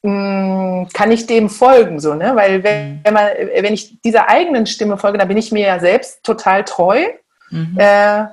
mh, 0.03 0.11
hm, 0.11 0.89
kann 0.93 1.09
ich 1.09 1.25
dem 1.25 1.49
folgen, 1.49 1.99
so, 1.99 2.13
ne? 2.13 2.35
Weil 2.35 2.63
wenn, 2.63 2.97
mhm. 2.97 2.99
wenn, 3.03 3.13
man, 3.15 3.29
wenn 3.61 3.73
ich 3.73 3.99
dieser 4.01 4.29
eigenen 4.29 4.67
Stimme 4.67 4.99
folge, 4.99 5.17
dann 5.17 5.27
bin 5.27 5.37
ich 5.37 5.51
mir 5.51 5.65
ja 5.65 5.79
selbst 5.79 6.23
total 6.23 6.63
treu. 6.65 7.01
Mhm. 7.49 7.79
Äh, 7.79 8.25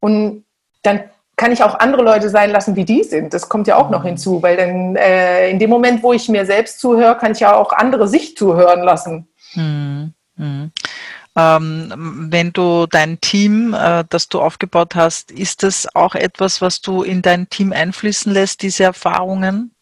und 0.00 0.46
dann 0.82 1.00
kann 1.36 1.52
ich 1.52 1.62
auch 1.62 1.78
andere 1.78 2.02
Leute 2.02 2.30
sein 2.30 2.50
lassen, 2.50 2.76
wie 2.76 2.86
die 2.86 3.04
sind. 3.04 3.34
Das 3.34 3.48
kommt 3.48 3.66
ja 3.66 3.76
auch 3.76 3.90
noch 3.90 4.02
mhm. 4.02 4.08
hinzu, 4.08 4.42
weil 4.42 4.56
dann 4.56 4.96
äh, 4.96 5.50
in 5.50 5.58
dem 5.58 5.70
Moment, 5.70 6.02
wo 6.02 6.12
ich 6.12 6.28
mir 6.28 6.46
selbst 6.46 6.80
zuhöre, 6.80 7.16
kann 7.16 7.32
ich 7.32 7.40
ja 7.40 7.54
auch 7.54 7.72
andere 7.72 8.08
sich 8.08 8.36
zuhören 8.36 8.82
lassen. 8.82 9.28
Hm, 9.52 10.14
hm. 10.36 10.72
Ähm, 11.38 12.28
wenn 12.30 12.52
du 12.54 12.86
dein 12.86 13.20
Team, 13.20 13.74
äh, 13.74 14.04
das 14.08 14.30
du 14.30 14.40
aufgebaut 14.40 14.94
hast, 14.94 15.30
ist 15.30 15.62
das 15.62 15.86
auch 15.94 16.14
etwas, 16.14 16.62
was 16.62 16.80
du 16.80 17.02
in 17.02 17.20
dein 17.20 17.50
Team 17.50 17.74
einfließen 17.74 18.32
lässt, 18.32 18.62
diese 18.62 18.84
Erfahrungen? 18.84 19.74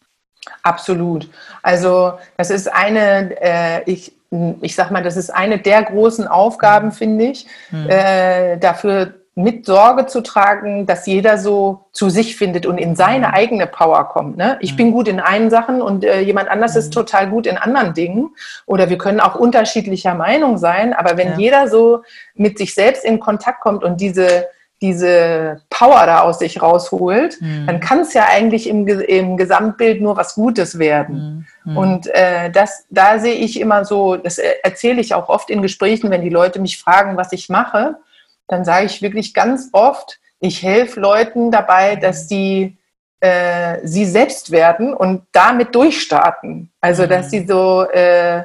Absolut. 0.63 1.29
Also 1.63 2.13
das 2.35 2.49
ist 2.49 2.71
eine, 2.71 3.41
äh, 3.41 3.89
ich, 3.89 4.11
ich 4.59 4.75
sag 4.75 4.91
mal, 4.91 5.01
das 5.01 5.15
ist 5.15 5.29
eine 5.29 5.57
der 5.57 5.83
großen 5.83 6.27
Aufgaben, 6.27 6.87
mhm. 6.87 6.91
finde 6.91 7.25
ich, 7.25 7.47
hm. 7.69 8.59
dafür 8.59 9.13
mit 9.37 9.65
Sorge 9.65 10.05
zu 10.05 10.21
tragen, 10.21 10.85
dass 10.85 11.05
jeder 11.05 11.37
so 11.37 11.87
zu 11.91 12.09
sich 12.09 12.37
findet 12.37 12.65
und 12.65 12.77
in 12.77 12.95
seine 12.95 13.27
mhm. 13.27 13.33
eigene 13.33 13.67
Power 13.67 14.05
kommt. 14.07 14.37
Ne? 14.37 14.57
Ich 14.61 14.73
mhm. 14.73 14.77
bin 14.77 14.91
gut 14.93 15.09
in 15.09 15.19
einen 15.19 15.49
Sachen 15.49 15.81
und 15.81 16.05
äh, 16.05 16.21
jemand 16.21 16.49
anders 16.49 16.73
mhm. 16.73 16.79
ist 16.79 16.93
total 16.93 17.29
gut 17.29 17.45
in 17.45 17.57
anderen 17.57 17.93
Dingen. 17.93 18.29
Oder 18.65 18.89
wir 18.89 18.97
können 18.97 19.19
auch 19.19 19.35
unterschiedlicher 19.35 20.15
Meinung 20.15 20.57
sein, 20.57 20.93
aber 20.93 21.17
wenn 21.17 21.31
ja. 21.31 21.37
jeder 21.37 21.67
so 21.67 22.03
mit 22.33 22.57
sich 22.57 22.73
selbst 22.73 23.03
in 23.03 23.19
Kontakt 23.19 23.59
kommt 23.59 23.83
und 23.83 23.99
diese, 23.99 24.47
diese 24.81 25.61
Power 25.69 26.05
da 26.05 26.21
aus 26.21 26.39
sich 26.39 26.61
rausholt, 26.61 27.41
mhm. 27.41 27.67
dann 27.67 27.81
kann 27.81 27.99
es 27.99 28.13
ja 28.13 28.27
eigentlich 28.31 28.69
im, 28.69 28.87
im 28.87 29.35
Gesamtbild 29.35 30.01
nur 30.01 30.15
was 30.15 30.35
Gutes 30.35 30.79
werden. 30.79 31.45
Mhm. 31.65 31.71
mhm. 31.73 31.77
Und 31.77 32.07
äh, 32.07 32.49
das, 32.51 32.85
da 32.89 33.19
sehe 33.19 33.35
ich 33.35 33.59
immer 33.59 33.83
so, 33.83 34.15
das 34.15 34.37
erzähle 34.37 35.01
ich 35.01 35.13
auch 35.13 35.27
oft 35.27 35.49
in 35.49 35.61
Gesprächen, 35.61 36.09
wenn 36.09 36.21
die 36.21 36.29
Leute 36.29 36.61
mich 36.61 36.77
fragen, 36.77 37.17
was 37.17 37.33
ich 37.33 37.49
mache 37.49 37.97
dann 38.47 38.65
sage 38.65 38.85
ich 38.85 39.01
wirklich 39.01 39.33
ganz 39.33 39.69
oft, 39.71 40.19
ich 40.39 40.61
helfe 40.61 40.99
Leuten 40.99 41.51
dabei, 41.51 41.95
dass 41.95 42.27
die 42.27 42.77
äh, 43.19 43.79
sie 43.83 44.05
selbst 44.05 44.51
werden 44.51 44.93
und 44.93 45.23
damit 45.31 45.73
durchstarten. 45.73 46.71
Also 46.81 47.03
mhm. 47.03 47.09
dass 47.09 47.31
sie 47.31 47.45
so 47.45 47.83
äh, 47.83 48.43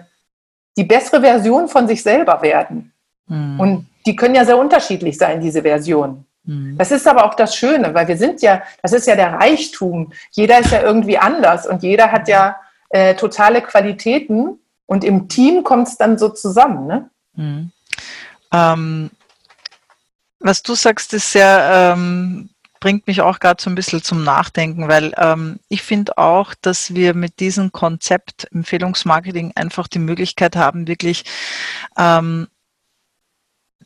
die 0.76 0.84
bessere 0.84 1.20
Version 1.20 1.68
von 1.68 1.86
sich 1.88 2.02
selber 2.02 2.40
werden. 2.42 2.92
Mhm. 3.26 3.60
Und 3.60 3.86
die 4.06 4.16
können 4.16 4.34
ja 4.34 4.44
sehr 4.44 4.58
unterschiedlich 4.58 5.18
sein, 5.18 5.40
diese 5.40 5.62
Versionen. 5.62 6.26
Mhm. 6.44 6.78
Das 6.78 6.90
ist 6.90 7.06
aber 7.06 7.24
auch 7.24 7.34
das 7.34 7.54
Schöne, 7.54 7.92
weil 7.94 8.08
wir 8.08 8.16
sind 8.16 8.40
ja, 8.42 8.62
das 8.82 8.92
ist 8.92 9.06
ja 9.06 9.16
der 9.16 9.34
Reichtum. 9.34 10.12
Jeder 10.30 10.60
ist 10.60 10.72
ja 10.72 10.82
irgendwie 10.82 11.18
anders 11.18 11.66
und 11.66 11.82
jeder 11.82 12.10
hat 12.12 12.28
ja 12.28 12.56
äh, 12.88 13.14
totale 13.14 13.62
Qualitäten 13.62 14.58
und 14.86 15.04
im 15.04 15.28
Team 15.28 15.62
kommt 15.62 15.88
es 15.88 15.96
dann 15.96 16.18
so 16.18 16.28
zusammen. 16.30 16.86
Ne? 16.86 17.10
Mhm. 17.34 17.72
Ähm, 18.52 19.10
was 20.40 20.62
du 20.62 20.74
sagst, 20.74 21.12
ist 21.14 21.33
sehr, 21.33 21.94
ähm, 21.94 22.50
bringt 22.81 23.07
mich 23.07 23.20
auch 23.20 23.38
gerade 23.38 23.62
so 23.62 23.70
ein 23.70 23.74
bisschen 23.74 24.03
zum 24.03 24.24
Nachdenken, 24.24 24.88
weil 24.88 25.12
ähm, 25.18 25.61
ich 25.68 25.83
finde 25.83 26.16
auch, 26.18 26.55
dass 26.61 26.94
wir 26.94 27.14
mit 27.14 27.38
diesem 27.38 27.72
Konzept 27.72 28.48
Empfehlungsmarketing 28.53 29.53
einfach 29.55 29.87
die 29.87 29.98
Möglichkeit 29.98 30.57
haben, 30.57 30.88
wirklich 30.88 31.24
ähm, 31.98 32.48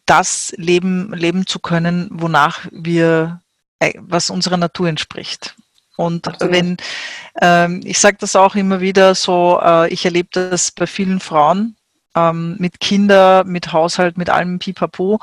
das 0.07 0.55
Leben 0.57 1.13
leben 1.13 1.47
zu 1.47 1.59
können, 1.59 2.09
wonach 2.13 2.67
wir, 2.71 3.41
äh, 3.81 3.95
was 3.99 4.31
unserer 4.31 4.57
Natur 4.57 4.89
entspricht. 4.89 5.57
Und 5.97 6.29
Absolut. 6.29 6.55
wenn, 6.55 6.77
ähm, 7.41 7.81
ich 7.85 7.99
sage 7.99 8.17
das 8.21 8.37
auch 8.37 8.55
immer 8.55 8.81
wieder 8.81 9.15
so, 9.15 9.61
äh, 9.63 9.93
ich 9.93 10.05
erlebe 10.05 10.29
das 10.33 10.71
bei 10.71 10.87
vielen 10.87 11.21
Frauen, 11.21 11.77
ähm, 12.15 12.57
mit 12.59 12.81
Kinder, 12.81 13.45
mit 13.45 13.73
Haushalt, 13.73 14.17
mit 14.19 14.31
allem 14.31 14.59
Pipapo, 14.59 15.21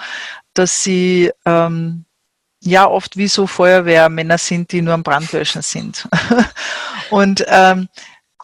dass 0.54 0.84
sie 0.84 1.32
ähm, 1.46 2.06
ja 2.62 2.88
oft 2.88 3.18
wie 3.18 3.28
so 3.28 3.48
Feuerwehrmänner 3.48 4.38
sind, 4.38 4.72
die 4.72 4.82
nur 4.82 4.94
am 4.94 5.04
Brandlöschen 5.04 5.62
sind. 5.62 6.08
und 7.10 7.44
ähm, 7.48 7.88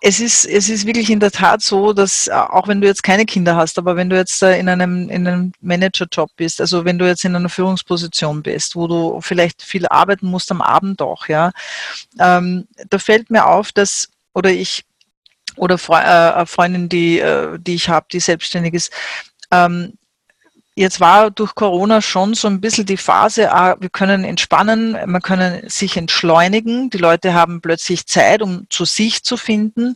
es 0.02 0.20
ist, 0.20 0.46
es 0.46 0.70
ist 0.70 0.86
wirklich 0.86 1.10
in 1.10 1.20
der 1.20 1.32
Tat 1.32 1.62
so, 1.62 1.94
dass 1.94 2.28
äh, 2.28 2.32
auch 2.32 2.68
wenn 2.68 2.82
du 2.82 2.88
jetzt 2.88 3.04
keine 3.04 3.26
Kinder 3.26 3.56
hast, 3.56 3.78
aber 3.78 3.96
wenn 3.96 4.10
du 4.10 4.16
jetzt 4.16 4.42
in 4.42 4.70
einem, 4.70 5.10
in 5.10 5.28
einem 5.28 5.52
Managerjob 5.62 6.30
bist, 6.36 6.62
also 6.62 6.86
wenn 6.86 7.00
du 7.00 7.06
jetzt 7.08 7.26
in 7.26 7.36
einer 7.36 7.50
Führungsposition 7.50 8.44
bist, 8.44 8.76
wo 8.76 8.88
du 8.88 9.22
vielleicht 9.22 9.62
viel 9.62 9.88
arbeiten 9.88 10.28
musst 10.28 10.52
am 10.52 10.62
Abend 10.62 11.02
auch, 11.02 11.28
ja, 11.28 11.52
ähm, 12.20 12.68
da 12.90 13.00
fällt 13.00 13.30
mir 13.30 13.48
auf, 13.48 13.72
dass, 13.72 14.10
oder 14.34 14.52
ich, 14.52 14.86
oder 15.58 15.78
Fre 15.78 16.04
äh, 16.04 16.46
Freundin, 16.46 16.90
die, 16.90 17.20
äh, 17.20 17.58
die 17.60 17.76
ich 17.76 17.90
habe, 17.90 18.08
die 18.12 18.20
selbstständig 18.20 18.74
ist, 18.74 18.92
ähm, 19.52 19.94
Jetzt 20.78 21.00
war 21.00 21.32
durch 21.32 21.56
Corona 21.56 22.04
schon 22.04 22.36
so 22.36 22.48
ein 22.48 22.62
bisschen 22.62 22.86
die 22.86 22.98
Phase, 22.98 23.52
ah, 23.52 23.78
wir 23.80 23.90
können 23.90 24.24
entspannen, 24.24 24.96
man 25.08 25.24
können 25.24 25.68
sich 25.68 25.98
entschleunigen. 25.98 26.92
Die 26.92 27.00
Leute 27.00 27.34
haben 27.34 27.62
plötzlich 27.62 28.06
Zeit, 28.06 28.44
um 28.44 28.68
zu 28.70 28.86
sich 28.86 29.24
zu 29.24 29.38
finden. 29.38 29.96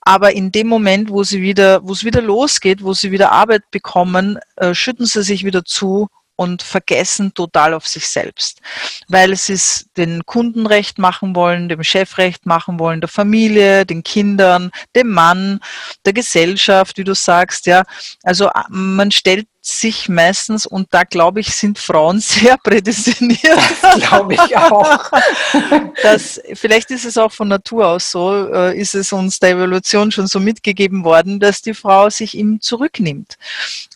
Aber 0.00 0.32
in 0.32 0.52
dem 0.52 0.68
Moment, 0.68 1.10
wo 1.10 1.24
sie 1.24 1.42
wieder, 1.42 1.82
wo 1.82 1.90
es 1.90 2.04
wieder 2.04 2.22
losgeht, 2.22 2.84
wo 2.84 2.92
sie 2.92 3.10
wieder 3.10 3.32
Arbeit 3.32 3.68
bekommen, 3.72 4.38
äh, 4.54 4.74
schütten 4.74 5.06
sie 5.06 5.24
sich 5.24 5.44
wieder 5.44 5.64
zu 5.64 6.06
und 6.42 6.62
vergessen 6.62 7.32
total 7.34 7.72
auf 7.72 7.86
sich 7.86 8.08
selbst, 8.08 8.60
weil 9.06 9.36
sie 9.36 9.52
es 9.52 9.86
den 9.96 10.26
Kunden 10.26 10.66
recht 10.66 10.98
machen 10.98 11.36
wollen, 11.36 11.68
dem 11.68 11.84
Chef 11.84 12.18
recht 12.18 12.46
machen 12.46 12.80
wollen, 12.80 13.00
der 13.00 13.08
Familie, 13.08 13.86
den 13.86 14.02
Kindern, 14.02 14.72
dem 14.96 15.10
Mann, 15.10 15.60
der 16.04 16.12
Gesellschaft, 16.12 16.98
wie 16.98 17.04
du 17.04 17.14
sagst, 17.14 17.66
ja. 17.66 17.84
Also 18.24 18.50
man 18.68 19.12
stellt 19.12 19.46
sich 19.64 20.08
meistens, 20.08 20.66
und 20.66 20.88
da 20.90 21.04
glaube 21.04 21.38
ich, 21.38 21.54
sind 21.54 21.78
Frauen 21.78 22.20
sehr 22.20 22.58
prädestiniert. 22.58 23.58
Glaube 24.00 24.34
ich 24.34 24.56
auch. 24.56 25.10
das, 26.02 26.40
vielleicht 26.54 26.90
ist 26.90 27.04
es 27.04 27.16
auch 27.16 27.30
von 27.30 27.48
Natur 27.48 27.86
aus 27.86 28.10
so, 28.10 28.52
äh, 28.52 28.76
ist 28.76 28.94
es 28.94 29.12
uns 29.12 29.38
der 29.38 29.50
Evolution 29.50 30.10
schon 30.10 30.26
so 30.26 30.40
mitgegeben 30.40 31.04
worden, 31.04 31.38
dass 31.38 31.62
die 31.62 31.74
Frau 31.74 32.10
sich 32.10 32.34
ihm 32.36 32.60
zurücknimmt. 32.60 33.38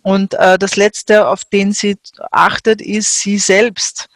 Und 0.03 0.35
äh, 0.35 0.57
das 0.57 0.77
Letzte, 0.77 1.27
auf 1.27 1.45
den 1.45 1.73
sie 1.73 1.99
achtet, 2.31 2.81
ist 2.81 3.19
sie 3.19 3.39
selbst. 3.39 4.09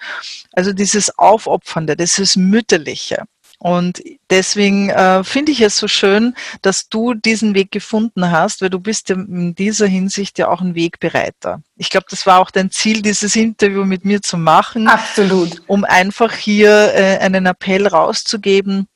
Also 0.53 0.73
dieses 0.73 1.19
Aufopfernde, 1.19 1.97
dieses 1.97 2.37
Mütterliche. 2.37 3.25
Und 3.63 4.03
deswegen 4.31 4.89
äh, 4.89 5.23
finde 5.23 5.53
ich 5.53 5.61
es 5.61 5.77
so 5.77 5.87
schön, 5.87 6.35
dass 6.63 6.89
du 6.89 7.13
diesen 7.13 7.55
Weg 7.55 7.71
gefunden 7.71 8.31
hast, 8.31 8.63
weil 8.63 8.71
du 8.71 8.81
bist 8.81 9.11
ja 9.11 9.17
in 9.17 9.55
dieser 9.55 9.87
Hinsicht 9.87 10.39
ja 10.39 10.49
auch 10.49 10.63
ein 10.63 10.75
Wegbereiter. 10.75 11.61
Ich 11.77 11.91
glaube, 11.91 12.07
das 12.09 12.25
war 12.25 12.41
auch 12.41 12.51
dein 12.51 12.71
Ziel, 12.71 13.03
dieses 13.03 13.37
Interview 13.37 13.85
mit 13.85 14.07
mir 14.07 14.23
zu 14.23 14.39
machen. 14.39 14.89
Absolut. 14.89 15.63
Um 15.67 15.85
einfach 15.85 16.33
hier 16.33 16.95
äh, 16.95 17.19
einen 17.19 17.45
Appell 17.45 17.87
rauszugeben 17.87 18.89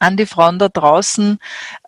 an 0.00 0.16
die 0.16 0.26
Frauen 0.26 0.58
da 0.58 0.68
draußen, 0.68 1.38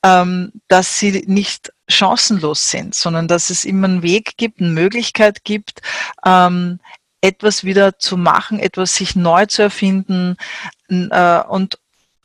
ähm, 0.05 0.53
dass 0.69 1.01
sie 1.01 1.25
nicht 1.27 1.73
chancenlos 1.89 2.71
sind, 2.71 2.95
sondern 2.95 3.27
dass 3.27 3.51
es 3.51 3.65
immer 3.65 3.89
einen 3.89 4.03
Weg 4.03 4.37
gibt, 4.37 4.61
eine 4.61 4.71
Möglichkeit 4.71 5.43
gibt, 5.43 5.83
ähm, 6.25 6.79
etwas 7.21 7.65
wieder 7.65 7.99
zu 7.99 8.17
machen, 8.17 8.61
etwas 8.61 8.95
sich 8.95 9.17
neu 9.17 9.47
zu 9.47 9.62
erfinden 9.62 10.37
äh, 10.89 11.41
und 11.41 11.79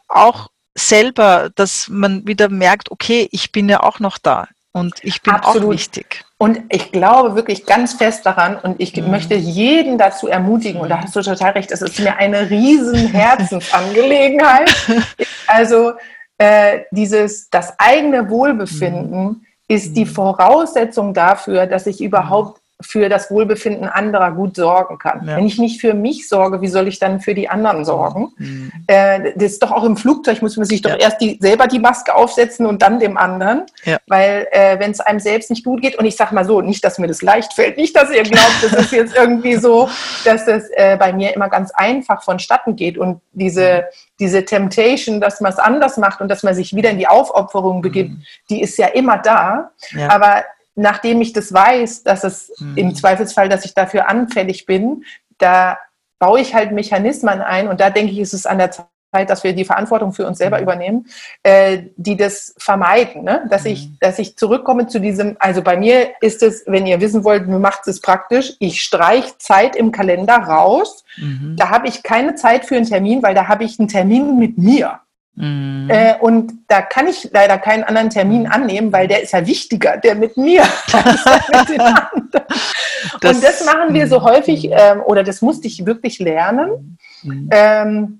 auch 0.10 0.50
selber, 0.76 1.50
dass 1.56 1.88
man 1.90 2.26
wieder 2.28 2.50
merkt, 2.50 2.92
okay, 2.92 3.28
ich 3.32 3.52
bin 3.52 3.70
ja 3.70 3.82
auch 3.82 4.00
noch 4.00 4.18
da 4.18 4.48
und 4.72 4.96
ich 5.04 5.22
bin 5.22 5.34
Absolut. 5.34 5.68
auch 5.68 5.72
wichtig. 5.72 6.24
Und 6.38 6.62
ich 6.70 6.92
glaube 6.92 7.36
wirklich 7.36 7.66
ganz 7.66 7.94
fest 7.94 8.26
daran 8.26 8.58
und 8.58 8.80
ich 8.80 8.96
mhm. 8.96 9.12
möchte 9.12 9.36
jeden 9.36 9.98
dazu 9.98 10.28
ermutigen, 10.28 10.80
und 10.80 10.90
da 10.90 11.02
hast 11.02 11.16
du 11.16 11.22
total 11.22 11.52
recht, 11.52 11.72
das 11.72 11.82
ist 11.82 12.00
mir 12.00 12.16
eine 12.18 12.50
riesen 12.50 13.08
Herzensangelegenheit. 13.08 14.74
also 15.48 15.94
äh, 16.38 16.82
dieses, 16.92 17.50
das 17.50 17.78
eigene 17.78 18.30
Wohlbefinden 18.30 19.24
mhm. 19.24 19.46
ist 19.68 19.98
die 19.98 20.06
mhm. 20.06 20.10
Voraussetzung 20.10 21.14
dafür, 21.14 21.68
dass 21.68 21.86
ich 21.86 22.02
überhaupt 22.02 22.59
für 22.82 23.10
das 23.10 23.30
Wohlbefinden 23.30 23.90
anderer 23.90 24.32
gut 24.32 24.56
sorgen 24.56 24.98
kann. 25.00 25.28
Ja. 25.28 25.36
Wenn 25.36 25.46
ich 25.46 25.60
nicht 25.60 25.82
für 25.82 25.94
mich 25.94 26.30
sorge, 26.30 26.62
wie 26.62 26.70
soll 26.70 26.88
ich 26.88 26.98
dann 26.98 27.20
für 27.20 27.34
die 27.34 27.50
anderen 27.50 27.84
sorgen? 27.84 28.32
Mhm. 28.38 28.72
Äh, 28.88 29.34
das 29.36 29.52
ist 29.52 29.64
doch 29.64 29.72
auch 29.72 29.84
im 29.84 29.98
Flugzeug, 29.98 30.42
muss 30.42 30.56
man 30.56 30.66
sich 30.66 30.82
doch 30.82 30.92
ja. 30.92 30.98
erst 30.98 31.20
die, 31.20 31.38
selber 31.42 31.68
die 31.68 31.80
Maske 31.80 32.16
aufsetzen 32.16 32.66
und 32.66 32.82
dann 32.82 33.00
dem 33.00 33.18
anderen. 33.18 33.64
Ja. 33.84 33.98
Weil 34.08 34.48
äh, 34.52 34.80
wenn 34.80 34.92
es 34.92 35.02
einem 35.02 35.20
selbst 35.20 35.50
nicht 35.50 35.66
gut 35.66 35.82
geht, 35.82 35.98
und 35.98 36.06
ich 36.06 36.16
sage 36.16 36.34
mal 36.34 36.46
so, 36.46 36.62
nicht, 36.62 36.82
dass 36.86 37.00
mir 37.00 37.08
das 37.08 37.22
leicht 37.22 37.54
fällt, 37.54 37.76
nicht, 37.76 37.96
dass 37.98 38.12
ihr 38.12 38.24
glaubt, 38.24 38.64
das 38.64 38.72
ist 38.72 38.92
jetzt 38.94 39.16
irgendwie 39.16 39.58
so, 39.58 39.90
dass 40.24 40.48
es 40.48 40.70
äh, 40.72 40.96
bei 40.98 41.12
mir 41.12 41.36
immer 41.36 41.50
ganz 41.50 41.72
einfach 41.72 42.24
vonstatten 42.24 42.78
geht. 42.78 42.98
Und 42.98 43.20
diese, 43.34 43.90
diese 44.20 44.46
Temptation, 44.46 45.20
dass 45.20 45.42
man 45.42 45.52
es 45.52 45.60
anders 45.60 45.98
macht 45.98 46.22
und 46.22 46.30
dass 46.30 46.44
man 46.44 46.56
sich 46.56 46.74
wieder 46.74 46.92
in 46.92 46.98
die 46.98 47.08
Aufopferung 47.08 47.82
begibt, 47.82 48.12
mhm. 48.12 48.24
die 48.50 48.62
ist 48.62 48.78
ja 48.78 48.88
immer 48.88 49.18
da. 49.18 49.72
Aber 50.08 50.46
nachdem 50.76 51.22
ich 51.22 51.34
das 51.34 51.54
weiß, 51.54 52.04
dass 52.04 52.24
es 52.24 52.52
mhm. 52.60 52.78
im 52.78 52.96
Zweifelsfall, 52.96 53.50
dass 53.50 53.66
ich 53.66 53.74
dafür 53.74 54.10
anfällig 54.10 54.66
bin, 54.66 55.04
da 55.38 55.78
baue 56.20 56.42
ich 56.42 56.54
halt 56.54 56.72
Mechanismen 56.72 57.42
ein 57.42 57.68
und 57.68 57.80
da 57.80 57.90
denke 57.90 58.12
ich, 58.12 58.20
ist 58.20 58.34
es 58.34 58.46
an 58.46 58.58
der 58.58 58.72
Zeit, 58.72 59.30
dass 59.30 59.44
wir 59.44 59.54
die 59.54 59.66
Verantwortung 59.66 60.14
für 60.14 60.28
uns 60.28 60.38
selber 60.38 60.58
mhm. 60.58 60.64
übernehmen, 60.64 61.08
äh, 61.44 61.84
die 61.96 62.16
das 62.16 62.54
vermeiden, 62.58 63.24
ne? 63.24 63.48
dass 63.50 63.64
mhm. 63.64 63.72
ich, 63.72 64.00
dass 64.00 64.20
ich 64.20 64.38
zurückkomme 64.38 64.88
zu 64.88 65.00
diesem. 65.00 65.36
Also 65.40 65.62
bei 65.62 65.78
mir 65.78 66.10
ist 66.22 66.44
es, 66.44 66.64
wenn 66.68 66.86
ihr 66.86 67.02
wissen 67.02 67.24
wollt, 67.24 67.48
mir 67.48 67.60
macht 67.60 67.88
es 67.88 68.02
praktisch. 68.02 68.54
Ich 68.60 68.82
streiche 68.82 69.38
Zeit 69.38 69.76
im 69.76 69.92
Kalender 69.92 70.36
raus. 70.36 71.04
Mhm. 71.18 71.56
Da 71.58 71.70
habe 71.70 71.88
ich 71.88 72.04
keine 72.04 72.36
Zeit 72.36 72.66
für 72.66 72.76
einen 72.76 72.86
Termin, 72.86 73.24
weil 73.24 73.34
da 73.34 73.48
habe 73.48 73.64
ich 73.64 73.80
einen 73.80 73.88
Termin 73.88 74.38
mit 74.38 74.58
mir. 74.58 75.00
Mhm. 75.40 75.90
Äh, 75.90 76.16
und 76.20 76.52
da 76.68 76.82
kann 76.82 77.08
ich 77.08 77.30
leider 77.32 77.58
keinen 77.58 77.86
anderen 77.86 78.10
Termin 78.10 78.42
mhm. 78.42 78.52
annehmen, 78.52 78.92
weil 78.92 79.08
der 79.08 79.24
ist 79.24 79.32
ja 79.32 79.48
wichtiger, 79.48 79.96
der 79.96 80.16
mit 80.16 80.36
mir. 80.36 80.64
mit 80.94 81.70
den 81.70 81.78
das, 83.22 83.36
und 83.38 83.44
das 83.44 83.66
machen 83.66 83.94
wir 83.94 84.08
so 84.08 84.20
mhm. 84.20 84.24
häufig, 84.24 84.70
ähm, 84.70 85.02
oder 85.06 85.24
das 85.24 85.42
musste 85.42 85.68
ich 85.68 85.86
wirklich 85.86 86.20
lernen. 86.20 86.98
Mhm. 87.24 87.50
Ähm, 87.52 88.20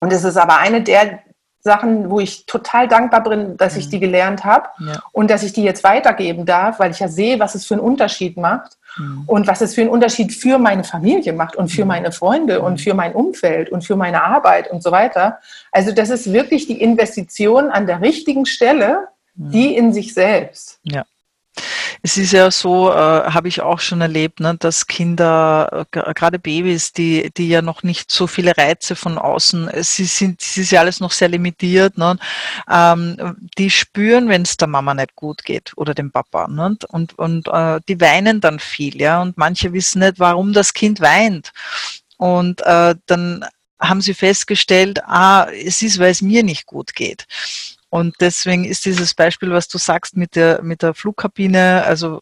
und 0.00 0.12
es 0.12 0.24
ist 0.24 0.36
aber 0.36 0.58
eine 0.58 0.82
der 0.82 1.20
Sachen, 1.60 2.10
wo 2.10 2.18
ich 2.18 2.44
total 2.46 2.88
dankbar 2.88 3.22
bin, 3.22 3.56
dass 3.56 3.76
ich 3.76 3.88
die 3.88 4.00
gelernt 4.00 4.44
habe 4.44 4.68
ja. 4.80 5.00
und 5.12 5.30
dass 5.30 5.44
ich 5.44 5.52
die 5.52 5.62
jetzt 5.62 5.84
weitergeben 5.84 6.44
darf, 6.44 6.80
weil 6.80 6.90
ich 6.90 6.98
ja 6.98 7.08
sehe, 7.08 7.38
was 7.38 7.54
es 7.54 7.66
für 7.66 7.74
einen 7.74 7.82
Unterschied 7.82 8.36
macht. 8.36 8.78
Mhm. 8.98 9.24
Und 9.26 9.46
was 9.46 9.60
es 9.60 9.74
für 9.74 9.82
einen 9.82 9.90
Unterschied 9.90 10.32
für 10.32 10.58
meine 10.58 10.84
Familie 10.84 11.32
macht 11.32 11.56
und 11.56 11.68
für 11.68 11.82
mhm. 11.82 11.88
meine 11.88 12.12
Freunde 12.12 12.60
und 12.60 12.74
mhm. 12.74 12.78
für 12.78 12.94
mein 12.94 13.14
Umfeld 13.14 13.70
und 13.70 13.82
für 13.82 13.96
meine 13.96 14.22
Arbeit 14.22 14.70
und 14.70 14.82
so 14.82 14.90
weiter. 14.90 15.38
Also 15.72 15.92
das 15.92 16.10
ist 16.10 16.32
wirklich 16.32 16.66
die 16.66 16.80
Investition 16.80 17.70
an 17.70 17.86
der 17.86 18.00
richtigen 18.00 18.46
Stelle, 18.46 19.08
die 19.34 19.76
in 19.76 19.92
sich 19.92 20.14
selbst. 20.14 20.80
Ja. 20.82 21.04
Es 22.02 22.16
ist 22.16 22.32
ja 22.32 22.50
so, 22.50 22.90
äh, 22.90 22.94
habe 22.94 23.48
ich 23.48 23.60
auch 23.60 23.80
schon 23.80 24.00
erlebt, 24.00 24.40
ne, 24.40 24.56
dass 24.58 24.86
Kinder, 24.86 25.86
äh, 25.92 26.14
gerade 26.14 26.38
Babys, 26.38 26.92
die, 26.92 27.30
die 27.36 27.48
ja 27.48 27.62
noch 27.62 27.82
nicht 27.82 28.10
so 28.10 28.26
viele 28.26 28.56
Reize 28.56 28.96
von 28.96 29.18
außen, 29.18 29.68
äh, 29.68 29.82
sie 29.82 30.04
sind, 30.04 30.40
es 30.40 30.56
ist 30.56 30.70
ja 30.70 30.80
alles 30.80 31.00
noch 31.00 31.12
sehr 31.12 31.28
limitiert, 31.28 31.98
ne, 31.98 32.16
ähm, 32.70 33.36
die 33.58 33.70
spüren, 33.70 34.28
wenn 34.28 34.42
es 34.42 34.56
der 34.56 34.68
Mama 34.68 34.94
nicht 34.94 35.16
gut 35.16 35.44
geht 35.44 35.72
oder 35.76 35.94
dem 35.94 36.10
Papa. 36.12 36.48
Ne, 36.48 36.76
und 36.88 37.18
und 37.18 37.48
äh, 37.48 37.80
die 37.88 38.00
weinen 38.00 38.40
dann 38.40 38.58
viel, 38.58 39.00
ja, 39.00 39.20
und 39.22 39.36
manche 39.38 39.72
wissen 39.72 40.00
nicht, 40.00 40.18
warum 40.18 40.52
das 40.52 40.72
Kind 40.74 41.00
weint. 41.00 41.52
Und 42.16 42.60
äh, 42.62 42.94
dann 43.06 43.44
haben 43.80 44.00
sie 44.00 44.14
festgestellt, 44.14 45.00
ah, 45.04 45.46
es 45.50 45.82
ist, 45.82 45.98
weil 45.98 46.10
es 46.10 46.22
mir 46.22 46.42
nicht 46.42 46.66
gut 46.66 46.94
geht. 46.94 47.26
Und 47.90 48.16
deswegen 48.20 48.64
ist 48.64 48.84
dieses 48.84 49.14
Beispiel, 49.14 49.50
was 49.50 49.68
du 49.68 49.78
sagst 49.78 50.16
mit 50.16 50.36
der, 50.36 50.62
mit 50.62 50.82
der 50.82 50.94
Flugkabine, 50.94 51.84
also 51.84 52.20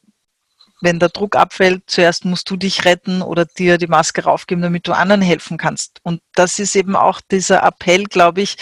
wenn 0.83 0.99
der 0.99 1.09
Druck 1.09 1.37
abfällt, 1.37 1.85
zuerst 1.87 2.25
musst 2.25 2.51
du 2.51 2.57
dich 2.57 2.85
retten 2.85 3.23
oder 3.23 3.47
dir 3.47 3.79
die 3.79 3.87
Maske 3.87 4.25
raufgeben, 4.25 4.63
damit 4.63 4.87
du 4.87 4.93
anderen 4.93 5.23
helfen 5.23 5.57
kannst. 5.57 6.01
Und 6.03 6.21
das 6.35 6.59
ist 6.59 6.77
eben 6.77 6.97
auch 6.97 7.21
dieser 7.31 7.63
Appell, 7.63 8.05
glaube 8.05 8.43
ich, 8.43 8.57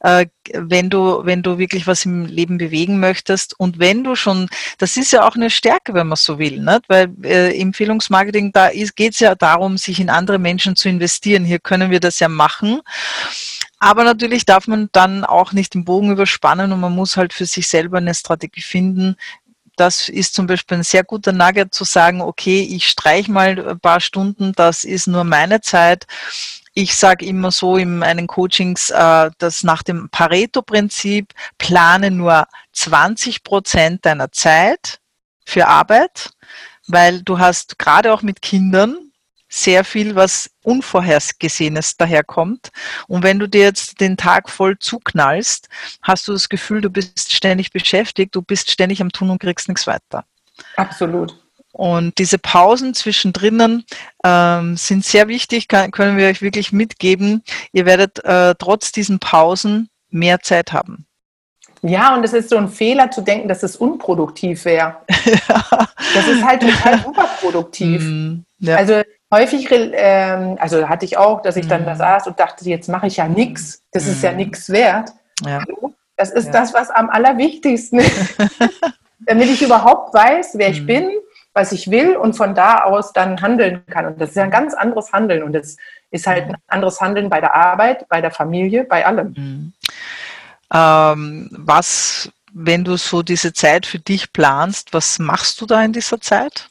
äh, 0.00 0.26
wenn 0.54 0.88
du, 0.88 1.24
wenn 1.24 1.42
du 1.42 1.58
wirklich 1.58 1.86
was 1.86 2.06
im 2.06 2.24
Leben 2.24 2.56
bewegen 2.56 3.00
möchtest 3.00 3.58
und 3.60 3.78
wenn 3.78 4.02
du 4.02 4.14
schon, 4.14 4.48
das 4.78 4.96
ist 4.96 5.12
ja 5.12 5.28
auch 5.28 5.36
eine 5.36 5.50
Stärke, 5.50 5.92
wenn 5.92 6.08
man 6.08 6.16
so 6.16 6.38
will, 6.38 6.60
nicht? 6.60 6.88
weil 6.88 7.12
äh, 7.22 7.60
Empfehlungsmarketing, 7.60 8.52
da 8.52 8.70
geht 8.70 9.12
es 9.12 9.20
ja 9.20 9.34
darum, 9.34 9.76
sich 9.76 10.00
in 10.00 10.08
andere 10.08 10.38
Menschen 10.38 10.74
zu 10.74 10.88
investieren. 10.88 11.44
Hier 11.44 11.58
können 11.58 11.90
wir 11.90 12.00
das 12.00 12.18
ja 12.18 12.28
machen. 12.28 12.80
Aber 13.78 14.04
natürlich 14.04 14.44
darf 14.44 14.66
man 14.66 14.88
dann 14.92 15.24
auch 15.24 15.52
nicht 15.52 15.74
den 15.74 15.84
Bogen 15.84 16.10
überspannen 16.10 16.72
und 16.72 16.80
man 16.80 16.94
muss 16.94 17.16
halt 17.16 17.32
für 17.32 17.46
sich 17.46 17.68
selber 17.68 17.98
eine 17.98 18.14
Strategie 18.14 18.62
finden. 18.62 19.16
Das 19.76 20.08
ist 20.08 20.34
zum 20.34 20.48
Beispiel 20.48 20.78
ein 20.78 20.82
sehr 20.82 21.04
guter 21.04 21.30
Nugget 21.30 21.72
zu 21.72 21.84
sagen, 21.84 22.20
okay, 22.20 22.62
ich 22.62 22.88
streich 22.88 23.28
mal 23.28 23.68
ein 23.68 23.78
paar 23.78 24.00
Stunden, 24.00 24.52
das 24.56 24.82
ist 24.82 25.06
nur 25.06 25.22
meine 25.22 25.60
Zeit. 25.60 26.06
Ich 26.74 26.96
sage 26.96 27.24
immer 27.24 27.52
so 27.52 27.76
in 27.76 27.98
meinen 27.98 28.26
Coachings, 28.26 28.90
äh, 28.90 29.30
dass 29.38 29.62
nach 29.62 29.84
dem 29.84 30.08
Pareto-Prinzip 30.10 31.32
plane 31.58 32.10
nur 32.10 32.46
20 32.72 33.44
Prozent 33.44 34.04
deiner 34.04 34.32
Zeit 34.32 35.00
für 35.46 35.68
Arbeit, 35.68 36.30
weil 36.88 37.22
du 37.22 37.38
hast 37.38 37.78
gerade 37.78 38.12
auch 38.12 38.22
mit 38.22 38.42
Kindern 38.42 39.07
sehr 39.48 39.84
viel, 39.84 40.14
was 40.14 40.50
Unvorhergesehenes 40.62 41.96
daherkommt. 41.96 42.70
Und 43.06 43.22
wenn 43.22 43.38
du 43.38 43.48
dir 43.48 43.62
jetzt 43.62 44.00
den 44.00 44.16
Tag 44.16 44.50
voll 44.50 44.78
zuknallst, 44.78 45.68
hast 46.02 46.28
du 46.28 46.32
das 46.32 46.48
Gefühl, 46.48 46.80
du 46.80 46.90
bist 46.90 47.32
ständig 47.32 47.72
beschäftigt, 47.72 48.34
du 48.34 48.42
bist 48.42 48.70
ständig 48.70 49.00
am 49.00 49.10
Tun 49.10 49.30
und 49.30 49.40
kriegst 49.40 49.68
nichts 49.68 49.86
weiter. 49.86 50.24
Absolut. 50.76 51.34
Und 51.72 52.18
diese 52.18 52.38
Pausen 52.38 52.92
zwischendrin 52.94 53.84
ähm, 54.24 54.76
sind 54.76 55.04
sehr 55.04 55.28
wichtig, 55.28 55.68
kann, 55.68 55.90
können 55.90 56.16
wir 56.16 56.26
euch 56.26 56.42
wirklich 56.42 56.72
mitgeben. 56.72 57.42
Ihr 57.72 57.86
werdet 57.86 58.24
äh, 58.24 58.54
trotz 58.58 58.90
diesen 58.90 59.18
Pausen 59.18 59.88
mehr 60.10 60.40
Zeit 60.40 60.72
haben. 60.72 61.06
Ja, 61.82 62.16
und 62.16 62.24
es 62.24 62.32
ist 62.32 62.50
so 62.50 62.56
ein 62.56 62.68
Fehler 62.68 63.10
zu 63.10 63.20
denken, 63.20 63.46
dass 63.48 63.62
es 63.62 63.76
unproduktiv 63.76 64.64
wäre. 64.64 64.96
Das 66.14 66.26
ist 66.26 66.42
halt 66.42 66.62
total 66.62 67.04
überproduktiv. 67.06 68.02
Mm, 68.02 68.44
ja. 68.60 68.76
Also 68.76 69.02
häufig, 69.30 69.68
ähm, 69.70 70.56
also 70.60 70.88
hatte 70.88 71.04
ich 71.04 71.16
auch, 71.16 71.42
dass 71.42 71.56
ich 71.56 71.68
dann 71.68 71.84
da 71.84 71.94
mhm. 71.94 71.98
saß 71.98 72.26
und 72.26 72.40
dachte, 72.40 72.64
jetzt 72.68 72.88
mache 72.88 73.06
ich 73.06 73.16
ja 73.16 73.28
nichts, 73.28 73.82
das 73.92 74.06
ist 74.06 74.22
ja 74.22 74.30
mhm. 74.30 74.38
nichts 74.38 74.70
wert. 74.70 75.12
Ja. 75.44 75.62
Das 76.16 76.30
ist 76.30 76.46
ja. 76.46 76.52
das, 76.52 76.74
was 76.74 76.90
am 76.90 77.10
allerwichtigsten 77.10 78.00
ist, 78.00 78.36
damit 79.20 79.48
ich 79.48 79.62
überhaupt 79.62 80.14
weiß, 80.14 80.52
wer 80.54 80.70
ich 80.70 80.82
mhm. 80.82 80.86
bin, 80.86 81.10
was 81.52 81.72
ich 81.72 81.90
will 81.90 82.16
und 82.16 82.34
von 82.34 82.54
da 82.54 82.84
aus 82.84 83.12
dann 83.12 83.40
handeln 83.40 83.84
kann. 83.86 84.06
Und 84.06 84.20
das 84.20 84.30
ist 84.30 84.36
ja 84.36 84.44
ein 84.44 84.50
ganz 84.50 84.74
anderes 84.74 85.12
Handeln 85.12 85.42
und 85.42 85.52
das 85.52 85.76
ist 86.10 86.26
halt 86.26 86.46
ein 86.46 86.56
anderes 86.66 87.00
Handeln 87.00 87.28
bei 87.28 87.40
der 87.40 87.54
Arbeit, 87.54 88.08
bei 88.08 88.20
der 88.20 88.30
Familie, 88.30 88.84
bei 88.84 89.04
allem. 89.06 89.34
Mhm. 89.36 89.72
Ähm, 90.72 91.48
was, 91.52 92.30
wenn 92.52 92.84
du 92.84 92.96
so 92.96 93.22
diese 93.22 93.52
Zeit 93.52 93.86
für 93.86 93.98
dich 93.98 94.32
planst, 94.32 94.92
was 94.92 95.18
machst 95.18 95.60
du 95.60 95.66
da 95.66 95.82
in 95.82 95.92
dieser 95.92 96.20
Zeit? 96.20 96.68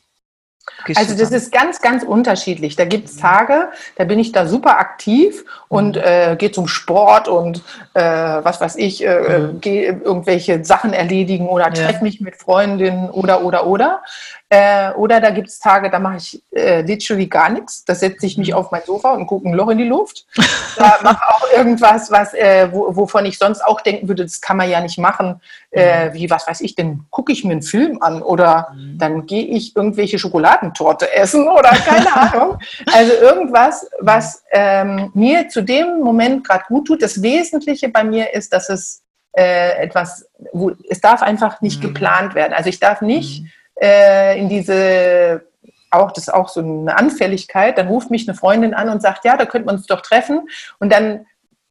Also 0.95 1.17
das 1.17 1.31
ist 1.31 1.51
ganz, 1.51 1.81
ganz 1.81 2.03
unterschiedlich. 2.03 2.75
Da 2.75 2.85
gibt 2.85 3.09
es 3.09 3.15
mhm. 3.15 3.21
Tage, 3.21 3.69
da 3.95 4.03
bin 4.03 4.19
ich 4.19 4.31
da 4.31 4.47
super 4.47 4.79
aktiv 4.79 5.43
und 5.67 5.95
mhm. 5.95 6.01
äh, 6.03 6.35
gehe 6.37 6.51
zum 6.51 6.67
Sport 6.67 7.27
und 7.27 7.63
äh, 7.93 8.01
was 8.01 8.61
weiß 8.61 8.75
ich, 8.77 9.05
äh, 9.05 9.39
mhm. 9.39 9.61
gehe 9.61 9.85
irgendwelche 10.03 10.63
Sachen 10.63 10.93
erledigen 10.93 11.47
oder 11.47 11.71
treffe 11.71 12.03
mich 12.03 12.21
mit 12.21 12.35
Freundinnen 12.35 13.09
oder, 13.09 13.43
oder, 13.43 13.67
oder. 13.67 14.01
Äh, 14.49 14.91
oder 14.93 15.19
da 15.19 15.31
gibt 15.31 15.49
es 15.49 15.59
Tage, 15.59 15.89
da 15.89 15.99
mache 15.99 16.17
ich 16.17 16.41
äh, 16.51 16.81
literally 16.81 17.27
gar 17.27 17.49
nichts. 17.49 17.83
Da 17.83 17.93
setze 17.93 18.25
ich 18.25 18.37
mich 18.37 18.49
mhm. 18.49 18.55
auf 18.55 18.71
mein 18.71 18.81
Sofa 18.85 19.11
und 19.11 19.27
gucke 19.27 19.49
ein 19.49 19.53
Loch 19.53 19.69
in 19.69 19.77
die 19.77 19.87
Luft. 19.87 20.25
Da 20.77 20.99
mache 21.01 21.27
auch 21.27 21.43
irgendwas, 21.55 22.11
was, 22.11 22.35
äh, 22.35 22.69
wo, 22.71 22.95
wovon 22.95 23.25
ich 23.25 23.39
sonst 23.39 23.65
auch 23.65 23.81
denken 23.81 24.07
würde, 24.07 24.23
das 24.23 24.41
kann 24.41 24.57
man 24.57 24.69
ja 24.69 24.79
nicht 24.79 24.99
machen. 24.99 25.41
Äh, 25.71 26.09
mhm. 26.09 26.13
wie, 26.13 26.29
was 26.29 26.47
weiß 26.47 26.61
ich 26.61 26.75
denn, 26.75 27.05
gucke 27.09 27.31
ich 27.31 27.43
mir 27.43 27.53
einen 27.53 27.63
Film 27.63 27.99
an 27.99 28.21
oder 28.21 28.67
mhm. 28.75 28.99
dann 28.99 29.25
gehe 29.25 29.43
ich 29.43 29.75
irgendwelche 29.75 30.19
Schokoladentorte 30.19 31.11
essen 31.11 31.47
oder 31.47 31.69
keine 31.69 32.15
Ahnung. 32.15 32.59
Also 32.93 33.11
irgendwas, 33.13 33.89
was 33.99 34.43
ähm, 34.51 35.09
mir 35.15 35.49
zu 35.49 35.63
dem 35.63 36.01
Moment 36.01 36.47
gerade 36.47 36.65
gut 36.67 36.85
tut. 36.85 37.01
Das 37.01 37.23
Wesentliche 37.23 37.89
bei 37.89 38.03
mir 38.03 38.31
ist, 38.35 38.53
dass 38.53 38.69
es 38.69 39.01
äh, 39.31 39.81
etwas, 39.81 40.29
wo, 40.53 40.73
es 40.89 41.01
darf 41.01 41.23
einfach 41.23 41.61
nicht 41.61 41.81
geplant 41.81 42.35
werden. 42.35 42.53
Also 42.53 42.69
ich 42.69 42.79
darf 42.79 43.01
nicht 43.01 43.45
äh, 43.81 44.39
in 44.39 44.49
diese, 44.49 45.43
auch 45.91 46.11
das 46.11 46.27
ist 46.27 46.33
auch 46.33 46.49
so 46.49 46.61
eine 46.61 46.97
Anfälligkeit, 46.97 47.77
dann 47.77 47.87
ruft 47.87 48.11
mich 48.11 48.27
eine 48.27 48.37
Freundin 48.37 48.73
an 48.73 48.89
und 48.89 49.01
sagt, 49.01 49.25
ja, 49.25 49.37
da 49.37 49.45
könnten 49.45 49.67
wir 49.67 49.73
uns 49.73 49.85
doch 49.85 50.01
treffen 50.01 50.47
und 50.79 50.91
dann 50.91 51.25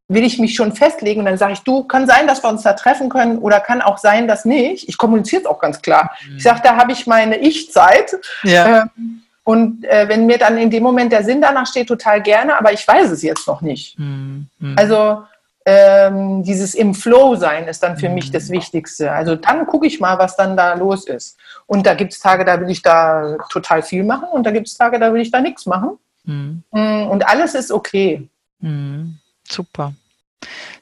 will 0.08 0.24
ich 0.24 0.38
mich 0.38 0.54
schon 0.54 0.72
festlegen 0.72 1.20
und 1.20 1.26
dann 1.26 1.38
sage 1.38 1.54
ich, 1.54 1.60
du, 1.60 1.82
kann 1.84 2.06
sein, 2.06 2.26
dass 2.26 2.42
wir 2.42 2.48
uns 2.48 2.62
da 2.62 2.74
treffen 2.74 3.08
können 3.08 3.38
oder 3.38 3.58
kann 3.58 3.82
auch 3.82 3.98
sein, 3.98 4.28
dass 4.28 4.44
nicht. 4.44 4.88
Ich 4.88 4.98
kommuniziere 4.98 5.42
es 5.42 5.46
auch 5.46 5.58
ganz 5.58 5.82
klar. 5.82 6.12
Mhm. 6.28 6.36
Ich 6.36 6.44
sage, 6.44 6.60
da 6.62 6.76
habe 6.76 6.92
ich 6.92 7.06
meine 7.06 7.38
Ich-Zeit. 7.38 8.16
Ja. 8.44 8.82
Ähm, 8.82 9.22
und 9.42 9.84
äh, 9.84 10.08
wenn 10.08 10.26
mir 10.26 10.38
dann 10.38 10.58
in 10.58 10.70
dem 10.70 10.82
Moment 10.82 11.12
der 11.12 11.24
Sinn 11.24 11.40
danach 11.40 11.66
steht, 11.66 11.88
total 11.88 12.22
gerne, 12.22 12.58
aber 12.58 12.72
ich 12.72 12.86
weiß 12.86 13.10
es 13.10 13.22
jetzt 13.22 13.46
noch 13.46 13.62
nicht. 13.62 13.98
Mhm. 13.98 14.48
Also 14.76 15.22
ähm, 15.64 16.44
dieses 16.44 16.76
im 16.76 16.94
Flow 16.94 17.34
sein 17.34 17.66
ist 17.66 17.82
dann 17.82 17.96
für 17.96 18.08
mhm. 18.08 18.14
mich 18.14 18.30
das 18.30 18.50
Wichtigste. 18.50 19.10
Also 19.10 19.34
dann 19.34 19.66
gucke 19.66 19.86
ich 19.86 19.98
mal, 19.98 20.18
was 20.18 20.36
dann 20.36 20.56
da 20.56 20.74
los 20.74 21.06
ist. 21.06 21.36
Und 21.66 21.86
da 21.86 21.94
gibt 21.94 22.12
es 22.12 22.20
Tage, 22.20 22.44
da 22.44 22.60
will 22.60 22.70
ich 22.70 22.82
da 22.82 23.36
total 23.50 23.82
viel 23.82 24.04
machen 24.04 24.28
und 24.32 24.44
da 24.44 24.50
gibt 24.52 24.68
es 24.68 24.76
Tage, 24.76 24.98
da 24.98 25.12
will 25.12 25.20
ich 25.20 25.30
da 25.30 25.40
nichts 25.40 25.66
machen. 25.66 25.98
Mhm. 26.24 26.62
Mm, 26.70 27.08
und 27.08 27.26
alles 27.26 27.54
ist 27.54 27.72
okay. 27.72 28.28
Mhm. 28.60 29.18
Super. 29.48 29.94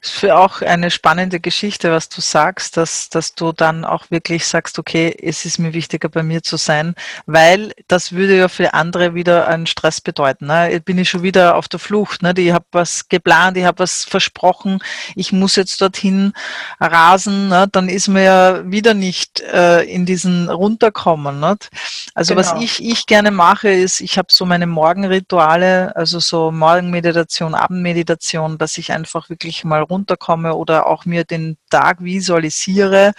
Für 0.09 0.37
auch 0.37 0.61
eine 0.61 0.91
spannende 0.91 1.39
Geschichte, 1.39 1.91
was 1.91 2.09
du 2.09 2.21
sagst, 2.21 2.77
dass, 2.77 3.09
dass 3.09 3.35
du 3.35 3.51
dann 3.51 3.85
auch 3.85 4.11
wirklich 4.11 4.45
sagst, 4.45 4.79
okay, 4.79 5.15
es 5.21 5.45
ist 5.45 5.57
mir 5.57 5.73
wichtiger, 5.73 6.09
bei 6.09 6.23
mir 6.23 6.43
zu 6.43 6.57
sein, 6.57 6.95
weil 7.25 7.73
das 7.87 8.11
würde 8.11 8.37
ja 8.37 8.47
für 8.47 8.73
andere 8.73 9.15
wieder 9.15 9.47
einen 9.47 9.67
Stress 9.67 10.01
bedeuten. 10.01 10.47
Ne? 10.47 10.71
Jetzt 10.71 10.85
bin 10.85 10.97
ich 10.97 11.09
schon 11.09 11.23
wieder 11.23 11.55
auf 11.55 11.67
der 11.67 11.79
Flucht. 11.79 12.21
Ne? 12.21 12.33
Ich 12.37 12.51
habe 12.51 12.65
was 12.71 13.09
geplant, 13.09 13.57
ich 13.57 13.65
habe 13.65 13.79
was 13.79 14.03
versprochen, 14.03 14.79
ich 15.15 15.31
muss 15.31 15.55
jetzt 15.55 15.81
dorthin 15.81 16.33
rasen, 16.79 17.49
ne? 17.49 17.67
dann 17.71 17.89
ist 17.89 18.07
man 18.07 18.23
ja 18.23 18.71
wieder 18.71 18.93
nicht 18.93 19.41
äh, 19.41 19.83
in 19.83 20.05
diesen 20.05 20.49
runterkommen. 20.49 21.39
Nicht? 21.39 21.69
Also 22.13 22.35
genau. 22.35 22.47
was 22.47 22.61
ich, 22.61 22.83
ich 22.83 23.05
gerne 23.05 23.31
mache, 23.31 23.69
ist, 23.69 24.01
ich 24.01 24.17
habe 24.17 24.27
so 24.31 24.45
meine 24.45 24.67
Morgenrituale, 24.67 25.95
also 25.95 26.19
so 26.19 26.51
Morgenmeditation, 26.51 27.55
Abendmeditation, 27.55 28.57
dass 28.57 28.77
ich 28.77 28.91
einfach 28.91 29.29
wirklich 29.29 29.63
mal 29.63 29.81
runterkomme 29.95 30.55
oder 30.55 30.87
auch 30.87 31.05
mir 31.05 31.23
den 31.23 31.57
Tag 31.69 32.03
visualisiere, 32.03 33.13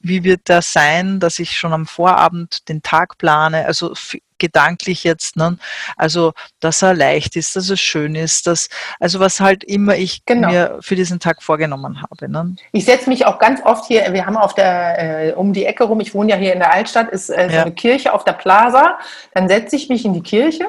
wie 0.00 0.24
wird 0.24 0.48
der 0.48 0.62
sein, 0.62 1.20
dass 1.20 1.38
ich 1.38 1.56
schon 1.56 1.72
am 1.72 1.86
Vorabend 1.86 2.68
den 2.68 2.82
Tag 2.82 3.18
plane, 3.18 3.66
also 3.66 3.94
gedanklich 4.42 5.04
jetzt, 5.04 5.36
ne? 5.36 5.56
also 5.96 6.32
dass 6.58 6.82
er 6.82 6.94
leicht 6.94 7.36
ist, 7.36 7.54
dass 7.54 7.70
er 7.70 7.76
schön 7.76 8.16
ist, 8.16 8.48
dass, 8.48 8.68
also 8.98 9.20
was 9.20 9.40
halt 9.40 9.62
immer 9.62 9.96
ich 9.96 10.24
genau. 10.26 10.48
mir 10.48 10.78
für 10.80 10.96
diesen 10.96 11.20
Tag 11.20 11.42
vorgenommen 11.44 12.02
habe. 12.02 12.28
Ne? 12.28 12.56
Ich 12.72 12.84
setze 12.84 13.08
mich 13.08 13.24
auch 13.24 13.38
ganz 13.38 13.60
oft 13.64 13.86
hier, 13.86 14.12
wir 14.12 14.26
haben 14.26 14.36
auf 14.36 14.54
der, 14.54 15.28
äh, 15.28 15.32
um 15.34 15.52
die 15.52 15.64
Ecke 15.64 15.84
rum, 15.84 16.00
ich 16.00 16.12
wohne 16.12 16.32
ja 16.32 16.36
hier 16.36 16.52
in 16.54 16.58
der 16.58 16.72
Altstadt, 16.72 17.10
ist 17.10 17.30
äh, 17.30 17.48
so 17.48 17.54
ja. 17.54 17.62
eine 17.62 17.72
Kirche 17.72 18.12
auf 18.12 18.24
der 18.24 18.32
Plaza, 18.32 18.98
dann 19.32 19.48
setze 19.48 19.76
ich 19.76 19.88
mich 19.88 20.04
in 20.04 20.12
die 20.12 20.22
Kirche 20.22 20.68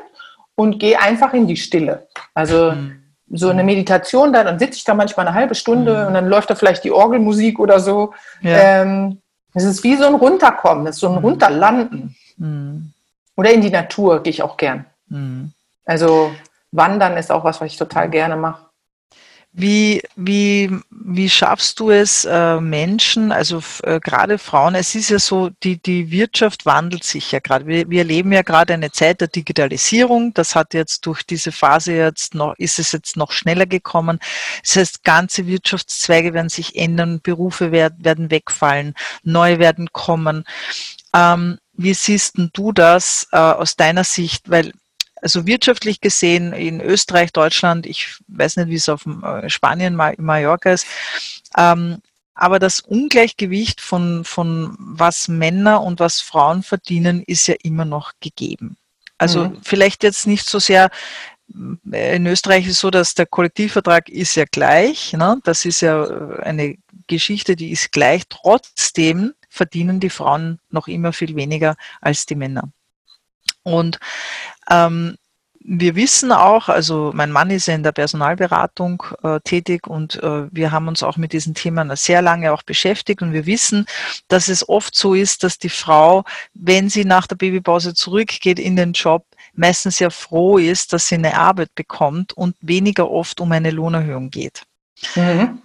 und 0.53 0.80
gehe 0.80 1.01
einfach 1.01 1.34
in 1.34 1.47
die 1.47 1.57
Stille. 1.57 2.07
Also 2.36 2.74
hm 2.74 3.02
so 3.36 3.49
eine 3.49 3.63
Meditation 3.63 4.31
da, 4.31 4.43
dann 4.43 4.59
sitze 4.59 4.77
ich 4.77 4.84
da 4.84 4.93
manchmal 4.93 5.27
eine 5.27 5.36
halbe 5.36 5.55
Stunde 5.55 6.01
mhm. 6.01 6.07
und 6.07 6.13
dann 6.13 6.27
läuft 6.27 6.49
da 6.49 6.55
vielleicht 6.55 6.84
die 6.84 6.91
Orgelmusik 6.91 7.59
oder 7.59 7.79
so. 7.79 8.13
Ja. 8.41 8.81
Ähm, 8.81 9.21
es 9.53 9.63
ist 9.63 9.84
wie 9.84 9.95
so 9.95 10.05
ein 10.05 10.15
Runterkommen, 10.15 10.88
es 10.88 10.95
ist 10.95 11.01
so 11.01 11.09
ein 11.09 11.15
mhm. 11.15 11.25
Runterlanden. 11.25 12.15
Mhm. 12.38 12.93
Oder 13.36 13.51
in 13.51 13.61
die 13.61 13.71
Natur 13.71 14.21
gehe 14.21 14.31
ich 14.31 14.43
auch 14.43 14.57
gern. 14.57 14.86
Mhm. 15.07 15.51
Also 15.86 16.31
Wandern 16.71 17.17
ist 17.17 17.31
auch 17.31 17.43
was, 17.43 17.59
was 17.59 17.71
ich 17.71 17.77
total 17.77 18.09
gerne 18.09 18.36
mache. 18.36 18.65
Wie, 19.55 20.01
wie, 20.15 20.79
wie 20.89 21.29
schaffst 21.29 21.79
du 21.79 21.91
es, 21.91 22.25
äh, 22.25 22.59
Menschen, 22.59 23.31
also 23.31 23.61
äh, 23.83 23.99
gerade 23.99 24.39
Frauen, 24.39 24.73
es 24.73 24.95
ist 24.95 25.11
ja 25.11 25.19
so, 25.19 25.51
die, 25.61 25.77
die 25.77 26.09
Wirtschaft 26.09 26.65
wandelt 26.65 27.03
sich 27.03 27.31
ja 27.31 27.37
gerade. 27.37 27.67
Wir, 27.67 27.87
wir 27.87 27.99
erleben 27.99 28.31
ja 28.31 28.41
gerade 28.41 28.73
eine 28.73 28.91
Zeit 28.91 29.21
der 29.21 29.27
Digitalisierung. 29.27 30.33
Das 30.33 30.55
hat 30.55 30.73
jetzt 30.73 31.05
durch 31.05 31.21
diese 31.21 31.51
Phase 31.51 31.93
jetzt 31.93 32.33
noch, 32.33 32.55
ist 32.57 32.79
es 32.79 32.93
jetzt 32.93 33.15
noch 33.15 33.31
schneller 33.31 33.67
gekommen. 33.67 34.17
Das 34.63 34.75
heißt, 34.75 35.03
ganze 35.03 35.45
Wirtschaftszweige 35.45 36.33
werden 36.33 36.49
sich 36.49 36.75
ändern, 36.75 37.21
Berufe 37.21 37.71
werden, 37.71 38.03
werden 38.03 38.31
wegfallen, 38.31 38.95
neue 39.21 39.59
werden 39.59 39.93
kommen. 39.93 40.45
Ähm, 41.13 41.59
wie 41.73 41.93
siehst 41.93 42.39
du 42.53 42.71
das 42.71 43.27
äh, 43.31 43.37
aus 43.37 43.75
deiner 43.75 44.03
Sicht? 44.03 44.49
Weil 44.49 44.73
also 45.24 45.47
wirtschaftlich 45.47 46.01
gesehen 46.01 46.53
in 46.53 46.82
Österreich, 46.82 47.32
Deutschland, 47.32 47.86
ich 47.86 48.17
weiß 48.28 48.57
nicht, 48.57 48.69
wie 48.69 48.76
es 48.76 48.89
auf 48.89 49.05
äh, 49.05 49.49
Spanien, 49.49 49.95
Mallorca 49.95 50.71
ist, 50.71 50.86
ähm, 51.57 51.99
aber 52.36 52.59
das 52.59 52.80
Ungleichgewicht 52.80 53.80
von, 53.80 54.26
von 54.26 54.76
was 54.78 55.28
Männer 55.28 55.82
und 55.82 55.99
was 55.99 56.19
Frauen 56.19 56.63
verdienen, 56.63 57.24
ist 57.26 57.47
ja 57.47 57.55
immer 57.63 57.86
noch 57.86 58.13
gegeben. 58.19 58.76
Also 59.17 59.45
mhm. 59.45 59.59
vielleicht 59.63 60.03
jetzt 60.03 60.28
nicht 60.28 60.49
so 60.49 60.59
sehr 60.59 60.89
äh, 61.91 62.15
in 62.15 62.28
Österreich 62.28 62.65
ist 62.65 62.74
es 62.74 62.80
so, 62.80 62.91
dass 62.91 63.15
der 63.15 63.26
Kollektivvertrag 63.26 64.09
ist 64.09 64.36
ja 64.36 64.45
gleich. 64.51 65.13
Ne? 65.13 65.39
Das 65.43 65.65
ist 65.65 65.82
ja 65.82 66.03
äh, 66.03 66.41
eine 66.41 66.78
Geschichte, 67.07 67.55
die 67.55 67.71
ist 67.71 67.91
gleich. 67.91 68.24
Trotzdem 68.30 69.34
verdienen 69.49 69.99
die 69.99 70.09
Frauen 70.09 70.59
noch 70.69 70.88
immer 70.88 71.13
viel 71.13 71.36
weniger 71.36 71.76
als 72.01 72.26
die 72.26 72.36
Männer. 72.36 72.69
Und 73.63 73.99
ähm, 74.70 75.16
wir 75.66 75.95
wissen 75.95 76.32
auch, 76.32 76.68
also 76.68 77.11
mein 77.14 77.32
Mann 77.32 77.49
ist 77.49 77.68
ja 77.68 77.76
in 77.76 77.84
der 77.84 77.93
Personalberatung 77.93 79.03
äh, 79.24 79.39
tätig 79.41 79.88
und 79.88 80.22
äh, 80.22 80.53
wir 80.53 80.72
haben 80.72 80.89
uns 80.89 81.03
auch 81.03 81.16
mit 81.16 81.32
diesen 81.32 81.53
Themen 81.53 81.95
sehr 81.95 82.22
lange 82.22 82.51
auch 82.51 82.64
beschäftigt 82.64 83.22
und 83.22 83.32
wir 83.32 83.45
wissen, 83.45 83.86
dass 84.28 84.49
es 84.49 84.68
oft 84.68 84.93
so 84.93 85.14
ist, 85.14 85.43
dass 85.43 85.57
die 85.57 85.70
Frau, 85.70 86.26
wenn 86.53 86.89
sie 86.89 87.05
nach 87.05 87.28
der 87.28 87.38
Babypause 87.38 87.93
zurückgeht 87.93 88.59
in 88.59 88.76
den 88.76 88.91
Job, 88.91 89.26
meistens 89.53 89.99
ja 89.99 90.09
froh 90.09 90.57
ist, 90.57 90.91
dass 90.91 91.07
sie 91.07 91.16
eine 91.16 91.38
Arbeit 91.38 91.74
bekommt 91.76 92.34
und 92.34 92.55
weniger 92.59 93.09
oft 93.09 93.39
um 93.39 93.51
eine 93.51 93.72
Lohnerhöhung 93.72 94.30
geht. 94.30 94.64
Mhm. 95.16 95.61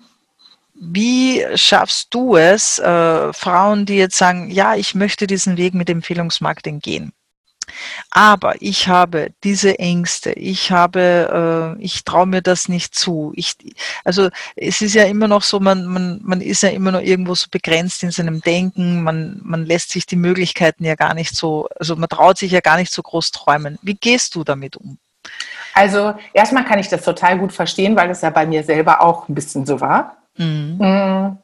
Wie 0.80 1.44
schaffst 1.56 2.14
du 2.14 2.36
es, 2.36 2.78
äh, 2.78 3.32
Frauen, 3.32 3.84
die 3.84 3.96
jetzt 3.96 4.16
sagen, 4.16 4.48
ja, 4.48 4.76
ich 4.76 4.94
möchte 4.94 5.26
diesen 5.26 5.56
Weg 5.56 5.74
mit 5.74 5.90
Empfehlungsmarketing 5.90 6.78
gehen? 6.78 7.12
Aber 8.10 8.60
ich 8.60 8.88
habe 8.88 9.30
diese 9.44 9.78
Ängste, 9.78 10.32
ich 10.32 10.70
habe, 10.70 11.76
äh, 11.78 11.82
ich 11.82 12.04
traue 12.04 12.26
mir 12.26 12.42
das 12.42 12.68
nicht 12.68 12.94
zu. 12.94 13.32
Ich, 13.36 13.54
also 14.04 14.30
es 14.56 14.80
ist 14.80 14.94
ja 14.94 15.04
immer 15.04 15.28
noch 15.28 15.42
so, 15.42 15.60
man, 15.60 15.86
man, 15.86 16.20
man 16.22 16.40
ist 16.40 16.62
ja 16.62 16.70
immer 16.70 16.92
noch 16.92 17.02
irgendwo 17.02 17.34
so 17.34 17.46
begrenzt 17.50 18.02
in 18.02 18.10
seinem 18.10 18.40
Denken, 18.40 19.02
man, 19.02 19.40
man 19.42 19.64
lässt 19.64 19.90
sich 19.90 20.06
die 20.06 20.16
Möglichkeiten 20.16 20.84
ja 20.84 20.94
gar 20.94 21.14
nicht 21.14 21.34
so, 21.34 21.68
also 21.78 21.96
man 21.96 22.08
traut 22.08 22.38
sich 22.38 22.52
ja 22.52 22.60
gar 22.60 22.76
nicht 22.76 22.92
so 22.92 23.02
groß 23.02 23.30
träumen. 23.30 23.78
Wie 23.82 23.94
gehst 23.94 24.34
du 24.34 24.44
damit 24.44 24.76
um? 24.76 24.98
Also 25.74 26.14
erstmal 26.32 26.64
kann 26.64 26.78
ich 26.78 26.88
das 26.88 27.02
total 27.02 27.38
gut 27.38 27.52
verstehen, 27.52 27.94
weil 27.96 28.10
es 28.10 28.22
ja 28.22 28.30
bei 28.30 28.46
mir 28.46 28.64
selber 28.64 29.00
auch 29.00 29.28
ein 29.28 29.34
bisschen 29.34 29.66
so 29.66 29.80
war. 29.80 30.16
Mhm. 30.36 31.38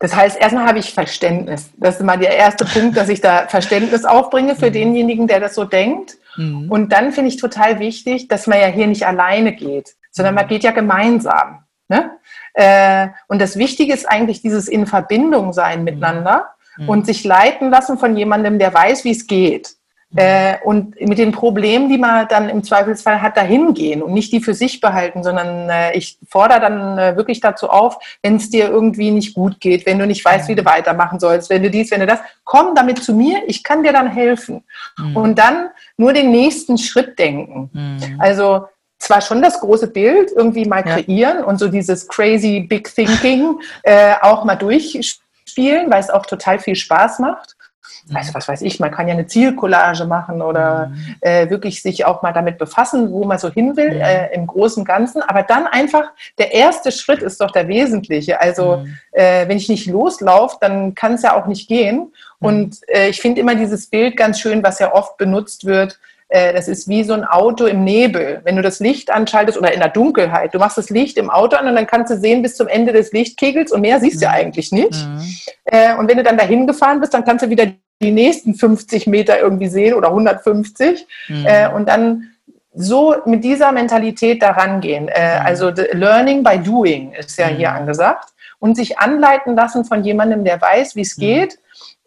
Mhm. 0.00 0.06
Das 0.06 0.16
heißt, 0.16 0.40
erstmal 0.40 0.66
habe 0.66 0.78
ich 0.78 0.92
Verständnis. 0.92 1.70
Das 1.76 1.96
ist 1.96 2.02
mal 2.02 2.18
der 2.18 2.36
erste 2.36 2.64
Punkt, 2.64 2.96
dass 2.96 3.08
ich 3.08 3.20
da 3.20 3.46
Verständnis 3.46 4.04
aufbringe 4.04 4.56
für 4.56 4.68
mhm. 4.68 4.74
denjenigen, 4.74 5.26
der 5.26 5.40
das 5.40 5.54
so 5.54 5.64
denkt. 5.64 6.16
Mhm. 6.36 6.70
Und 6.70 6.92
dann 6.92 7.12
finde 7.12 7.28
ich 7.28 7.36
total 7.36 7.78
wichtig, 7.78 8.28
dass 8.28 8.46
man 8.46 8.60
ja 8.60 8.66
hier 8.66 8.86
nicht 8.86 9.06
alleine 9.06 9.52
geht, 9.52 9.94
sondern 10.10 10.34
man 10.34 10.46
mhm. 10.46 10.48
geht 10.48 10.64
ja 10.64 10.70
gemeinsam. 10.72 11.64
Ne? 11.88 12.10
Äh, 12.54 13.08
und 13.28 13.40
das 13.40 13.56
Wichtige 13.56 13.92
ist 13.92 14.08
eigentlich 14.08 14.42
dieses 14.42 14.68
in 14.68 14.86
Verbindung 14.86 15.52
sein 15.52 15.84
miteinander 15.84 16.50
mhm. 16.76 16.88
und 16.88 17.06
sich 17.06 17.24
leiten 17.24 17.70
lassen 17.70 17.98
von 17.98 18.16
jemandem, 18.16 18.58
der 18.58 18.72
weiß, 18.72 19.04
wie 19.04 19.10
es 19.10 19.26
geht. 19.26 19.74
Äh, 20.16 20.56
und 20.64 21.00
mit 21.00 21.18
den 21.18 21.30
Problemen, 21.30 21.88
die 21.88 21.98
man 21.98 22.26
dann 22.26 22.48
im 22.48 22.64
Zweifelsfall 22.64 23.22
hat, 23.22 23.36
dahin 23.36 23.74
gehen 23.74 24.02
und 24.02 24.12
nicht 24.12 24.32
die 24.32 24.40
für 24.40 24.54
sich 24.54 24.80
behalten, 24.80 25.22
sondern 25.22 25.68
äh, 25.68 25.96
ich 25.96 26.18
fordere 26.28 26.60
dann 26.60 26.98
äh, 26.98 27.16
wirklich 27.16 27.38
dazu 27.38 27.70
auf, 27.70 27.96
wenn 28.20 28.36
es 28.36 28.50
dir 28.50 28.68
irgendwie 28.68 29.12
nicht 29.12 29.34
gut 29.34 29.60
geht, 29.60 29.86
wenn 29.86 30.00
du 30.00 30.06
nicht 30.08 30.24
weißt, 30.24 30.48
wie 30.48 30.56
du 30.56 30.64
weitermachen 30.64 31.20
sollst, 31.20 31.48
wenn 31.48 31.62
du 31.62 31.70
dies, 31.70 31.92
wenn 31.92 32.00
du 32.00 32.06
das, 32.06 32.18
komm 32.42 32.74
damit 32.74 33.04
zu 33.04 33.14
mir, 33.14 33.42
ich 33.46 33.62
kann 33.62 33.84
dir 33.84 33.92
dann 33.92 34.10
helfen. 34.10 34.64
Mhm. 34.98 35.16
Und 35.16 35.38
dann 35.38 35.68
nur 35.96 36.12
den 36.12 36.32
nächsten 36.32 36.76
Schritt 36.76 37.16
denken. 37.16 37.70
Mhm. 37.72 38.16
Also 38.18 38.66
zwar 38.98 39.20
schon 39.20 39.40
das 39.40 39.60
große 39.60 39.86
Bild 39.86 40.32
irgendwie 40.34 40.64
mal 40.64 40.84
ja. 40.84 40.96
kreieren 40.96 41.44
und 41.44 41.58
so 41.58 41.68
dieses 41.68 42.08
crazy 42.08 42.66
big 42.68 42.92
thinking 42.92 43.60
äh, 43.84 44.14
auch 44.20 44.44
mal 44.44 44.56
durchspielen, 44.56 45.88
weil 45.88 46.00
es 46.00 46.10
auch 46.10 46.26
total 46.26 46.58
viel 46.58 46.74
Spaß 46.74 47.20
macht 47.20 47.56
also 48.14 48.34
was 48.34 48.48
weiß 48.48 48.62
ich, 48.62 48.80
man 48.80 48.90
kann 48.90 49.08
ja 49.08 49.14
eine 49.14 49.26
Zielcollage 49.26 50.04
machen 50.04 50.42
oder 50.42 50.88
mhm. 50.88 51.16
äh, 51.20 51.50
wirklich 51.50 51.82
sich 51.82 52.04
auch 52.04 52.22
mal 52.22 52.32
damit 52.32 52.58
befassen, 52.58 53.10
wo 53.12 53.24
man 53.24 53.38
so 53.38 53.50
hin 53.50 53.76
will 53.76 53.94
mhm. 53.94 54.00
äh, 54.00 54.34
im 54.34 54.46
Großen 54.46 54.82
und 54.82 54.86
Ganzen. 54.86 55.22
Aber 55.22 55.42
dann 55.42 55.66
einfach, 55.66 56.04
der 56.38 56.52
erste 56.52 56.92
Schritt 56.92 57.22
ist 57.22 57.40
doch 57.40 57.50
der 57.50 57.68
wesentliche. 57.68 58.40
Also 58.40 58.78
mhm. 58.78 58.96
äh, 59.12 59.48
wenn 59.48 59.56
ich 59.56 59.68
nicht 59.68 59.86
loslaufe, 59.86 60.58
dann 60.60 60.94
kann 60.94 61.14
es 61.14 61.22
ja 61.22 61.34
auch 61.34 61.46
nicht 61.46 61.68
gehen. 61.68 62.12
Mhm. 62.40 62.46
Und 62.46 62.76
äh, 62.88 63.08
ich 63.08 63.20
finde 63.20 63.40
immer 63.40 63.54
dieses 63.54 63.88
Bild 63.88 64.16
ganz 64.16 64.40
schön, 64.40 64.62
was 64.62 64.78
ja 64.78 64.92
oft 64.92 65.16
benutzt 65.16 65.64
wird, 65.64 65.98
äh, 66.30 66.52
das 66.52 66.68
ist 66.68 66.88
wie 66.88 67.02
so 67.02 67.12
ein 67.12 67.24
Auto 67.24 67.66
im 67.66 67.84
Nebel. 67.84 68.40
Wenn 68.44 68.56
du 68.56 68.62
das 68.62 68.78
Licht 68.78 69.10
anschaltest 69.10 69.58
oder 69.58 69.72
in 69.74 69.80
der 69.80 69.88
Dunkelheit, 69.88 70.54
du 70.54 70.58
machst 70.58 70.78
das 70.78 70.88
Licht 70.88 71.18
im 71.18 71.28
Auto 71.28 71.56
an 71.56 71.66
und 71.66 71.74
dann 71.74 71.88
kannst 71.88 72.12
du 72.12 72.16
sehen 72.16 72.40
bis 72.42 72.56
zum 72.56 72.68
Ende 72.68 72.92
des 72.92 73.12
Lichtkegels 73.12 73.72
und 73.72 73.80
mehr 73.80 73.98
siehst 74.00 74.16
mhm. 74.16 74.20
du 74.20 74.30
eigentlich 74.30 74.72
nicht. 74.72 74.92
Mhm. 74.92 75.20
Äh, 75.64 75.96
und 75.96 76.08
wenn 76.08 76.16
du 76.16 76.22
dann 76.22 76.38
dahin 76.38 76.66
gefahren 76.68 77.00
bist, 77.00 77.12
dann 77.12 77.24
kannst 77.24 77.44
du 77.44 77.50
wieder 77.50 77.66
die 78.00 78.12
nächsten 78.12 78.54
50 78.54 79.06
Meter 79.06 79.38
irgendwie 79.38 79.68
sehen 79.68 79.94
oder 79.94 80.08
150. 80.08 81.06
Mhm. 81.28 81.46
Äh, 81.46 81.68
und 81.72 81.88
dann 81.88 82.30
so 82.72 83.16
mit 83.26 83.44
dieser 83.44 83.72
Mentalität 83.72 84.42
daran 84.42 84.80
gehen. 84.80 85.08
Äh, 85.08 85.40
mhm. 85.40 85.46
Also 85.46 85.70
learning 85.92 86.42
by 86.42 86.58
doing 86.58 87.12
ist 87.12 87.38
ja 87.38 87.50
mhm. 87.50 87.56
hier 87.56 87.72
angesagt. 87.72 88.30
Und 88.58 88.76
sich 88.76 88.98
anleiten 88.98 89.56
lassen 89.56 89.86
von 89.86 90.04
jemandem, 90.04 90.44
der 90.44 90.60
weiß, 90.60 90.94
wie 90.94 91.00
es 91.00 91.16
mhm. 91.16 91.20
geht. 91.20 91.58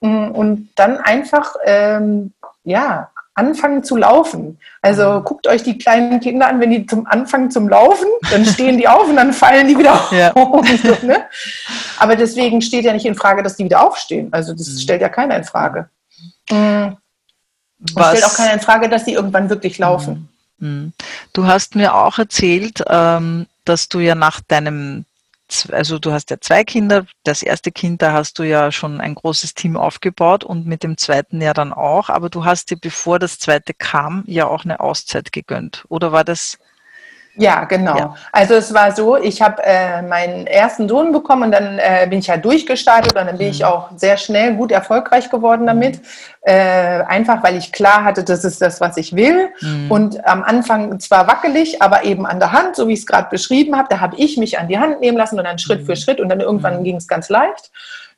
Mm, 0.01 0.27
und 0.31 0.69
dann 0.75 0.97
einfach, 0.97 1.55
ähm, 1.65 2.33
ja, 2.63 3.09
anfangen 3.35 3.83
zu 3.83 3.95
laufen. 3.95 4.59
Also 4.81 5.19
mhm. 5.19 5.23
guckt 5.23 5.47
euch 5.47 5.63
die 5.63 5.77
kleinen 5.77 6.19
Kinder 6.19 6.47
an, 6.47 6.59
wenn 6.59 6.71
die 6.71 6.85
zum 6.85 7.07
Anfang 7.07 7.51
zum 7.51 7.67
Laufen, 7.67 8.07
dann 8.29 8.45
stehen 8.45 8.77
die 8.77 8.87
auf 8.87 9.07
und 9.07 9.15
dann 9.15 9.33
fallen 9.33 9.67
die 9.67 9.77
wieder 9.77 9.99
ja. 10.11 10.33
auf. 10.35 10.67
So, 10.67 11.05
ne? 11.05 11.25
Aber 11.97 12.15
deswegen 12.15 12.61
steht 12.61 12.85
ja 12.85 12.93
nicht 12.93 13.05
in 13.05 13.15
Frage, 13.15 13.43
dass 13.43 13.55
die 13.55 13.65
wieder 13.65 13.85
aufstehen. 13.85 14.29
Also 14.31 14.53
das 14.53 14.69
mhm. 14.69 14.77
stellt 14.77 15.01
ja 15.01 15.09
keiner 15.09 15.35
in 15.35 15.43
Frage. 15.43 15.89
Mhm. 16.49 16.97
Was? 17.93 18.17
stellt 18.17 18.25
auch 18.25 18.35
keiner 18.35 18.53
in 18.53 18.59
Frage, 18.59 18.89
dass 18.89 19.05
die 19.05 19.13
irgendwann 19.13 19.49
wirklich 19.49 19.77
laufen. 19.77 20.13
Mhm. 20.13 20.29
Mhm. 20.63 20.93
Du 21.33 21.45
hast 21.45 21.75
mir 21.75 21.95
auch 21.95 22.17
erzählt, 22.17 22.83
ähm, 22.87 23.47
dass 23.65 23.89
du 23.89 23.99
ja 23.99 24.15
nach 24.15 24.39
deinem 24.41 25.05
also 25.71 25.99
du 25.99 26.11
hast 26.11 26.29
ja 26.29 26.37
zwei 26.39 26.63
Kinder. 26.63 27.05
Das 27.23 27.41
erste 27.41 27.71
Kind, 27.71 28.01
da 28.01 28.13
hast 28.13 28.39
du 28.39 28.43
ja 28.43 28.71
schon 28.71 29.01
ein 29.01 29.15
großes 29.15 29.53
Team 29.53 29.77
aufgebaut 29.77 30.43
und 30.43 30.65
mit 30.65 30.83
dem 30.83 30.97
zweiten 30.97 31.41
ja 31.41 31.53
dann 31.53 31.73
auch. 31.73 32.09
Aber 32.09 32.29
du 32.29 32.45
hast 32.45 32.71
dir, 32.71 32.77
bevor 32.77 33.19
das 33.19 33.39
zweite 33.39 33.73
kam, 33.73 34.23
ja 34.27 34.47
auch 34.47 34.65
eine 34.65 34.79
Auszeit 34.79 35.31
gegönnt. 35.31 35.85
Oder 35.89 36.11
war 36.11 36.23
das 36.23 36.57
ja, 37.35 37.63
genau. 37.63 37.97
Ja. 37.97 38.15
Also 38.31 38.53
es 38.53 38.73
war 38.73 38.91
so, 38.91 39.17
ich 39.17 39.41
habe 39.41 39.63
äh, 39.63 40.03
meinen 40.03 40.45
ersten 40.45 40.87
Sohn 40.87 41.11
bekommen 41.11 41.43
und 41.43 41.51
dann 41.51 41.79
äh, 41.79 42.05
bin 42.07 42.19
ich 42.19 42.27
ja 42.27 42.37
durchgestartet 42.37 43.15
und 43.15 43.25
dann 43.25 43.37
bin 43.37 43.47
mhm. 43.47 43.53
ich 43.53 43.65
auch 43.65 43.89
sehr 43.95 44.17
schnell 44.17 44.53
gut 44.55 44.71
erfolgreich 44.71 45.31
geworden 45.31 45.65
damit. 45.65 45.99
Äh, 46.41 47.01
einfach 47.07 47.41
weil 47.43 47.57
ich 47.57 47.71
klar 47.71 48.03
hatte, 48.03 48.23
das 48.23 48.43
ist 48.43 48.61
das, 48.61 48.81
was 48.81 48.97
ich 48.97 49.15
will. 49.15 49.49
Mhm. 49.61 49.91
Und 49.91 50.27
am 50.27 50.43
Anfang 50.43 50.99
zwar 50.99 51.27
wackelig, 51.27 51.81
aber 51.81 52.03
eben 52.03 52.27
an 52.27 52.39
der 52.39 52.51
Hand, 52.51 52.75
so 52.75 52.87
wie 52.87 52.93
ich 52.93 52.99
es 52.99 53.07
gerade 53.07 53.29
beschrieben 53.29 53.75
habe, 53.75 53.87
da 53.89 53.99
habe 53.99 54.15
ich 54.17 54.37
mich 54.37 54.59
an 54.59 54.67
die 54.67 54.77
Hand 54.77 54.99
nehmen 54.99 55.17
lassen 55.17 55.39
und 55.39 55.45
dann 55.45 55.57
Schritt 55.57 55.81
mhm. 55.81 55.85
für 55.87 55.95
Schritt 55.95 56.19
und 56.19 56.29
dann 56.29 56.39
irgendwann 56.39 56.79
mhm. 56.79 56.83
ging 56.83 56.97
es 56.97 57.07
ganz 57.07 57.29
leicht. 57.29 57.71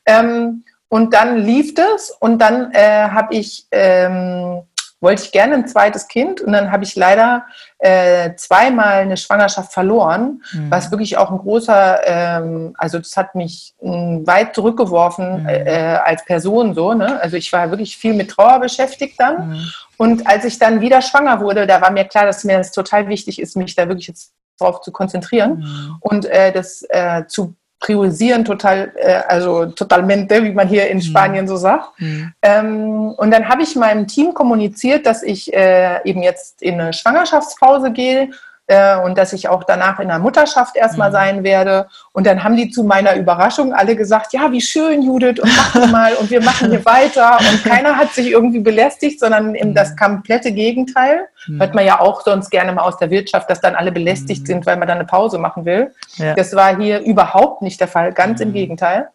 Ähm, 0.04 0.64
und 0.88 1.14
dann 1.14 1.38
lief 1.38 1.74
das 1.74 2.10
und 2.10 2.38
dann 2.38 2.70
äh, 2.72 3.08
habe 3.08 3.34
ich 3.34 3.66
ähm, 3.72 4.62
wollte 5.00 5.24
ich 5.24 5.32
gerne 5.32 5.54
ein 5.54 5.68
zweites 5.68 6.08
Kind 6.08 6.40
und 6.40 6.52
dann 6.52 6.72
habe 6.72 6.84
ich 6.84 6.96
leider 6.96 7.44
äh, 7.78 8.34
zweimal 8.36 9.00
eine 9.00 9.16
Schwangerschaft 9.16 9.72
verloren, 9.72 10.42
mhm. 10.52 10.70
was 10.70 10.90
wirklich 10.90 11.18
auch 11.18 11.30
ein 11.30 11.38
großer, 11.38 12.00
ähm, 12.06 12.74
also 12.78 12.98
das 12.98 13.16
hat 13.16 13.34
mich 13.34 13.74
äh, 13.80 13.86
weit 13.88 14.54
zurückgeworfen 14.54 15.42
mhm. 15.42 15.48
äh, 15.48 15.98
als 16.02 16.24
Person 16.24 16.74
so. 16.74 16.94
Ne? 16.94 17.20
Also 17.20 17.36
ich 17.36 17.52
war 17.52 17.70
wirklich 17.70 17.96
viel 17.96 18.14
mit 18.14 18.30
Trauer 18.30 18.58
beschäftigt 18.60 19.20
dann. 19.20 19.50
Mhm. 19.50 19.72
Und 19.98 20.26
als 20.26 20.44
ich 20.44 20.58
dann 20.58 20.80
wieder 20.80 21.02
schwanger 21.02 21.40
wurde, 21.40 21.66
da 21.66 21.80
war 21.80 21.90
mir 21.90 22.04
klar, 22.04 22.24
dass 22.24 22.44
mir 22.44 22.58
das 22.58 22.72
total 22.72 23.08
wichtig 23.08 23.40
ist, 23.40 23.56
mich 23.56 23.74
da 23.74 23.88
wirklich 23.88 24.08
jetzt 24.08 24.32
drauf 24.58 24.80
zu 24.80 24.92
konzentrieren 24.92 25.58
mhm. 25.58 25.96
und 26.00 26.24
äh, 26.24 26.52
das 26.52 26.82
äh, 26.88 27.26
zu 27.26 27.54
priorisieren 27.78 28.44
total, 28.44 28.92
äh, 28.96 29.22
also 29.28 29.66
totalmente, 29.66 30.42
wie 30.42 30.52
man 30.52 30.68
hier 30.68 30.88
in 30.88 30.98
mhm. 30.98 31.02
Spanien 31.02 31.48
so 31.48 31.56
sagt. 31.56 32.00
Mhm. 32.00 32.32
Ähm, 32.42 33.14
und 33.16 33.30
dann 33.30 33.48
habe 33.48 33.62
ich 33.62 33.76
meinem 33.76 34.06
Team 34.06 34.34
kommuniziert, 34.34 35.06
dass 35.06 35.22
ich 35.22 35.52
äh, 35.52 36.00
eben 36.04 36.22
jetzt 36.22 36.62
in 36.62 36.80
eine 36.80 36.92
Schwangerschaftspause 36.92 37.92
gehe 37.92 38.30
äh, 38.66 38.96
und 38.98 39.16
dass 39.16 39.32
ich 39.32 39.48
auch 39.48 39.64
danach 39.64 40.00
in 40.00 40.08
der 40.08 40.18
Mutterschaft 40.18 40.76
erstmal 40.76 41.10
mhm. 41.10 41.12
sein 41.12 41.44
werde. 41.44 41.88
Und 42.12 42.26
dann 42.26 42.42
haben 42.42 42.56
die 42.56 42.70
zu 42.70 42.82
meiner 42.82 43.14
Überraschung 43.14 43.72
alle 43.72 43.96
gesagt, 43.96 44.32
ja, 44.32 44.50
wie 44.50 44.60
schön, 44.60 45.02
Judith, 45.02 45.40
und 45.40 45.50
mach 45.56 45.90
mal 45.90 46.14
und 46.14 46.30
wir 46.30 46.42
machen 46.42 46.70
hier 46.70 46.84
weiter. 46.84 47.38
Und 47.38 47.64
keiner 47.64 47.96
hat 47.96 48.12
sich 48.12 48.30
irgendwie 48.30 48.60
belästigt, 48.60 49.20
sondern 49.20 49.54
eben 49.54 49.74
das 49.74 49.92
mhm. 49.92 49.96
komplette 49.96 50.52
Gegenteil. 50.52 51.28
Mhm. 51.46 51.60
Hört 51.60 51.74
man 51.74 51.84
ja 51.84 52.00
auch 52.00 52.22
sonst 52.22 52.50
gerne 52.50 52.72
mal 52.72 52.82
aus 52.82 52.98
der 52.98 53.10
Wirtschaft, 53.10 53.48
dass 53.50 53.60
dann 53.60 53.74
alle 53.76 53.92
belästigt 53.92 54.42
mhm. 54.42 54.46
sind, 54.46 54.66
weil 54.66 54.76
man 54.76 54.88
dann 54.88 54.98
eine 54.98 55.06
Pause 55.06 55.38
machen 55.38 55.64
will. 55.64 55.94
Ja. 56.16 56.34
Das 56.34 56.54
war 56.54 56.76
hier 56.76 57.00
überhaupt 57.00 57.62
nicht 57.62 57.80
der 57.80 57.88
Fall, 57.88 58.12
ganz 58.12 58.40
im 58.40 58.48
mhm. 58.48 58.54
Gegenteil. 58.54 59.08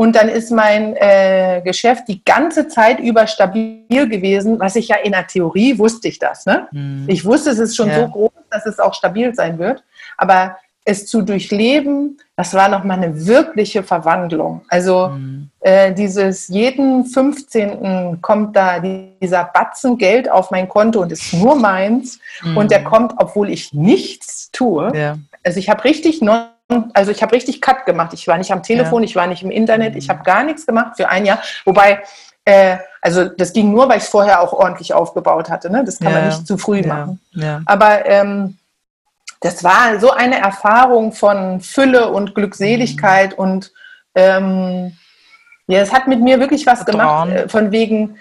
Und 0.00 0.16
dann 0.16 0.30
ist 0.30 0.50
mein 0.50 0.96
äh, 0.96 1.60
Geschäft 1.62 2.08
die 2.08 2.24
ganze 2.24 2.68
Zeit 2.68 3.00
über 3.00 3.26
stabil 3.26 4.08
gewesen, 4.08 4.58
was 4.58 4.74
ich 4.76 4.88
ja 4.88 4.96
in 4.96 5.12
der 5.12 5.26
Theorie 5.26 5.76
wusste 5.78 6.08
ich 6.08 6.18
das. 6.18 6.46
Ne? 6.46 6.68
Mhm. 6.72 7.04
Ich 7.06 7.26
wusste, 7.26 7.50
es 7.50 7.58
ist 7.58 7.76
schon 7.76 7.90
ja. 7.90 8.00
so 8.00 8.08
groß, 8.08 8.30
dass 8.48 8.64
es 8.64 8.78
auch 8.78 8.94
stabil 8.94 9.34
sein 9.34 9.58
wird. 9.58 9.84
Aber 10.16 10.56
es 10.86 11.06
zu 11.06 11.20
durchleben, 11.20 12.16
das 12.34 12.54
war 12.54 12.70
nochmal 12.70 12.96
eine 12.96 13.26
wirkliche 13.26 13.82
Verwandlung. 13.82 14.62
Also 14.70 15.08
mhm. 15.08 15.50
äh, 15.60 15.92
dieses 15.92 16.48
jeden 16.48 17.04
15. 17.04 18.22
kommt 18.22 18.56
da 18.56 18.80
dieser 18.80 19.44
Batzen 19.52 19.98
Geld 19.98 20.30
auf 20.30 20.50
mein 20.50 20.66
Konto 20.66 21.02
und 21.02 21.12
ist 21.12 21.34
nur 21.34 21.56
meins. 21.56 22.20
Mhm. 22.42 22.56
Und 22.56 22.70
der 22.70 22.84
kommt, 22.84 23.12
obwohl 23.18 23.50
ich 23.50 23.74
nichts 23.74 24.50
tue. 24.50 24.96
Ja. 24.96 25.18
Also 25.44 25.58
ich 25.58 25.68
habe 25.68 25.84
richtig 25.84 26.22
non 26.22 26.46
also 26.94 27.10
ich 27.10 27.22
habe 27.22 27.34
richtig 27.34 27.60
Cut 27.60 27.86
gemacht. 27.86 28.12
Ich 28.12 28.26
war 28.26 28.38
nicht 28.38 28.52
am 28.52 28.62
Telefon, 28.62 29.02
ja. 29.02 29.08
ich 29.08 29.16
war 29.16 29.26
nicht 29.26 29.42
im 29.42 29.50
Internet, 29.50 29.96
ich 29.96 30.08
habe 30.08 30.22
gar 30.22 30.42
nichts 30.42 30.66
gemacht 30.66 30.96
für 30.96 31.08
ein 31.08 31.26
Jahr. 31.26 31.40
Wobei, 31.64 32.02
äh, 32.44 32.78
also 33.02 33.24
das 33.24 33.52
ging 33.52 33.70
nur, 33.70 33.88
weil 33.88 33.98
ich 33.98 34.04
es 34.04 34.08
vorher 34.08 34.40
auch 34.40 34.52
ordentlich 34.52 34.94
aufgebaut 34.94 35.50
hatte. 35.50 35.70
Ne? 35.70 35.84
Das 35.84 35.98
kann 35.98 36.12
ja. 36.12 36.18
man 36.20 36.28
nicht 36.28 36.46
zu 36.46 36.58
früh 36.58 36.82
machen. 36.82 37.20
Ja. 37.32 37.62
Aber 37.66 38.06
ähm, 38.06 38.58
das 39.40 39.64
war 39.64 39.98
so 39.98 40.10
eine 40.10 40.38
Erfahrung 40.38 41.12
von 41.12 41.60
Fülle 41.60 42.10
und 42.10 42.34
Glückseligkeit 42.34 43.32
mhm. 43.32 43.38
und 43.38 43.72
ähm, 44.14 44.96
ja, 45.66 45.80
es 45.80 45.92
hat 45.92 46.08
mit 46.08 46.20
mir 46.20 46.40
wirklich 46.40 46.66
was 46.66 46.84
gemacht, 46.84 47.30
äh, 47.30 47.48
von 47.48 47.70
wegen 47.70 48.16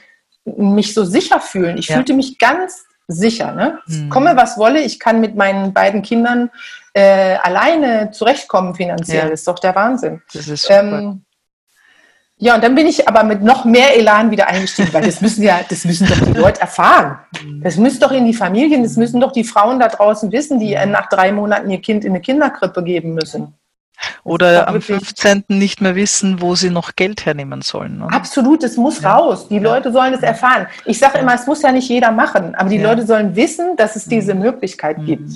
mich 0.46 0.94
so 0.94 1.04
sicher 1.04 1.40
fühlen. 1.40 1.78
Ich 1.78 1.88
fühlte 1.88 2.14
mich 2.14 2.38
ganz 2.38 2.86
sicher. 3.08 3.54
Ne? 3.54 3.80
Mhm. 3.88 4.10
Komme, 4.10 4.38
was 4.38 4.58
wolle, 4.58 4.82
ich 4.82 5.00
kann 5.00 5.20
mit 5.20 5.36
meinen 5.36 5.74
beiden 5.74 6.02
Kindern 6.04 6.52
äh, 7.00 7.38
alleine 7.42 8.12
zurechtkommen 8.12 8.76
finanziell. 8.76 9.28
Ja. 9.28 9.34
Ist 9.34 9.48
doch 9.48 9.60
der 9.60 9.76
Wahnsinn. 9.76 10.22
Das 10.34 10.48
ist 10.48 10.64
super. 10.64 11.00
Ähm, 11.00 11.26
ja, 12.42 12.56
und 12.56 12.64
dann 12.64 12.74
bin 12.74 12.88
ich 12.88 13.06
aber 13.08 13.24
mit 13.24 13.42
noch 13.42 13.66
mehr 13.66 13.98
Elan 13.98 14.32
wieder 14.32 14.48
eingestiegen, 14.48 14.94
weil 14.94 15.04
das 15.04 15.20
müssen 15.20 15.44
ja, 15.44 15.60
das 15.68 15.84
müssen 15.84 16.08
doch 16.08 16.20
die 16.20 16.32
Leute 16.32 16.62
erfahren. 16.62 17.20
Mhm. 17.44 17.62
Das 17.64 17.76
müssen 17.76 18.00
doch 18.00 18.12
in 18.12 18.26
die 18.26 18.34
Familien, 18.34 18.82
das 18.82 18.96
müssen 18.96 19.20
doch 19.20 19.34
die 19.34 19.44
Frauen 19.44 19.78
da 19.80 19.90
draußen 19.90 20.32
wissen, 20.32 20.58
die 20.60 20.76
mhm. 20.76 20.92
nach 20.92 21.10
drei 21.10 21.34
Monaten 21.34 21.70
ihr 21.70 21.82
Kind 21.82 22.06
in 22.06 22.12
eine 22.12 22.22
Kinderkrippe 22.22 22.82
geben 22.84 23.14
müssen. 23.14 23.54
Oder 24.24 24.70
am 24.70 24.82
15. 24.82 25.44
nicht 25.50 25.82
mehr 25.82 25.96
wissen, 25.96 26.42
wo 26.42 26.56
sie 26.56 26.70
noch 26.70 26.96
Geld 26.96 27.26
hernehmen 27.26 27.62
sollen. 27.62 27.98
Ne? 27.98 28.08
Absolut, 28.10 28.64
es 28.64 28.78
muss 28.78 29.02
ja. 29.02 29.18
raus. 29.18 29.50
Die. 29.50 29.60
Leute 29.60 29.92
sollen 29.92 30.14
es 30.14 30.22
erfahren. 30.22 30.68
Ich 30.86 30.98
sage 31.00 31.18
immer, 31.18 31.36
es 31.36 31.46
muss 31.46 31.62
ja 31.62 31.74
nicht 31.74 31.90
jeder 31.90 32.12
machen, 32.12 32.56
aber 32.56 32.70
die 32.70 32.78
ja. 32.78 32.90
Leute 32.90 33.06
sollen 33.06 33.36
wissen, 33.36 33.76
dass 33.76 33.98
es 33.98 34.06
diese 34.06 34.34
mhm. 34.34 34.42
Möglichkeit 34.42 34.98
gibt. 35.06 35.30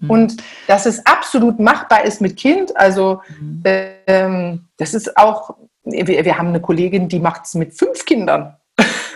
Mhm. 0.00 0.10
Und 0.10 0.36
dass 0.66 0.86
es 0.86 1.04
absolut 1.06 1.60
machbar 1.60 2.04
ist 2.04 2.20
mit 2.20 2.36
Kind. 2.36 2.76
Also 2.76 3.22
mhm. 3.40 3.62
ähm, 3.64 4.68
das 4.76 4.94
ist 4.94 5.16
auch, 5.16 5.54
wir, 5.84 6.24
wir 6.24 6.38
haben 6.38 6.48
eine 6.48 6.60
Kollegin, 6.60 7.08
die 7.08 7.20
macht 7.20 7.44
es 7.44 7.54
mit 7.54 7.74
fünf 7.74 8.04
Kindern. 8.04 8.56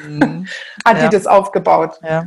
Mhm. 0.06 0.46
Hat 0.84 0.98
ja. 0.98 1.04
die 1.04 1.16
das 1.16 1.26
aufgebaut? 1.26 1.98
Ja. 2.02 2.26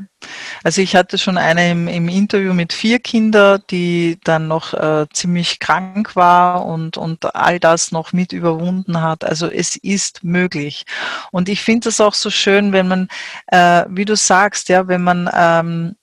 Also 0.64 0.82
ich 0.82 0.96
hatte 0.96 1.18
schon 1.18 1.38
eine 1.38 1.72
im, 1.72 1.88
im 1.88 2.10
Interview 2.10 2.54
mit 2.54 2.74
vier 2.74 3.00
Kindern, 3.00 3.62
die 3.70 4.20
dann 4.24 4.48
noch 4.48 4.74
äh, 4.74 5.06
ziemlich 5.14 5.60
krank 5.60 6.16
war 6.16 6.66
und, 6.66 6.98
und 6.98 7.36
all 7.36 7.60
das 7.60 7.92
noch 7.92 8.14
mit 8.14 8.34
überwunden 8.34 9.02
hat. 9.02 9.24
Also 9.24 9.48
es 9.48 9.76
ist 9.76 10.24
möglich. 10.24 10.86
Und 11.32 11.50
ich 11.50 11.62
finde 11.62 11.90
es 11.90 12.02
auch 12.02 12.16
so 12.16 12.32
schön, 12.32 12.74
wenn 12.74 12.88
man, 12.88 13.08
äh, 13.48 13.86
wie 13.90 14.06
du 14.06 14.16
sagst, 14.16 14.70
ja, 14.70 14.88
wenn 14.88 15.04
man 15.04 15.30
ähm, 15.34 15.96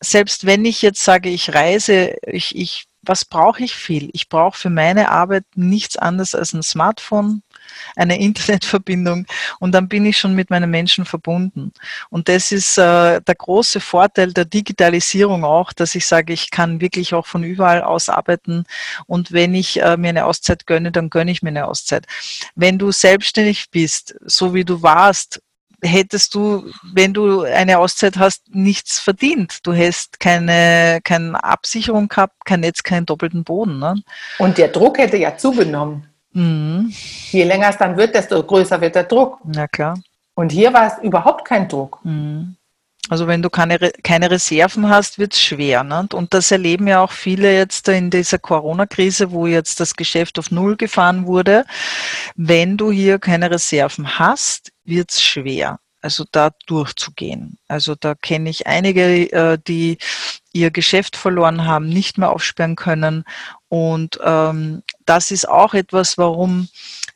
selbst 0.00 0.46
wenn 0.46 0.64
ich 0.64 0.82
jetzt 0.82 1.04
sage, 1.04 1.28
ich 1.28 1.54
reise, 1.54 2.16
ich, 2.26 2.56
ich 2.56 2.86
was 3.02 3.24
brauche 3.24 3.62
ich 3.64 3.74
viel? 3.74 4.10
Ich 4.12 4.28
brauche 4.28 4.58
für 4.58 4.70
meine 4.70 5.10
Arbeit 5.10 5.44
nichts 5.54 5.96
anderes 5.96 6.34
als 6.34 6.52
ein 6.52 6.62
Smartphone, 6.62 7.42
eine 7.96 8.20
Internetverbindung 8.20 9.26
und 9.58 9.72
dann 9.72 9.88
bin 9.88 10.04
ich 10.04 10.18
schon 10.18 10.34
mit 10.34 10.50
meinen 10.50 10.70
Menschen 10.70 11.04
verbunden. 11.04 11.72
Und 12.10 12.28
das 12.28 12.52
ist 12.52 12.78
äh, 12.78 13.20
der 13.20 13.34
große 13.34 13.80
Vorteil 13.80 14.32
der 14.32 14.44
Digitalisierung 14.44 15.44
auch, 15.44 15.72
dass 15.72 15.94
ich 15.94 16.06
sage, 16.06 16.32
ich 16.32 16.50
kann 16.50 16.80
wirklich 16.80 17.14
auch 17.14 17.26
von 17.26 17.42
überall 17.42 17.82
aus 17.82 18.08
arbeiten 18.08 18.64
und 19.06 19.32
wenn 19.32 19.54
ich 19.54 19.80
äh, 19.80 19.96
mir 19.96 20.10
eine 20.10 20.26
Auszeit 20.26 20.66
gönne, 20.66 20.92
dann 20.92 21.10
gönne 21.10 21.30
ich 21.30 21.42
mir 21.42 21.50
eine 21.50 21.66
Auszeit. 21.66 22.06
Wenn 22.54 22.78
du 22.78 22.92
selbstständig 22.92 23.70
bist, 23.70 24.14
so 24.26 24.52
wie 24.52 24.64
du 24.64 24.82
warst, 24.82 25.40
hättest 25.82 26.34
du, 26.34 26.70
wenn 26.92 27.12
du 27.12 27.42
eine 27.42 27.78
Auszeit 27.78 28.18
hast, 28.18 28.42
nichts 28.54 28.98
verdient. 28.98 29.58
Du 29.64 29.72
hättest 29.72 30.20
keine, 30.20 31.00
keine 31.04 31.42
Absicherung 31.42 32.08
gehabt, 32.08 32.44
kein 32.44 32.60
Netz, 32.60 32.82
keinen 32.82 33.06
doppelten 33.06 33.44
Boden. 33.44 33.78
Ne? 33.78 34.02
Und 34.38 34.58
der 34.58 34.68
Druck 34.68 34.98
hätte 34.98 35.16
ja 35.16 35.36
zugenommen. 35.36 36.06
Mhm. 36.32 36.92
Je 37.30 37.44
länger 37.44 37.70
es 37.70 37.78
dann 37.78 37.96
wird, 37.96 38.14
desto 38.14 38.42
größer 38.42 38.80
wird 38.80 38.94
der 38.94 39.04
Druck. 39.04 39.38
Ja, 39.52 39.66
klar. 39.66 39.98
Und 40.34 40.52
hier 40.52 40.72
war 40.72 40.86
es 40.86 41.02
überhaupt 41.02 41.44
kein 41.44 41.68
Druck. 41.68 41.98
Mhm. 42.04 42.56
Also 43.10 43.26
wenn 43.26 43.42
du 43.42 43.50
keine, 43.50 43.78
keine 44.02 44.30
Reserven 44.30 44.88
hast, 44.88 45.18
wird 45.18 45.34
es 45.34 45.42
schwer. 45.42 45.82
Ne? 45.84 46.08
Und 46.12 46.32
das 46.32 46.50
erleben 46.50 46.86
ja 46.86 47.02
auch 47.02 47.10
viele 47.12 47.52
jetzt 47.52 47.88
in 47.88 48.08
dieser 48.08 48.38
Corona-Krise, 48.38 49.32
wo 49.32 49.46
jetzt 49.46 49.80
das 49.80 49.96
Geschäft 49.96 50.38
auf 50.38 50.50
Null 50.50 50.76
gefahren 50.76 51.26
wurde. 51.26 51.64
Wenn 52.36 52.76
du 52.76 52.92
hier 52.92 53.18
keine 53.18 53.50
Reserven 53.50 54.18
hast, 54.18 54.70
wird 54.84 55.10
es 55.10 55.22
schwer 55.22 55.80
also 56.02 56.24
da 56.30 56.50
durchzugehen. 56.66 57.58
Also 57.68 57.94
da 57.94 58.14
kenne 58.14 58.50
ich 58.50 58.66
einige, 58.66 59.30
äh, 59.32 59.58
die 59.66 59.98
ihr 60.52 60.70
Geschäft 60.70 61.16
verloren 61.16 61.64
haben, 61.66 61.88
nicht 61.88 62.18
mehr 62.18 62.30
aufsperren 62.30 62.76
können. 62.76 63.24
Und 63.68 64.18
ähm, 64.24 64.82
das 65.06 65.30
ist 65.30 65.48
auch 65.48 65.74
etwas, 65.74 66.18
warum 66.18 66.68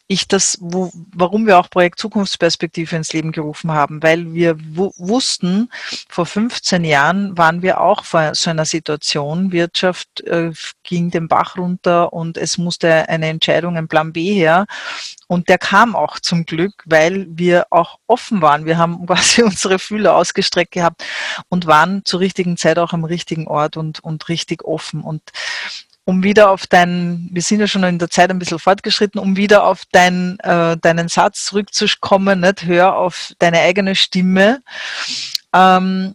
ich 0.06 0.28
das, 0.28 0.58
wo, 0.60 0.90
warum 1.14 1.46
wir 1.46 1.58
auch 1.58 1.70
Projekt 1.70 1.98
Zukunftsperspektive 1.98 2.94
ins 2.94 3.12
Leben 3.14 3.32
gerufen 3.32 3.72
haben, 3.72 4.02
weil 4.02 4.34
wir 4.34 4.56
wussten, 4.58 5.70
vor 6.08 6.26
15 6.26 6.84
Jahren 6.84 7.38
waren 7.38 7.62
wir 7.62 7.80
auch 7.80 8.04
vor 8.04 8.34
so 8.34 8.50
einer 8.50 8.66
Situation, 8.66 9.50
Wirtschaft 9.50 10.20
äh, 10.22 10.52
ging 10.82 11.10
den 11.10 11.28
Bach 11.28 11.56
runter 11.56 12.12
und 12.12 12.36
es 12.36 12.58
musste 12.58 13.08
eine 13.08 13.28
Entscheidung, 13.28 13.78
ein 13.78 13.88
Plan 13.88 14.12
B 14.12 14.34
her. 14.34 14.66
Und 15.26 15.48
der 15.48 15.56
kam 15.56 15.96
auch 15.96 16.20
zum 16.20 16.44
Glück, 16.44 16.82
weil 16.84 17.26
wir 17.30 17.66
auch 17.70 17.98
offen 18.06 18.42
waren. 18.42 18.66
Wir 18.66 18.76
haben 18.76 19.06
quasi 19.06 19.42
unsere 19.42 19.78
Fühler 19.78 20.16
ausgestreckt 20.16 20.72
gehabt 20.72 21.02
und 21.48 21.66
waren 21.66 22.04
zur 22.04 22.20
richtigen 22.20 22.58
Zeit 22.58 22.78
auch 22.78 22.92
am 22.92 23.04
richtigen 23.04 23.46
Ort 23.46 23.78
und, 23.78 24.00
und 24.00 24.28
richtig 24.28 24.64
offen. 24.64 25.00
Und 25.00 25.22
um 26.04 26.22
wieder 26.22 26.50
auf 26.50 26.66
deinen, 26.66 27.30
wir 27.32 27.42
sind 27.42 27.60
ja 27.60 27.66
schon 27.66 27.84
in 27.84 27.98
der 27.98 28.10
Zeit 28.10 28.30
ein 28.30 28.38
bisschen 28.38 28.58
fortgeschritten, 28.58 29.20
um 29.20 29.36
wieder 29.36 29.64
auf 29.64 29.82
dein, 29.90 30.38
äh, 30.40 30.76
deinen 30.76 31.08
Satz 31.08 31.44
zurückzukommen, 31.46 32.40
nicht? 32.40 32.64
hör 32.64 32.96
auf 32.96 33.32
deine 33.38 33.60
eigene 33.60 33.94
Stimme. 33.94 34.62
Ähm, 35.54 36.14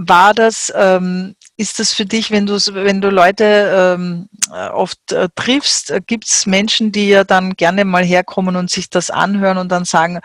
war 0.00 0.32
das, 0.32 0.72
ähm, 0.76 1.34
ist 1.56 1.80
das 1.80 1.92
für 1.92 2.06
dich, 2.06 2.30
wenn 2.30 2.46
du, 2.46 2.54
wenn 2.72 3.00
du 3.00 3.10
Leute 3.10 3.98
ähm, 3.98 4.28
oft 4.72 5.10
äh, 5.10 5.28
triffst, 5.34 5.90
äh, 5.90 6.00
gibt 6.06 6.28
es 6.28 6.46
Menschen, 6.46 6.92
die 6.92 7.08
ja 7.08 7.24
dann 7.24 7.54
gerne 7.54 7.84
mal 7.84 8.04
herkommen 8.04 8.54
und 8.54 8.70
sich 8.70 8.90
das 8.90 9.10
anhören 9.10 9.58
und 9.58 9.72
dann 9.72 9.84
sagen, 9.84 10.20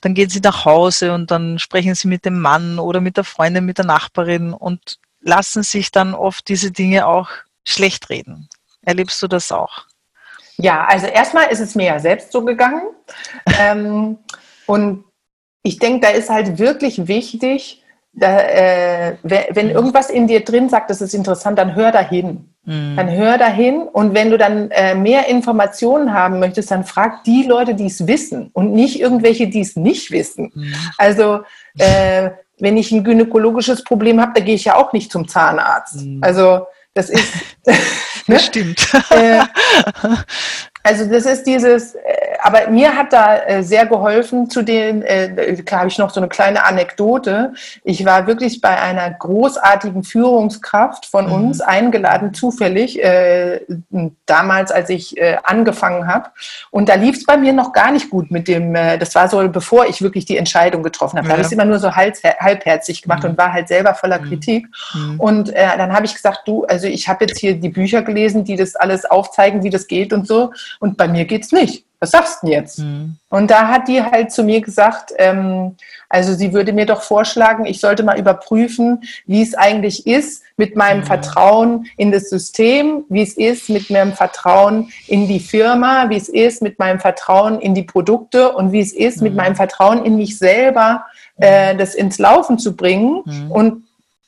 dann 0.00 0.14
gehen 0.14 0.30
sie 0.30 0.40
nach 0.40 0.64
Hause 0.64 1.12
und 1.12 1.32
dann 1.32 1.58
sprechen 1.58 1.96
sie 1.96 2.06
mit 2.06 2.24
dem 2.24 2.40
Mann 2.40 2.78
oder 2.78 3.00
mit 3.00 3.16
der 3.16 3.24
Freundin, 3.24 3.64
mit 3.64 3.78
der 3.78 3.86
Nachbarin 3.86 4.52
und 4.52 4.98
lassen 5.20 5.64
sich 5.64 5.90
dann 5.90 6.14
oft 6.14 6.46
diese 6.48 6.70
Dinge 6.70 7.08
auch 7.08 7.30
schlecht 7.66 8.08
reden. 8.08 8.48
Erlebst 8.82 9.20
du 9.22 9.26
das 9.26 9.52
auch? 9.52 9.84
Ja, 10.56 10.86
also 10.86 11.06
erstmal 11.06 11.48
ist 11.48 11.60
es 11.60 11.74
mir 11.74 11.86
ja 11.86 11.98
selbst 11.98 12.32
so 12.32 12.42
gegangen. 12.42 12.82
ähm, 13.60 14.18
und 14.66 15.04
ich 15.62 15.78
denke, 15.78 16.06
da 16.06 16.08
ist 16.12 16.30
halt 16.30 16.58
wirklich 16.58 17.08
wichtig, 17.08 17.82
da, 18.12 18.38
äh, 18.38 19.16
wenn 19.22 19.68
irgendwas 19.68 20.08
in 20.08 20.26
dir 20.26 20.42
drin 20.42 20.70
sagt, 20.70 20.88
das 20.88 21.02
ist 21.02 21.12
interessant, 21.12 21.58
dann 21.58 21.74
hör 21.74 21.92
dahin. 21.92 22.48
Mhm. 22.64 22.96
Dann 22.96 23.10
hör 23.10 23.36
dahin 23.36 23.82
und 23.82 24.14
wenn 24.14 24.30
du 24.30 24.38
dann 24.38 24.70
äh, 24.70 24.94
mehr 24.94 25.28
Informationen 25.28 26.14
haben 26.14 26.40
möchtest, 26.40 26.70
dann 26.70 26.84
frag 26.84 27.24
die 27.24 27.42
Leute, 27.42 27.74
die 27.74 27.86
es 27.86 28.06
wissen 28.06 28.50
und 28.54 28.72
nicht 28.72 29.00
irgendwelche, 29.00 29.48
die 29.48 29.60
es 29.60 29.76
nicht 29.76 30.10
wissen. 30.10 30.50
Mhm. 30.54 30.74
Also 30.96 31.40
äh, 31.78 32.30
wenn 32.58 32.78
ich 32.78 32.90
ein 32.90 33.04
gynäkologisches 33.04 33.84
Problem 33.84 34.20
habe, 34.20 34.32
da 34.34 34.40
gehe 34.40 34.54
ich 34.54 34.64
ja 34.64 34.76
auch 34.76 34.94
nicht 34.94 35.12
zum 35.12 35.28
Zahnarzt. 35.28 35.96
Mhm. 35.96 36.20
Also 36.22 36.66
das 36.96 37.10
ist. 37.10 37.32
ne? 38.26 38.38
Stimmt. 38.40 38.88
Äh, 39.10 39.44
also 40.86 41.04
das 41.04 41.26
ist 41.26 41.48
dieses, 41.48 41.96
äh, 41.96 41.98
aber 42.40 42.70
mir 42.70 42.96
hat 42.96 43.12
da 43.12 43.38
äh, 43.38 43.64
sehr 43.64 43.86
geholfen 43.86 44.48
zu 44.48 44.62
den, 44.62 45.02
äh, 45.02 45.56
klar 45.66 45.80
habe 45.80 45.90
ich 45.90 45.98
noch 45.98 46.10
so 46.10 46.20
eine 46.20 46.28
kleine 46.28 46.64
Anekdote. 46.64 47.54
Ich 47.82 48.04
war 48.04 48.28
wirklich 48.28 48.60
bei 48.60 48.80
einer 48.80 49.10
großartigen 49.10 50.04
Führungskraft 50.04 51.06
von 51.06 51.26
mhm. 51.26 51.32
uns 51.32 51.60
eingeladen, 51.60 52.34
zufällig, 52.34 53.00
damals, 54.26 54.70
als 54.70 54.90
ich 54.90 55.16
angefangen 55.42 56.06
habe. 56.06 56.30
Und 56.70 56.88
da 56.88 56.94
lief 56.94 57.16
es 57.16 57.24
bei 57.24 57.36
mir 57.36 57.52
noch 57.52 57.72
gar 57.72 57.90
nicht 57.90 58.10
gut 58.10 58.30
mit 58.30 58.48
dem, 58.48 58.74
das 58.74 59.14
war 59.14 59.28
so, 59.28 59.46
bevor 59.48 59.86
ich 59.86 60.02
wirklich 60.02 60.24
die 60.24 60.36
Entscheidung 60.36 60.82
getroffen 60.82 61.18
habe. 61.18 61.26
Da 61.26 61.32
habe 61.32 61.42
ich 61.42 61.46
es 61.46 61.52
immer 61.52 61.64
nur 61.64 61.78
so 61.78 61.94
halbherzig 61.94 63.02
gemacht 63.02 63.24
mhm. 63.24 63.30
und 63.30 63.38
war 63.38 63.52
halt 63.52 63.68
selber 63.68 63.94
voller 63.94 64.20
mhm. 64.20 64.28
Kritik. 64.28 64.66
Mhm. 64.94 65.20
Und 65.20 65.52
dann 65.54 65.92
habe 65.92 66.06
ich 66.06 66.14
gesagt, 66.14 66.42
du, 66.46 66.64
also 66.64 66.86
ich 66.86 67.08
habe 67.08 67.24
jetzt 67.24 67.38
hier 67.38 67.54
die 67.54 67.70
Bücher 67.70 68.02
gelesen, 68.02 68.44
die 68.44 68.56
das 68.56 68.76
alles 68.76 69.04
aufzeigen, 69.04 69.62
wie 69.62 69.70
das 69.70 69.86
geht 69.86 70.12
und 70.12 70.26
so 70.26 70.52
und 70.80 70.96
bei 70.96 71.08
mir 71.08 71.24
geht's 71.24 71.52
nicht. 71.52 71.86
Was 71.98 72.10
sagst 72.10 72.42
du 72.42 72.46
denn 72.46 72.52
jetzt? 72.52 72.78
Mhm. 72.78 73.16
Und 73.30 73.50
da 73.50 73.68
hat 73.68 73.88
die 73.88 74.02
halt 74.02 74.30
zu 74.30 74.44
mir 74.44 74.60
gesagt, 74.60 75.14
ähm, 75.16 75.76
also 76.08 76.34
sie 76.34 76.52
würde 76.52 76.72
mir 76.72 76.84
doch 76.84 77.02
vorschlagen, 77.02 77.64
ich 77.64 77.80
sollte 77.80 78.02
mal 78.02 78.18
überprüfen, 78.18 79.02
wie 79.26 79.42
es 79.42 79.54
eigentlich 79.54 80.06
ist 80.06 80.42
mit 80.56 80.76
meinem 80.76 81.00
mhm. 81.00 81.06
Vertrauen 81.06 81.86
in 81.96 82.12
das 82.12 82.28
System, 82.28 83.04
wie 83.08 83.22
es 83.22 83.36
ist 83.36 83.70
mit 83.70 83.88
meinem 83.88 84.12
Vertrauen 84.12 84.90
in 85.06 85.26
die 85.26 85.40
Firma, 85.40 86.10
wie 86.10 86.16
es 86.16 86.28
ist 86.28 86.60
mit 86.60 86.78
meinem 86.78 87.00
Vertrauen 87.00 87.60
in 87.60 87.74
die 87.74 87.82
Produkte 87.82 88.52
und 88.52 88.72
wie 88.72 88.80
es 88.80 88.92
ist 88.92 89.18
mhm. 89.18 89.24
mit 89.24 89.34
meinem 89.34 89.56
Vertrauen 89.56 90.04
in 90.04 90.16
mich 90.16 90.38
selber, 90.38 91.06
äh, 91.40 91.72
mhm. 91.72 91.78
das 91.78 91.94
ins 91.94 92.18
Laufen 92.18 92.58
zu 92.58 92.76
bringen. 92.76 93.22
Mhm. 93.24 93.50
Und 93.50 93.82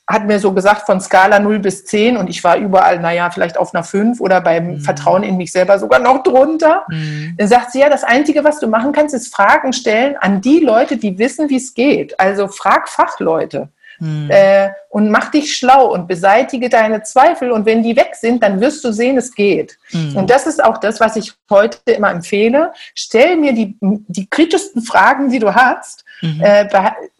hat 0.08 0.26
mir 0.26 0.40
so 0.40 0.52
gesagt, 0.52 0.86
von 0.86 1.02
Skala 1.02 1.38
0 1.38 1.58
bis 1.58 1.84
10 1.84 2.16
und 2.16 2.30
ich 2.30 2.42
war 2.42 2.56
überall, 2.56 2.98
naja, 2.98 3.30
vielleicht 3.30 3.58
auf 3.58 3.74
einer 3.74 3.84
5 3.84 4.20
oder 4.20 4.40
beim 4.40 4.72
mhm. 4.72 4.80
Vertrauen 4.80 5.22
in 5.22 5.36
mich 5.36 5.52
selber 5.52 5.78
sogar 5.78 6.00
noch 6.00 6.22
drunter. 6.22 6.84
Mhm. 6.88 7.34
Dann 7.36 7.46
sagt 7.46 7.72
sie, 7.72 7.80
ja, 7.80 7.90
das 7.90 8.04
Einzige, 8.04 8.42
was 8.42 8.58
du 8.58 8.68
machen 8.68 8.92
kannst, 8.92 9.14
ist 9.14 9.34
Fragen 9.34 9.74
stellen 9.74 10.16
an 10.16 10.40
die 10.40 10.60
Leute, 10.60 10.96
die 10.96 11.18
wissen, 11.18 11.50
wie 11.50 11.56
es 11.56 11.74
geht. 11.74 12.18
Also 12.18 12.48
frag 12.48 12.88
Fachleute. 12.88 13.68
Mhm. 14.00 14.30
Äh, 14.30 14.70
und 14.88 15.10
mach 15.10 15.30
dich 15.30 15.54
schlau 15.54 15.92
und 15.92 16.08
beseitige 16.08 16.70
deine 16.70 17.02
Zweifel 17.02 17.50
und 17.50 17.66
wenn 17.66 17.82
die 17.82 17.96
weg 17.96 18.12
sind, 18.14 18.42
dann 18.42 18.60
wirst 18.62 18.84
du 18.84 18.92
sehen, 18.92 19.18
es 19.18 19.34
geht. 19.34 19.76
Mhm. 19.92 20.16
Und 20.16 20.30
das 20.30 20.46
ist 20.46 20.64
auch 20.64 20.78
das, 20.78 21.00
was 21.00 21.16
ich 21.16 21.34
heute 21.50 21.78
immer 21.92 22.10
empfehle. 22.10 22.72
Stell 22.94 23.36
mir 23.36 23.52
die, 23.52 23.76
die 23.80 24.26
kritischsten 24.30 24.80
Fragen, 24.80 25.28
die 25.28 25.38
du 25.38 25.54
hast. 25.54 26.04
Mhm. 26.22 26.40
Äh, 26.40 26.66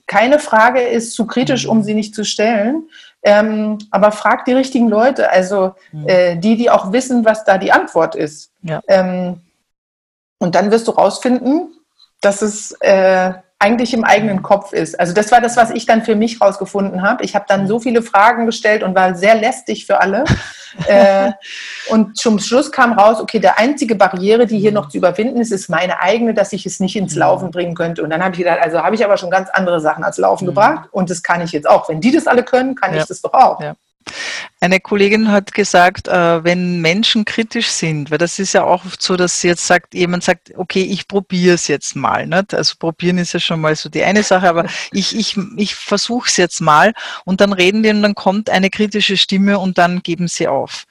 keine 0.09 0.41
Frage 0.41 0.81
ist 0.81 1.15
zu 1.15 1.27
kritisch, 1.27 1.67
um 1.67 1.85
sie 1.85 1.95
nicht 1.95 2.15
zu 2.15 2.25
stellen. 2.25 2.89
Ähm, 3.23 3.79
aber 3.91 4.11
frag 4.11 4.45
die 4.47 4.55
richtigen 4.55 4.89
Leute, 4.89 5.31
also 5.31 5.75
mhm. 5.93 6.09
äh, 6.09 6.37
die, 6.37 6.57
die 6.57 6.71
auch 6.71 6.93
wissen, 6.93 7.25
was 7.25 7.45
da 7.45 7.59
die 7.59 7.71
Antwort 7.71 8.15
ist. 8.17 8.51
Ja. 8.63 8.81
Ähm, 8.89 9.41
und 10.39 10.55
dann 10.55 10.71
wirst 10.71 10.89
du 10.89 10.93
rausfinden, 10.93 11.75
dass 12.21 12.43
es 12.43 12.73
äh, 12.81 13.35
eigentlich 13.61 13.93
im 13.93 14.05
eigenen 14.05 14.43
Kopf 14.43 14.73
ist. 14.73 14.99
Also 15.01 15.13
das 15.13 15.33
war 15.33 15.41
das, 15.41 15.57
was 15.57 15.71
ich 15.71 15.85
dann 15.85 16.03
für 16.03 16.15
mich 16.15 16.41
rausgefunden 16.41 17.03
habe. 17.03 17.25
Ich 17.25 17.35
habe 17.35 17.45
dann 17.49 17.67
so 17.67 17.81
viele 17.81 18.03
Fragen 18.03 18.47
gestellt 18.47 18.85
und 18.85 18.95
war 18.95 19.17
sehr 19.17 19.35
lästig 19.35 19.85
für 19.85 20.01
alle. 20.01 20.25
äh, 20.87 21.33
und 21.89 22.17
zum 22.17 22.39
Schluss 22.39 22.71
kam 22.71 22.93
raus, 22.93 23.21
okay, 23.21 23.41
der 23.41 23.59
einzige 23.59 23.97
Barriere, 23.97 24.47
die 24.47 24.61
hier 24.61 24.71
noch 24.71 24.89
zu 24.89 24.99
überwinden 24.99 25.41
ist, 25.41 25.51
ist 25.51 25.69
meine 25.69 26.01
eigene, 26.01 26.35
dass 26.35 26.53
ich 26.53 26.67
es 26.67 26.79
nicht 26.79 26.95
ins 26.95 27.15
mhm. 27.15 27.21
Laufen 27.21 27.51
bringen 27.51 27.75
könnte. 27.75 28.05
Und 28.05 28.11
dann 28.11 28.23
habe 28.23 28.33
ich 28.35 28.39
gedacht, 28.39 28.61
also 28.63 28.81
habe 28.81 28.95
ich 28.95 29.05
aber 29.05 29.17
schon 29.17 29.31
ganz 29.31 29.51
andere 29.51 29.81
Sachen 29.81 30.05
als 30.05 30.19
Laufen 30.19 30.45
mhm. 30.45 30.51
gebracht 30.51 30.89
und 30.93 31.11
das 31.11 31.25
kann 31.25 31.41
ich 31.41 31.51
jetzt 31.51 31.69
auch. 31.69 31.89
Wenn 31.89 32.01
die 32.01 32.13
das 32.13 32.29
alle 32.29 32.45
können, 32.45 32.77
kann 32.77 32.95
ja. 32.95 33.01
ich 33.01 33.07
das 33.07 33.21
doch 33.23 33.35
auch. 33.35 33.61
Ja. 33.61 33.75
Eine 34.61 34.81
Kollegin 34.81 35.31
hat 35.31 35.55
gesagt, 35.55 36.09
äh, 36.09 36.43
wenn 36.43 36.81
Menschen 36.81 37.25
kritisch 37.25 37.69
sind, 37.69 38.11
weil 38.11 38.19
das 38.19 38.39
ist 38.39 38.55
ja 38.55 38.65
auch 38.65 38.85
oft 38.85 39.01
so, 39.01 39.17
dass 39.17 39.43
jetzt 39.43 39.67
sagt, 39.67 39.95
jemand 39.95 40.25
sagt, 40.25 40.53
okay, 40.57 40.83
ich 40.83 41.07
probiere 41.07 41.55
es 41.55 41.69
jetzt 41.69 41.95
mal. 41.95 42.27
Nicht? 42.27 42.55
Also 42.55 42.75
probieren 42.79 43.19
ist 43.19 43.35
ja 43.35 43.41
schon 43.41 43.61
mal 43.61 43.77
so 43.77 43.89
die 43.89 44.03
eine 44.03 44.23
Sache, 44.23 44.49
aber 44.49 44.67
ich, 44.93 45.17
ich, 45.17 45.37
ich 45.57 45.75
versuche 45.75 46.29
es 46.29 46.37
jetzt 46.37 46.61
mal 46.61 46.93
und 47.25 47.41
dann 47.41 47.53
reden 47.53 47.83
die 47.83 47.91
und 47.91 48.03
dann 48.03 48.15
kommt 48.15 48.51
eine 48.51 48.71
kritische 48.71 49.17
Stimme 49.17 49.59
und 49.59 49.79
dann 49.79 50.03
geben 50.03 50.27
sie 50.27 50.49
auf. 50.49 50.87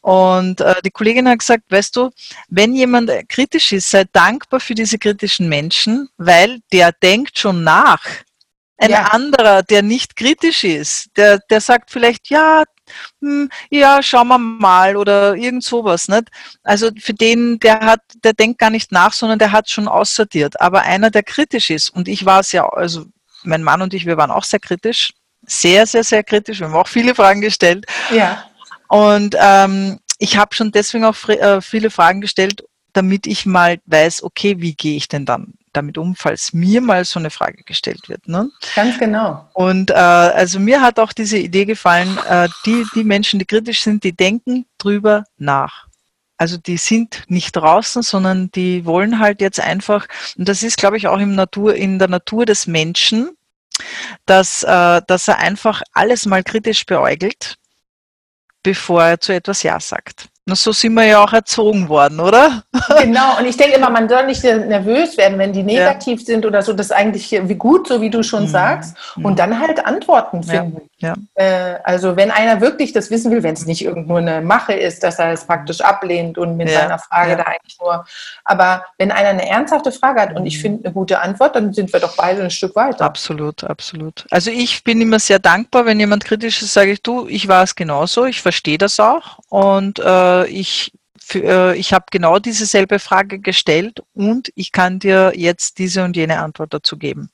Und 0.00 0.60
äh, 0.60 0.74
die 0.84 0.90
Kollegin 0.90 1.28
hat 1.28 1.38
gesagt, 1.38 1.64
weißt 1.70 1.94
du, 1.96 2.10
wenn 2.48 2.74
jemand 2.74 3.10
kritisch 3.28 3.72
ist, 3.72 3.90
sei 3.90 4.04
dankbar 4.12 4.60
für 4.60 4.74
diese 4.74 4.98
kritischen 4.98 5.48
Menschen, 5.48 6.08
weil 6.16 6.60
der 6.72 6.92
denkt 6.92 7.38
schon 7.38 7.62
nach 7.62 8.02
ein 8.76 8.90
ja. 8.90 9.04
anderer, 9.12 9.62
der 9.62 9.82
nicht 9.82 10.16
kritisch 10.16 10.64
ist, 10.64 11.08
der, 11.16 11.38
der 11.50 11.60
sagt 11.60 11.90
vielleicht, 11.90 12.28
ja, 12.28 12.64
hm, 13.20 13.48
ja, 13.70 14.02
schauen 14.02 14.28
wir 14.28 14.38
mal 14.38 14.96
oder 14.96 15.34
irgend 15.36 15.64
sowas. 15.64 16.08
Nicht? 16.08 16.28
Also 16.62 16.90
für 16.98 17.14
den, 17.14 17.58
der 17.60 17.80
hat, 17.80 18.00
der 18.24 18.32
denkt 18.32 18.58
gar 18.58 18.70
nicht 18.70 18.92
nach, 18.92 19.12
sondern 19.12 19.38
der 19.38 19.52
hat 19.52 19.70
schon 19.70 19.88
aussortiert. 19.88 20.60
Aber 20.60 20.82
einer, 20.82 21.10
der 21.10 21.22
kritisch 21.22 21.70
ist, 21.70 21.90
und 21.90 22.08
ich 22.08 22.24
war 22.26 22.40
es 22.40 22.52
ja, 22.52 22.68
also 22.68 23.06
mein 23.44 23.62
Mann 23.62 23.82
und 23.82 23.94
ich, 23.94 24.06
wir 24.06 24.16
waren 24.16 24.30
auch 24.30 24.44
sehr 24.44 24.60
kritisch, 24.60 25.12
sehr, 25.46 25.86
sehr, 25.86 26.04
sehr 26.04 26.24
kritisch. 26.24 26.60
Wir 26.60 26.68
haben 26.68 26.74
auch 26.74 26.88
viele 26.88 27.14
Fragen 27.14 27.40
gestellt. 27.40 27.86
Ja. 28.10 28.44
Und 28.88 29.36
ähm, 29.38 30.00
ich 30.18 30.36
habe 30.36 30.54
schon 30.54 30.72
deswegen 30.72 31.04
auch 31.04 31.28
äh, 31.28 31.60
viele 31.60 31.90
Fragen 31.90 32.20
gestellt, 32.20 32.64
damit 32.92 33.26
ich 33.26 33.46
mal 33.46 33.78
weiß, 33.86 34.22
okay, 34.22 34.56
wie 34.58 34.74
gehe 34.74 34.96
ich 34.96 35.08
denn 35.08 35.26
dann 35.26 35.54
damit 35.76 35.98
um, 35.98 36.14
falls 36.16 36.52
mir 36.52 36.80
mal 36.80 37.04
so 37.04 37.18
eine 37.18 37.30
Frage 37.30 37.62
gestellt 37.64 38.08
wird. 38.08 38.28
Ne? 38.28 38.50
Ganz 38.74 38.98
genau. 38.98 39.48
Und 39.52 39.90
äh, 39.90 39.94
also 39.94 40.58
mir 40.60 40.80
hat 40.80 40.98
auch 40.98 41.12
diese 41.12 41.38
Idee 41.38 41.64
gefallen, 41.64 42.18
äh, 42.28 42.48
die, 42.64 42.84
die 42.94 43.04
Menschen, 43.04 43.38
die 43.38 43.44
kritisch 43.44 43.82
sind, 43.82 44.04
die 44.04 44.12
denken 44.12 44.66
drüber 44.78 45.24
nach. 45.38 45.86
Also 46.36 46.56
die 46.56 46.76
sind 46.76 47.22
nicht 47.28 47.52
draußen, 47.52 48.02
sondern 48.02 48.50
die 48.50 48.84
wollen 48.84 49.20
halt 49.20 49.40
jetzt 49.40 49.60
einfach, 49.60 50.06
und 50.36 50.48
das 50.48 50.62
ist, 50.62 50.78
glaube 50.78 50.96
ich, 50.96 51.06
auch 51.06 51.18
im 51.18 51.34
Natur, 51.34 51.74
in 51.74 51.98
der 51.98 52.08
Natur 52.08 52.44
des 52.44 52.66
Menschen, 52.66 53.36
dass, 54.26 54.62
äh, 54.62 55.02
dass 55.06 55.28
er 55.28 55.38
einfach 55.38 55.82
alles 55.92 56.26
mal 56.26 56.42
kritisch 56.42 56.86
beäugelt, 56.86 57.56
bevor 58.62 59.04
er 59.04 59.20
zu 59.20 59.32
etwas 59.32 59.62
Ja 59.62 59.78
sagt. 59.78 60.28
Na, 60.46 60.54
so 60.54 60.72
sind 60.72 60.92
wir 60.92 61.04
ja 61.04 61.24
auch 61.24 61.32
erzogen 61.32 61.88
worden, 61.88 62.20
oder? 62.20 62.62
Genau, 63.00 63.38
und 63.38 63.46
ich 63.46 63.56
denke 63.56 63.76
immer, 63.76 63.88
man 63.88 64.08
soll 64.08 64.26
nicht 64.26 64.44
nervös 64.44 65.16
werden, 65.16 65.38
wenn 65.38 65.52
die 65.52 65.62
negativ 65.62 66.20
ja. 66.20 66.26
sind 66.26 66.44
oder 66.44 66.60
so. 66.60 66.74
Das 66.74 66.86
ist 66.86 66.92
eigentlich 66.92 67.30
wie 67.30 67.54
gut, 67.54 67.88
so 67.88 68.00
wie 68.00 68.10
du 68.10 68.22
schon 68.22 68.44
mhm. 68.44 68.48
sagst. 68.48 68.96
Und 69.16 69.32
mhm. 69.32 69.36
dann 69.36 69.60
halt 69.60 69.86
Antworten 69.86 70.42
finden. 70.42 70.76
Ja. 70.76 70.84
Ja. 71.04 71.14
Äh, 71.34 71.80
also 71.84 72.16
wenn 72.16 72.30
einer 72.30 72.60
wirklich 72.60 72.92
das 72.92 73.10
wissen 73.10 73.30
will, 73.30 73.42
wenn 73.42 73.54
es 73.54 73.66
nicht 73.66 73.84
irgendwo 73.84 74.16
eine 74.16 74.40
Mache 74.40 74.72
ist, 74.72 75.02
dass 75.02 75.18
er 75.18 75.32
es 75.32 75.44
praktisch 75.44 75.80
ablehnt 75.80 76.38
und 76.38 76.56
mit 76.56 76.70
seiner 76.70 76.98
Frage 76.98 77.36
da 77.36 77.42
eigentlich 77.44 77.76
nur. 77.80 78.06
Aber 78.44 78.84
wenn 78.96 79.10
einer 79.10 79.30
eine 79.30 79.48
ernsthafte 79.48 79.92
Frage 79.92 80.20
hat 80.20 80.36
und 80.36 80.46
ich 80.46 80.58
mhm. 80.58 80.62
finde 80.62 80.84
eine 80.84 80.94
gute 80.94 81.20
Antwort, 81.20 81.56
dann 81.56 81.72
sind 81.72 81.92
wir 81.92 82.00
doch 82.00 82.16
beide 82.16 82.42
ein 82.42 82.50
Stück 82.50 82.74
weiter. 82.74 83.04
Absolut, 83.04 83.64
absolut. 83.64 84.24
Also 84.30 84.50
ich 84.50 84.82
bin 84.84 85.00
immer 85.00 85.18
sehr 85.18 85.38
dankbar, 85.38 85.84
wenn 85.84 86.00
jemand 86.00 86.24
kritisch 86.24 86.62
ist, 86.62 86.72
sage 86.72 86.92
ich, 86.92 87.02
du, 87.02 87.26
ich 87.28 87.48
war 87.48 87.62
es 87.62 87.74
genauso, 87.74 88.24
ich 88.24 88.40
verstehe 88.40 88.78
das 88.78 88.98
auch 88.98 89.38
und 89.50 89.98
äh, 89.98 90.33
äh, 90.42 90.48
ich, 90.48 90.92
äh, 91.34 91.76
ich 91.76 91.92
habe 91.92 92.06
genau 92.10 92.38
diese 92.38 92.66
selbe 92.66 92.98
Frage 92.98 93.38
gestellt 93.38 94.02
und 94.14 94.50
ich 94.54 94.72
kann 94.72 94.98
dir 94.98 95.32
jetzt 95.36 95.78
diese 95.78 96.04
und 96.04 96.16
jene 96.16 96.40
Antwort 96.40 96.74
dazu 96.74 96.96
geben. 96.96 97.30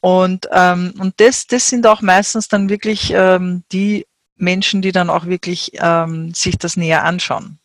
Und, 0.00 0.48
ähm, 0.52 0.94
und 0.98 1.14
das, 1.18 1.46
das 1.46 1.68
sind 1.68 1.86
auch 1.86 2.02
meistens 2.02 2.48
dann 2.48 2.68
wirklich 2.68 3.12
ähm, 3.14 3.62
die 3.70 4.06
Menschen, 4.36 4.82
die 4.82 4.92
dann 4.92 5.10
auch 5.10 5.26
wirklich 5.26 5.72
ähm, 5.74 6.34
sich 6.34 6.58
das 6.58 6.76
näher 6.76 7.04
anschauen. 7.04 7.58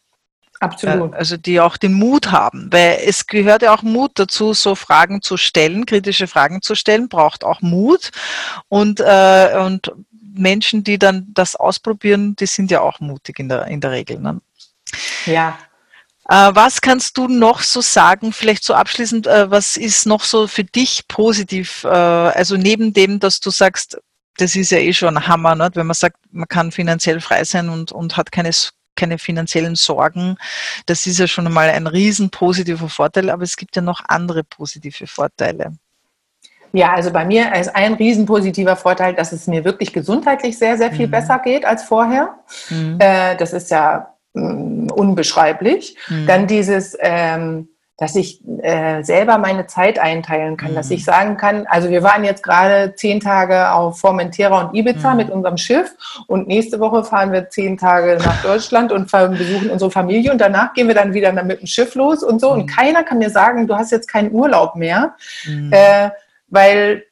Absolut. 0.59 1.13
Äh, 1.13 1.17
also 1.17 1.37
die 1.37 1.59
auch 1.59 1.77
den 1.77 1.93
Mut 1.93 2.31
haben, 2.31 2.71
weil 2.71 2.99
es 3.05 3.27
gehört 3.27 3.61
ja 3.61 3.73
auch 3.73 3.83
Mut 3.83 4.11
dazu, 4.15 4.53
so 4.53 4.75
Fragen 4.75 5.21
zu 5.21 5.37
stellen, 5.37 5.85
kritische 5.85 6.27
Fragen 6.27 6.61
zu 6.61 6.75
stellen, 6.75 7.09
braucht 7.09 7.43
auch 7.43 7.61
Mut. 7.61 8.11
Und, 8.67 8.99
äh, 8.99 9.57
und 9.59 9.91
Menschen, 10.37 10.83
die 10.83 10.97
dann 10.97 11.27
das 11.33 11.55
ausprobieren, 11.55 12.35
die 12.35 12.45
sind 12.45 12.71
ja 12.71 12.81
auch 12.81 12.99
mutig 12.99 13.39
in 13.39 13.49
der, 13.49 13.65
in 13.67 13.81
der 13.81 13.91
Regel. 13.91 14.19
Ne? 14.19 14.41
Ja. 15.25 15.57
Äh, 16.29 16.51
was 16.53 16.81
kannst 16.81 17.17
du 17.17 17.27
noch 17.27 17.61
so 17.61 17.81
sagen, 17.81 18.33
vielleicht 18.33 18.63
so 18.63 18.73
abschließend, 18.73 19.27
äh, 19.27 19.49
was 19.49 19.77
ist 19.77 20.05
noch 20.05 20.23
so 20.23 20.47
für 20.47 20.63
dich 20.63 21.07
positiv? 21.07 21.83
Äh, 21.85 21.87
also 21.87 22.57
neben 22.57 22.93
dem, 22.93 23.19
dass 23.19 23.39
du 23.39 23.49
sagst, 23.49 23.97
das 24.37 24.55
ist 24.55 24.71
ja 24.71 24.77
eh 24.77 24.93
schon 24.93 25.17
ein 25.17 25.27
Hammer, 25.27 25.55
ne? 25.55 25.69
wenn 25.73 25.87
man 25.87 25.93
sagt, 25.93 26.17
man 26.31 26.47
kann 26.47 26.71
finanziell 26.71 27.21
frei 27.21 27.43
sein 27.43 27.69
und, 27.69 27.91
und 27.91 28.17
hat 28.17 28.31
keine, 28.31 28.51
keine 28.95 29.17
finanziellen 29.19 29.75
Sorgen. 29.75 30.37
Das 30.85 31.07
ist 31.07 31.19
ja 31.19 31.27
schon 31.27 31.47
einmal 31.47 31.69
ein 31.69 31.87
riesen 31.87 32.29
positiver 32.29 32.89
Vorteil, 32.89 33.29
aber 33.29 33.43
es 33.43 33.55
gibt 33.55 33.75
ja 33.75 33.81
noch 33.81 34.01
andere 34.07 34.43
positive 34.43 35.07
Vorteile. 35.07 35.77
Ja, 36.73 36.93
also 36.93 37.11
bei 37.11 37.25
mir 37.25 37.53
ist 37.55 37.75
ein 37.75 37.93
riesen 37.93 38.25
positiver 38.25 38.75
Vorteil, 38.75 39.13
dass 39.13 39.31
es 39.31 39.47
mir 39.47 39.63
wirklich 39.63 39.93
gesundheitlich 39.93 40.57
sehr, 40.57 40.77
sehr 40.77 40.91
viel 40.91 41.07
mhm. 41.07 41.11
besser 41.11 41.39
geht 41.39 41.65
als 41.65 41.83
vorher. 41.83 42.35
Mhm. 42.69 42.97
Äh, 42.99 43.35
das 43.37 43.53
ist 43.53 43.71
ja 43.71 44.13
mh, 44.33 44.53
mm, 44.53 44.87
unbeschreiblich. 44.91 45.97
Mhm. 46.09 46.27
Dann 46.27 46.47
dieses, 46.47 46.97
ähm, 46.99 47.69
dass 47.99 48.15
ich 48.15 48.41
äh, 48.61 49.01
selber 49.01 49.39
meine 49.39 49.65
Zeit 49.65 49.97
einteilen 49.97 50.55
kann, 50.55 50.75
dass 50.75 50.91
ich 50.91 50.99
mhm. 50.99 51.05
sagen 51.05 51.37
kann, 51.37 51.65
also 51.67 51.89
wir 51.89 52.03
waren 52.03 52.23
jetzt 52.23 52.43
gerade 52.43 52.93
zehn 52.95 53.19
Tage 53.19 53.71
auf 53.71 53.99
Formentera 53.99 54.61
und 54.61 54.75
Ibiza 54.75 55.11
mhm. 55.11 55.17
mit 55.17 55.29
unserem 55.31 55.57
Schiff 55.57 55.95
und 56.27 56.47
nächste 56.47 56.79
Woche 56.79 57.03
fahren 57.03 57.31
wir 57.31 57.49
zehn 57.49 57.75
Tage 57.75 58.19
nach 58.23 58.43
Deutschland 58.43 58.91
und 58.91 59.09
besuchen 59.11 59.71
unsere 59.71 59.89
Familie 59.89 60.31
und 60.31 60.39
danach 60.39 60.73
gehen 60.73 60.87
wir 60.87 60.93
dann 60.93 61.15
wieder 61.15 61.31
mit 61.43 61.59
dem 61.59 61.65
Schiff 61.65 61.95
los 61.95 62.21
und 62.21 62.39
so 62.39 62.51
und 62.51 62.63
mhm. 62.63 62.67
keiner 62.67 63.03
kann 63.03 63.17
mir 63.17 63.31
sagen, 63.31 63.65
du 63.65 63.75
hast 63.75 63.91
jetzt 63.91 64.07
keinen 64.07 64.31
Urlaub 64.31 64.75
mehr. 64.75 65.15
Äh, 65.71 66.11
weil, 66.47 67.03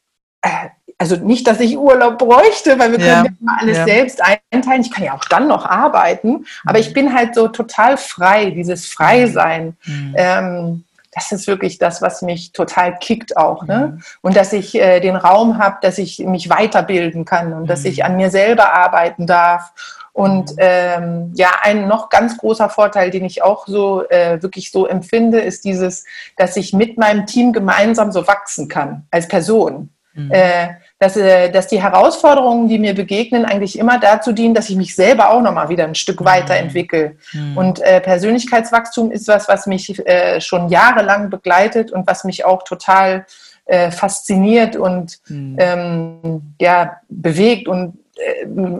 äh, 0.41 0.69
also 0.97 1.15
nicht, 1.17 1.47
dass 1.47 1.59
ich 1.59 1.77
Urlaub 1.77 2.17
bräuchte, 2.17 2.79
weil 2.79 2.91
wir 2.91 2.99
können 2.99 3.25
ja 3.25 3.25
immer 3.41 3.57
alles 3.59 3.77
ja. 3.77 3.85
selbst 3.85 4.21
einteilen. 4.51 4.81
Ich 4.81 4.91
kann 4.91 5.03
ja 5.03 5.13
auch 5.13 5.25
dann 5.25 5.47
noch 5.47 5.65
arbeiten, 5.65 6.45
aber 6.65 6.79
ich 6.79 6.89
mhm. 6.89 6.93
bin 6.93 7.13
halt 7.13 7.35
so 7.35 7.47
total 7.47 7.97
frei, 7.97 8.51
dieses 8.51 8.87
Freisein. 8.87 9.75
Mhm. 9.85 10.15
Ähm, 10.17 10.83
das 11.15 11.31
ist 11.31 11.47
wirklich 11.47 11.77
das, 11.77 12.01
was 12.01 12.21
mich 12.21 12.51
total 12.51 12.97
kickt 12.99 13.37
auch. 13.37 13.63
Ne? 13.63 13.93
Mhm. 13.93 14.03
Und 14.21 14.35
dass 14.35 14.53
ich 14.53 14.75
äh, 14.75 14.99
den 14.99 15.15
Raum 15.15 15.57
habe, 15.57 15.77
dass 15.81 15.97
ich 15.97 16.19
mich 16.19 16.49
weiterbilden 16.49 17.25
kann 17.25 17.53
und 17.53 17.63
mhm. 17.63 17.67
dass 17.67 17.85
ich 17.85 18.03
an 18.03 18.17
mir 18.17 18.29
selber 18.29 18.73
arbeiten 18.73 19.25
darf 19.25 19.73
und 20.15 20.51
mhm. 20.51 20.57
ähm, 20.59 21.31
ja, 21.35 21.49
ein 21.61 21.89
noch 21.89 22.07
ganz 22.07 22.37
großer 22.37 22.69
Vorteil, 22.69 23.11
den 23.11 23.25
ich 23.25 23.43
auch 23.43 23.67
so 23.67 24.07
äh, 24.07 24.41
wirklich 24.41 24.71
so 24.71 24.87
empfinde, 24.87 25.41
ist 25.41 25.65
dieses, 25.65 26.05
dass 26.37 26.55
ich 26.55 26.71
mit 26.71 26.97
meinem 26.97 27.25
Team 27.25 27.51
gemeinsam 27.51 28.13
so 28.13 28.25
wachsen 28.25 28.69
kann 28.69 29.05
als 29.11 29.27
Person. 29.27 29.89
Mhm. 30.13 30.31
Äh, 30.31 30.67
dass, 30.99 31.17
äh, 31.17 31.51
dass 31.51 31.67
die 31.67 31.83
Herausforderungen, 31.83 32.69
die 32.69 32.79
mir 32.79 32.95
begegnen, 32.95 33.43
eigentlich 33.43 33.77
immer 33.77 33.99
dazu 33.99 34.31
dienen, 34.31 34.53
dass 34.53 34.69
ich 34.69 34.77
mich 34.77 34.95
selber 34.95 35.31
auch 35.31 35.41
nochmal 35.41 35.67
wieder 35.67 35.83
ein 35.83 35.95
Stück 35.95 36.21
mhm. 36.21 36.25
weiterentwickle. 36.25 37.17
Mhm. 37.33 37.57
Und 37.57 37.81
äh, 37.81 37.99
Persönlichkeitswachstum 37.99 39.11
ist 39.11 39.27
was, 39.27 39.49
was 39.49 39.67
mich 39.67 39.99
äh, 40.07 40.39
schon 40.39 40.69
jahrelang 40.69 41.29
begleitet 41.29 41.91
und 41.91 42.07
was 42.07 42.23
mich 42.23 42.45
auch 42.45 42.63
total 42.63 43.25
äh, 43.65 43.91
fasziniert 43.91 44.77
und 44.77 45.19
mhm. 45.27 45.57
ähm, 45.59 46.41
ja, 46.61 47.01
bewegt 47.09 47.67
und 47.67 47.97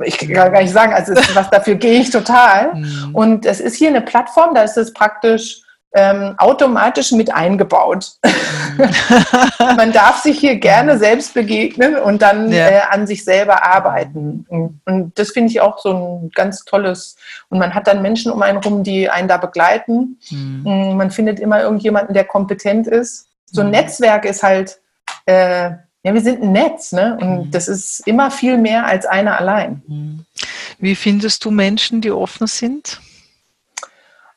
ich 0.03 0.17
kann 0.17 0.51
gar 0.51 0.61
nicht 0.61 0.73
sagen, 0.73 0.93
also 0.93 1.13
was 1.33 1.49
dafür 1.49 1.75
gehe 1.75 1.99
ich 2.01 2.09
total. 2.09 2.73
Mhm. 2.75 3.15
Und 3.15 3.45
es 3.45 3.59
ist 3.59 3.75
hier 3.75 3.89
eine 3.89 4.01
Plattform, 4.01 4.53
da 4.53 4.63
ist 4.63 4.77
es 4.77 4.93
praktisch 4.93 5.61
ähm, 5.95 6.36
automatisch 6.38 7.11
mit 7.13 7.33
eingebaut. 7.33 8.11
Mhm. 8.23 8.89
Man 9.77 9.93
darf 9.93 10.21
sich 10.21 10.39
hier 10.39 10.57
gerne 10.57 10.97
selbst 10.97 11.33
begegnen 11.33 11.95
und 11.95 12.21
dann 12.21 12.51
ja. 12.51 12.67
äh, 12.67 12.81
an 12.89 13.07
sich 13.07 13.23
selber 13.23 13.63
arbeiten. 13.63 14.45
Und, 14.49 14.81
und 14.86 15.17
das 15.17 15.31
finde 15.31 15.51
ich 15.51 15.61
auch 15.61 15.79
so 15.79 15.93
ein 15.93 16.31
ganz 16.36 16.65
tolles. 16.65 17.15
Und 17.49 17.59
man 17.59 17.73
hat 17.73 17.88
dann 17.88 18.01
Menschen 18.01 18.31
um 18.31 18.41
einen 18.41 18.57
rum, 18.57 18.83
die 18.83 19.09
einen 19.09 19.29
da 19.29 19.38
begleiten. 19.38 20.19
Mhm. 20.29 20.63
Mm, 20.63 20.97
man 20.97 21.11
findet 21.11 21.39
immer 21.39 21.61
irgendjemanden, 21.61 22.13
der 22.13 22.25
kompetent 22.25 22.88
ist. 22.88 23.27
So 23.45 23.61
ein 23.61 23.67
mhm. 23.67 23.73
Netzwerk 23.73 24.25
ist 24.25 24.43
halt 24.43 24.79
äh, 25.25 25.71
ja, 26.06 26.14
wir 26.14 26.22
sind 26.22 26.43
ein 26.43 26.51
Netz, 26.51 26.91
ne? 26.91 27.18
Und 27.20 27.47
mhm. 27.47 27.51
das 27.51 27.68
ist 27.68 28.06
immer 28.06 28.30
viel 28.30 28.60
mehr 28.60 28.86
als 28.86 29.08
einer 29.08 29.39
allein. 29.39 29.82
Mhm. 29.88 30.26
Wie 30.78 30.93
findest 30.93 31.43
du 31.43 31.49
Menschen, 31.49 31.99
die 31.99 32.12
offen 32.12 32.45
sind? 32.45 33.01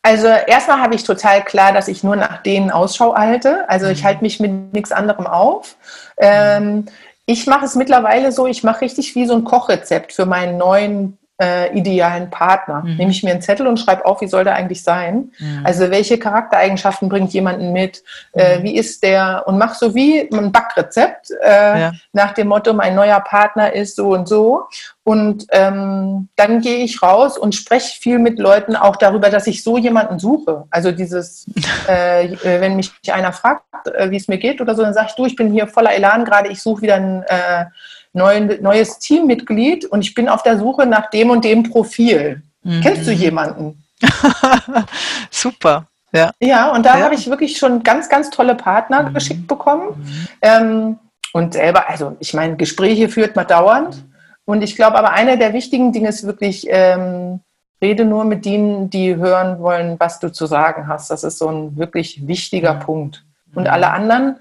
Also 0.01 0.29
erstmal 0.29 0.81
habe 0.81 0.95
ich 0.95 1.05
total 1.05 1.45
klar, 1.45 1.75
dass 1.75 1.89
ich 1.89 2.03
nur 2.03 2.17
nach 2.17 2.43
denen 2.43 2.71
Ausschau 2.71 3.15
halte. 3.15 3.69
Also 3.69 3.87
ich 3.89 4.01
mhm. 4.01 4.07
halte 4.07 4.23
mich 4.23 4.41
mit 4.41 4.73
nichts 4.73 4.93
anderem 4.93 5.27
auf. 5.27 5.77
Ähm, 6.17 6.87
ich 7.27 7.47
mache 7.47 7.67
es 7.67 7.75
mittlerweile 7.75 8.33
so, 8.33 8.47
ich 8.47 8.65
mache 8.65 8.81
richtig 8.81 9.15
wie 9.15 9.27
so 9.27 9.35
ein 9.35 9.45
Kochrezept 9.45 10.15
für 10.15 10.25
meinen 10.25 10.57
neuen 10.57 11.19
äh, 11.41 11.77
idealen 11.77 12.31
Partner. 12.31 12.83
Mhm. 12.85 12.97
Nehme 12.97 13.11
ich 13.11 13.23
mir 13.23 13.31
einen 13.31 13.43
Zettel 13.43 13.67
und 13.67 13.79
schreibe 13.79 14.05
auf, 14.05 14.21
wie 14.21 14.27
soll 14.27 14.45
der 14.45 14.55
eigentlich 14.55 14.83
sein? 14.83 15.31
Mhm. 15.39 15.61
Also 15.65 15.91
welche 15.91 16.19
Charaktereigenschaften 16.19 17.09
bringt 17.09 17.33
jemanden 17.33 17.73
mit? 17.73 18.03
Äh, 18.33 18.59
mhm. 18.59 18.63
wie 18.65 18.77
ist 18.77 19.03
der? 19.03 19.45
Und 19.47 19.59
mach 19.59 19.75
so 19.75 19.95
wie 19.95 20.29
ein 20.33 20.53
Backrezept 20.53 21.31
äh, 21.43 21.81
ja. 21.81 21.93
nach 22.13 22.33
dem 22.33 22.49
Motto, 22.49 22.73
mein 22.73 22.95
neuer 22.95 23.21
Partner 23.21 23.73
ist 23.73 23.97
so 23.97 24.09
und 24.09 24.29
so. 24.29 24.65
Und 25.05 25.47
ähm, 25.53 26.29
dann 26.37 26.61
gehe 26.61 26.85
ich 26.85 27.03
raus 27.03 27.39
und 27.39 27.55
spreche 27.55 27.99
viel 27.99 28.19
mit 28.19 28.39
Leuten 28.39 28.77
auch 28.77 28.97
darüber, 28.97 29.31
dass 29.31 29.47
ich 29.47 29.63
so 29.63 29.79
jemanden 29.79 30.19
suche. 30.19 30.65
Also 30.71 30.93
dieses, 30.93 31.47
äh, 31.89 32.27
äh, 32.27 32.61
wenn 32.61 32.77
mich 32.77 32.93
einer 33.11 33.33
fragt, 33.33 33.63
äh, 33.95 34.11
wie 34.11 34.17
es 34.17 34.29
mir 34.29 34.39
geht 34.39 34.61
oder 34.61 34.75
so, 34.75 34.83
dann 34.83 34.93
sage 34.93 35.07
ich, 35.11 35.15
du, 35.15 35.25
ich 35.25 35.37
bin 35.37 35.53
hier 35.53 35.67
voller 35.67 35.95
Elan 35.95 36.25
gerade, 36.25 36.51
ich 36.51 36.61
suche 36.61 36.83
wieder 36.83 36.97
ein 36.97 37.23
äh, 37.23 37.67
neuen, 38.13 38.63
neues 38.63 38.99
Teammitglied 38.99 39.85
und 39.85 40.03
ich 40.03 40.15
bin 40.15 40.29
auf 40.29 40.43
der 40.43 40.59
Suche 40.59 40.87
nach 40.87 41.11
dem 41.11 41.31
und 41.31 41.45
dem 41.45 41.63
Profil. 41.63 42.43
Mhm. 42.63 42.81
Kennst 42.81 43.07
du 43.07 43.13
jemanden? 43.13 43.85
Super. 45.31 45.87
Ja, 46.13 46.33
ja 46.41 46.73
und 46.73 46.87
da 46.87 46.99
ja. 46.99 47.05
habe 47.05 47.15
ich 47.15 47.29
wirklich 47.29 47.59
schon 47.59 47.83
ganz, 47.83 48.09
ganz 48.09 48.31
tolle 48.31 48.55
Partner 48.55 49.05
mhm. 49.05 49.15
geschickt 49.15 49.47
bekommen. 49.47 49.89
Mhm. 49.89 50.29
Ähm, 50.43 50.99
und 51.33 51.53
selber, 51.55 51.89
also 51.89 52.17
ich 52.21 52.35
meine, 52.35 52.57
Gespräche 52.57 53.09
führt 53.09 53.37
man 53.37 53.47
dauernd. 53.47 54.05
Und 54.45 54.63
ich 54.63 54.77
glaube 54.77 54.97
aber, 54.99 55.13
einer 55.13 55.37
der 55.37 55.53
wichtigen 55.53 55.93
Dinge 55.93 56.09
ist 56.09 56.25
wirklich, 56.25 56.67
ähm, 56.71 57.41
rede 57.83 58.05
nur 58.05 58.25
mit 58.25 58.45
denen, 58.45 58.91
die 58.91 59.17
hören 59.17 59.61
wollen, 59.61 59.97
was 60.01 60.21
du 60.21 60.33
zu 60.33 60.47
sagen 60.47 60.89
hast. 60.89 61.11
Das 61.11 61.23
ist 61.23 61.39
so 61.39 61.49
ein 61.49 61.77
wirklich 61.77 62.27
wichtiger 62.27 62.75
mhm. 62.75 62.81
Punkt. 62.81 63.25
Und 63.55 63.65
mhm. 63.65 63.71
alle 63.71 63.91
anderen, 63.91 64.37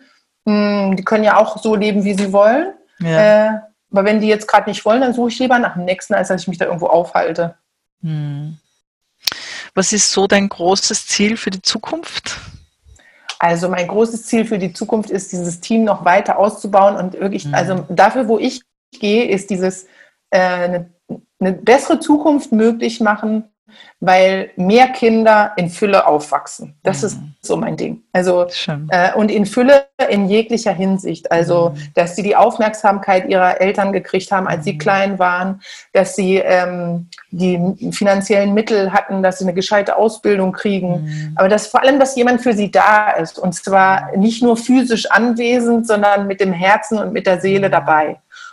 mh, 0.45 0.85
hm, 0.85 0.95
die 0.95 1.03
können 1.03 1.23
ja 1.23 1.37
auch 1.37 1.57
so 1.57 1.75
leben, 1.75 2.03
wie 2.03 2.13
sie 2.13 2.31
wollen. 2.31 2.73
Ja. 2.99 3.47
Äh, 3.47 3.59
aber 3.91 4.05
wenn 4.05 4.19
die 4.19 4.27
jetzt 4.27 4.47
gerade 4.47 4.69
nicht 4.69 4.83
wollen, 4.85 5.01
dann 5.01 5.13
suche 5.13 5.29
ich 5.29 5.39
lieber 5.39 5.59
nach 5.59 5.73
dem 5.73 5.85
nächsten, 5.85 6.13
als 6.13 6.27
dass 6.27 6.41
ich 6.41 6.47
mich 6.47 6.57
da 6.57 6.65
irgendwo 6.65 6.87
aufhalte. 6.87 7.55
Hm. 8.01 8.57
Was 9.73 9.93
ist 9.93 10.11
so 10.11 10.27
dein 10.27 10.49
großes 10.49 11.07
Ziel 11.07 11.37
für 11.37 11.49
die 11.49 11.61
Zukunft? 11.61 12.39
Also 13.39 13.69
mein 13.69 13.87
großes 13.87 14.25
Ziel 14.25 14.45
für 14.45 14.57
die 14.57 14.73
Zukunft 14.73 15.09
ist, 15.09 15.31
dieses 15.31 15.59
Team 15.59 15.83
noch 15.83 16.03
weiter 16.03 16.39
auszubauen 16.39 16.95
und 16.95 17.13
wirklich, 17.13 17.45
hm. 17.45 17.53
also 17.53 17.85
dafür, 17.89 18.27
wo 18.27 18.39
ich 18.39 18.61
gehe, 18.91 19.25
ist 19.29 19.49
dieses 19.49 19.85
äh, 20.31 20.39
eine, 20.39 20.89
eine 21.39 21.53
bessere 21.53 21.99
Zukunft 21.99 22.51
möglich 22.51 22.99
machen 22.99 23.45
weil 23.99 24.51
mehr 24.55 24.87
Kinder 24.89 25.53
in 25.57 25.69
Fülle 25.69 26.05
aufwachsen. 26.07 26.75
Das 26.83 27.01
mhm. 27.01 27.07
ist 27.07 27.19
so 27.41 27.57
mein 27.57 27.77
Ding. 27.77 28.03
Also 28.13 28.47
äh, 28.89 29.13
und 29.13 29.29
in 29.31 29.45
Fülle 29.45 29.87
in 30.09 30.29
jeglicher 30.29 30.73
Hinsicht. 30.73 31.31
Also, 31.31 31.71
mhm. 31.71 31.93
dass 31.95 32.15
sie 32.15 32.23
die 32.23 32.35
Aufmerksamkeit 32.35 33.27
ihrer 33.27 33.59
Eltern 33.59 33.91
gekriegt 33.91 34.31
haben, 34.31 34.47
als 34.47 34.63
sie 34.63 34.73
mhm. 34.73 34.77
klein 34.77 35.19
waren, 35.19 35.61
dass 35.93 36.15
sie 36.15 36.37
ähm, 36.37 37.09
die 37.31 37.91
finanziellen 37.91 38.53
Mittel 38.53 38.93
hatten, 38.93 39.23
dass 39.23 39.39
sie 39.39 39.45
eine 39.45 39.53
gescheite 39.53 39.97
Ausbildung 39.97 40.51
kriegen. 40.51 41.03
Mhm. 41.03 41.33
Aber 41.35 41.49
dass 41.49 41.67
vor 41.67 41.81
allem, 41.81 41.99
dass 41.99 42.15
jemand 42.15 42.41
für 42.41 42.53
sie 42.53 42.69
da 42.69 43.11
ist 43.11 43.39
und 43.39 43.53
zwar 43.53 44.11
mhm. 44.13 44.21
nicht 44.21 44.43
nur 44.43 44.57
physisch 44.57 45.09
anwesend, 45.09 45.87
sondern 45.87 46.27
mit 46.27 46.39
dem 46.39 46.53
Herzen 46.53 46.99
und 46.99 47.13
mit 47.13 47.25
der 47.25 47.41
Seele 47.41 47.69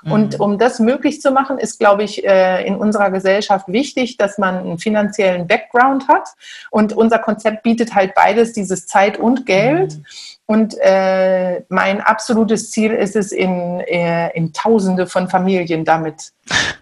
mhm. 0.04 0.12
Und 0.12 0.34
mhm. 0.34 0.40
um 0.44 0.58
das 0.58 0.80
möglich 0.80 1.20
zu 1.20 1.30
machen, 1.30 1.58
ist, 1.58 1.78
glaube 1.78 2.02
ich, 2.02 2.24
äh, 2.24 2.66
in 2.66 2.76
unserer 2.76 3.10
Gesellschaft 3.10 3.68
wichtig, 3.68 4.16
dass 4.16 4.38
man 4.38 4.58
einen 4.58 4.78
finanziellen 4.78 5.46
Background 5.46 6.08
hat. 6.08 6.28
Und 6.70 6.92
unser 6.92 7.18
Konzept 7.18 7.62
bietet 7.62 7.94
halt 7.94 8.14
beides, 8.14 8.52
dieses 8.52 8.86
Zeit 8.86 9.18
und 9.18 9.46
Geld. 9.46 9.96
Mhm. 9.96 10.04
Und 10.46 10.76
äh, 10.80 11.62
mein 11.70 12.02
absolutes 12.02 12.70
Ziel 12.70 12.92
ist 12.92 13.16
es, 13.16 13.32
in, 13.32 13.80
äh, 13.80 14.30
in 14.36 14.52
Tausende 14.52 15.06
von 15.06 15.28
Familien 15.28 15.86
damit 15.86 16.32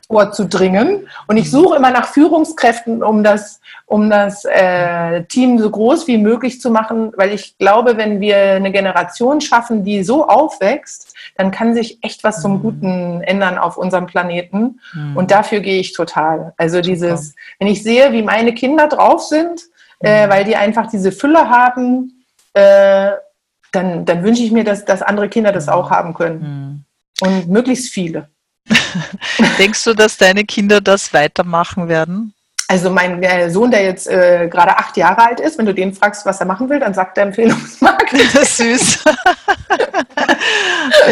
vorzudringen. 0.08 1.08
Und 1.28 1.36
ich 1.36 1.46
mhm. 1.46 1.50
suche 1.50 1.76
immer 1.76 1.90
nach 1.90 2.06
Führungskräften, 2.08 3.04
um 3.04 3.22
das, 3.22 3.60
um 3.86 4.10
das 4.10 4.44
äh, 4.44 5.22
Team 5.24 5.60
so 5.60 5.70
groß 5.70 6.08
wie 6.08 6.18
möglich 6.18 6.60
zu 6.60 6.70
machen, 6.70 7.12
weil 7.16 7.32
ich 7.32 7.56
glaube, 7.56 7.96
wenn 7.96 8.20
wir 8.20 8.36
eine 8.36 8.72
Generation 8.72 9.40
schaffen, 9.40 9.84
die 9.84 10.02
so 10.02 10.26
aufwächst, 10.26 11.14
dann 11.36 11.52
kann 11.52 11.74
sich 11.74 11.98
echt 12.02 12.24
was 12.24 12.42
zum 12.42 12.54
mhm. 12.54 12.62
Guten 12.62 13.20
ändern 13.22 13.58
auf 13.58 13.78
unserem 13.78 14.06
Planeten. 14.06 14.80
Mhm. 14.92 15.16
Und 15.16 15.30
dafür 15.30 15.60
gehe 15.60 15.78
ich 15.78 15.92
total. 15.92 16.52
Also 16.56 16.80
dieses, 16.80 17.34
wenn 17.60 17.68
ich 17.68 17.84
sehe, 17.84 18.12
wie 18.12 18.22
meine 18.22 18.54
Kinder 18.54 18.88
drauf 18.88 19.22
sind, 19.22 19.62
äh, 20.00 20.28
weil 20.28 20.44
die 20.44 20.56
einfach 20.56 20.90
diese 20.90 21.12
Fülle 21.12 21.48
haben, 21.48 22.24
äh, 22.54 23.12
dann, 23.72 24.04
dann 24.04 24.22
wünsche 24.22 24.42
ich 24.42 24.52
mir, 24.52 24.64
dass, 24.64 24.84
dass 24.84 25.02
andere 25.02 25.28
Kinder 25.28 25.52
das 25.52 25.68
auch 25.68 25.90
haben 25.90 26.14
können. 26.14 26.84
Mhm. 27.20 27.26
Und 27.26 27.48
möglichst 27.48 27.92
viele. 27.92 28.28
Denkst 29.58 29.84
du, 29.84 29.94
dass 29.94 30.16
deine 30.16 30.44
Kinder 30.44 30.80
das 30.80 31.12
weitermachen 31.12 31.88
werden? 31.88 32.34
Also 32.72 32.88
mein 32.88 33.22
äh, 33.22 33.50
Sohn, 33.50 33.70
der 33.70 33.84
jetzt 33.84 34.08
äh, 34.08 34.48
gerade 34.48 34.78
acht 34.78 34.96
Jahre 34.96 35.26
alt 35.26 35.40
ist, 35.40 35.58
wenn 35.58 35.66
du 35.66 35.74
den 35.74 35.92
fragst, 35.92 36.24
was 36.24 36.40
er 36.40 36.46
machen 36.46 36.70
will, 36.70 36.80
dann 36.80 36.94
sagt 36.94 37.18
er 37.18 37.24
Empfehlungsmarketing. 37.24 38.26
Süß. 38.44 39.04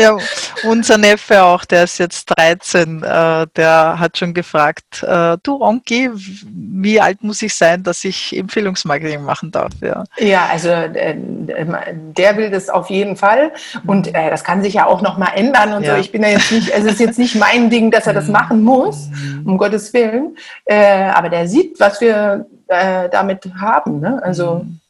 ja, 0.01 0.17
unser 0.65 0.97
Neffe 0.97 1.43
auch, 1.43 1.67
der 1.67 1.85
ist 1.85 1.99
jetzt 1.99 2.27
13, 2.37 3.03
äh, 3.03 3.47
der 3.57 3.97
hat 3.99 4.17
schon 4.17 4.33
gefragt, 4.33 5.03
äh, 5.03 5.37
du 5.43 5.61
Onki, 5.61 6.11
wie 6.15 6.99
alt 6.99 7.23
muss 7.23 7.43
ich 7.43 7.55
sein, 7.55 7.83
dass 7.83 8.05
ich 8.05 8.35
Empfehlungsmarketing 8.35 9.23
machen 9.23 9.51
darf? 9.51 9.73
Ja, 9.83 10.05
ja 10.19 10.49
also 10.51 10.71
äh, 10.71 11.15
der 11.15 12.37
will 12.39 12.51
das 12.51 12.71
auf 12.71 12.89
jeden 12.89 13.17
Fall 13.17 13.53
und 13.87 14.15
äh, 14.15 14.31
das 14.31 14.45
kann 14.45 14.63
sich 14.63 14.75
ja 14.75 14.87
auch 14.87 15.03
nochmal 15.03 15.33
ändern 15.35 15.75
und 15.75 15.85
ja. 15.85 15.95
so. 15.95 16.01
Ich 16.01 16.11
bin 16.11 16.23
ja 16.23 16.31
jetzt 16.31 16.53
nicht, 16.53 16.73
also 16.73 16.87
es 16.87 16.95
ist 16.95 17.01
jetzt 17.01 17.19
nicht 17.19 17.35
mein 17.35 17.69
Ding, 17.69 17.91
dass 17.91 18.07
er 18.07 18.15
das 18.15 18.27
mhm. 18.27 18.33
machen 18.33 18.63
muss, 18.63 19.11
um 19.45 19.59
Gottes 19.59 19.93
Willen, 19.93 20.37
aber 20.67 21.29
der 21.29 21.49
sieht, 21.51 21.79
was 21.81 22.01
wir 22.01 22.47
äh, 22.69 23.09
damit 23.09 23.45
haben. 23.61 24.01
Ne? 24.01 24.21
Also 24.23 24.65
mhm. 24.65 24.81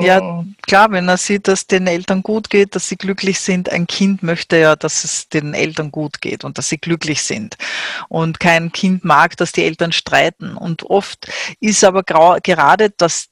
Ja, 0.00 0.44
klar, 0.62 0.90
wenn 0.92 1.08
er 1.08 1.18
sieht, 1.18 1.46
dass 1.46 1.66
den 1.66 1.86
Eltern 1.86 2.22
gut 2.22 2.48
geht, 2.48 2.74
dass 2.74 2.88
sie 2.88 2.96
glücklich 2.96 3.38
sind. 3.40 3.70
Ein 3.70 3.86
Kind 3.86 4.22
möchte 4.22 4.56
ja, 4.56 4.76
dass 4.76 5.04
es 5.04 5.28
den 5.28 5.52
Eltern 5.52 5.90
gut 5.90 6.22
geht 6.22 6.44
und 6.44 6.56
dass 6.56 6.70
sie 6.70 6.78
glücklich 6.78 7.22
sind. 7.22 7.58
Und 8.08 8.40
kein 8.40 8.72
Kind 8.72 9.04
mag, 9.04 9.36
dass 9.36 9.52
die 9.52 9.64
Eltern 9.64 9.92
streiten. 9.92 10.56
Und 10.56 10.84
oft 10.84 11.30
ist 11.60 11.84
aber 11.84 12.02
gerade 12.02 12.90
das 12.96 13.26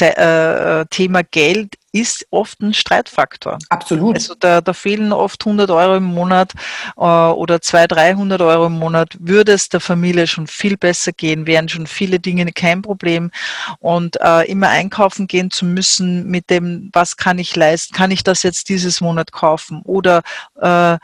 äh, 0.00 0.84
Thema 0.90 1.22
Geld 1.22 1.74
ist 1.94 2.26
oft 2.30 2.60
ein 2.60 2.74
Streitfaktor. 2.74 3.56
Absolut. 3.68 4.16
Also 4.16 4.34
da, 4.34 4.60
da 4.60 4.72
fehlen 4.72 5.12
oft 5.12 5.46
100 5.46 5.70
Euro 5.70 5.96
im 5.96 6.02
Monat 6.04 6.52
äh, 6.96 7.00
oder 7.00 7.60
200, 7.60 7.92
300 7.92 8.42
Euro 8.42 8.66
im 8.66 8.72
Monat. 8.80 9.16
Würde 9.20 9.52
es 9.52 9.68
der 9.68 9.78
Familie 9.78 10.26
schon 10.26 10.48
viel 10.48 10.76
besser 10.76 11.12
gehen, 11.12 11.46
wären 11.46 11.68
schon 11.68 11.86
viele 11.86 12.18
Dinge 12.18 12.50
kein 12.50 12.82
Problem. 12.82 13.30
Und 13.78 14.20
äh, 14.20 14.42
immer 14.50 14.70
einkaufen 14.70 15.28
gehen 15.28 15.52
zu 15.52 15.64
müssen 15.64 16.26
mit 16.26 16.50
dem, 16.50 16.90
was 16.92 17.16
kann 17.16 17.38
ich 17.38 17.54
leisten? 17.54 17.94
Kann 17.94 18.10
ich 18.10 18.24
das 18.24 18.42
jetzt 18.42 18.68
dieses 18.70 19.00
Monat 19.00 19.30
kaufen? 19.30 19.80
Oder, 19.84 20.22
äh, 20.60 20.98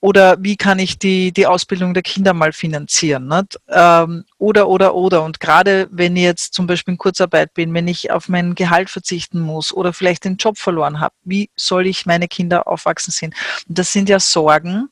oder 0.00 0.36
wie 0.40 0.58
kann 0.58 0.78
ich 0.78 0.98
die, 0.98 1.32
die 1.32 1.46
Ausbildung 1.46 1.94
der 1.94 2.02
Kinder 2.02 2.34
mal 2.34 2.52
finanzieren? 2.52 3.28
Nicht? 3.28 3.58
Ähm, 3.70 4.24
oder, 4.44 4.68
oder, 4.68 4.94
oder. 4.94 5.22
Und 5.22 5.40
gerade 5.40 5.88
wenn 5.90 6.16
ich 6.16 6.22
jetzt 6.22 6.52
zum 6.52 6.66
Beispiel 6.66 6.92
in 6.92 6.98
Kurzarbeit 6.98 7.54
bin, 7.54 7.72
wenn 7.72 7.88
ich 7.88 8.10
auf 8.10 8.28
mein 8.28 8.54
Gehalt 8.54 8.90
verzichten 8.90 9.40
muss 9.40 9.72
oder 9.72 9.94
vielleicht 9.94 10.26
den 10.26 10.36
Job 10.36 10.58
verloren 10.58 11.00
habe. 11.00 11.14
Wie 11.24 11.48
soll 11.56 11.86
ich 11.86 12.04
meine 12.04 12.28
Kinder 12.28 12.68
aufwachsen 12.68 13.10
sehen? 13.10 13.34
Und 13.66 13.78
das 13.78 13.90
sind 13.90 14.10
ja 14.10 14.20
Sorgen, 14.20 14.90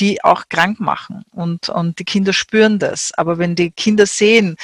die 0.00 0.24
auch 0.24 0.44
krank 0.48 0.80
machen. 0.80 1.22
Und, 1.32 1.68
und 1.68 1.98
die 1.98 2.04
Kinder 2.04 2.32
spüren 2.32 2.78
das. 2.78 3.12
Aber 3.14 3.36
wenn 3.36 3.54
die 3.54 3.72
Kinder 3.72 4.06
sehen, 4.06 4.56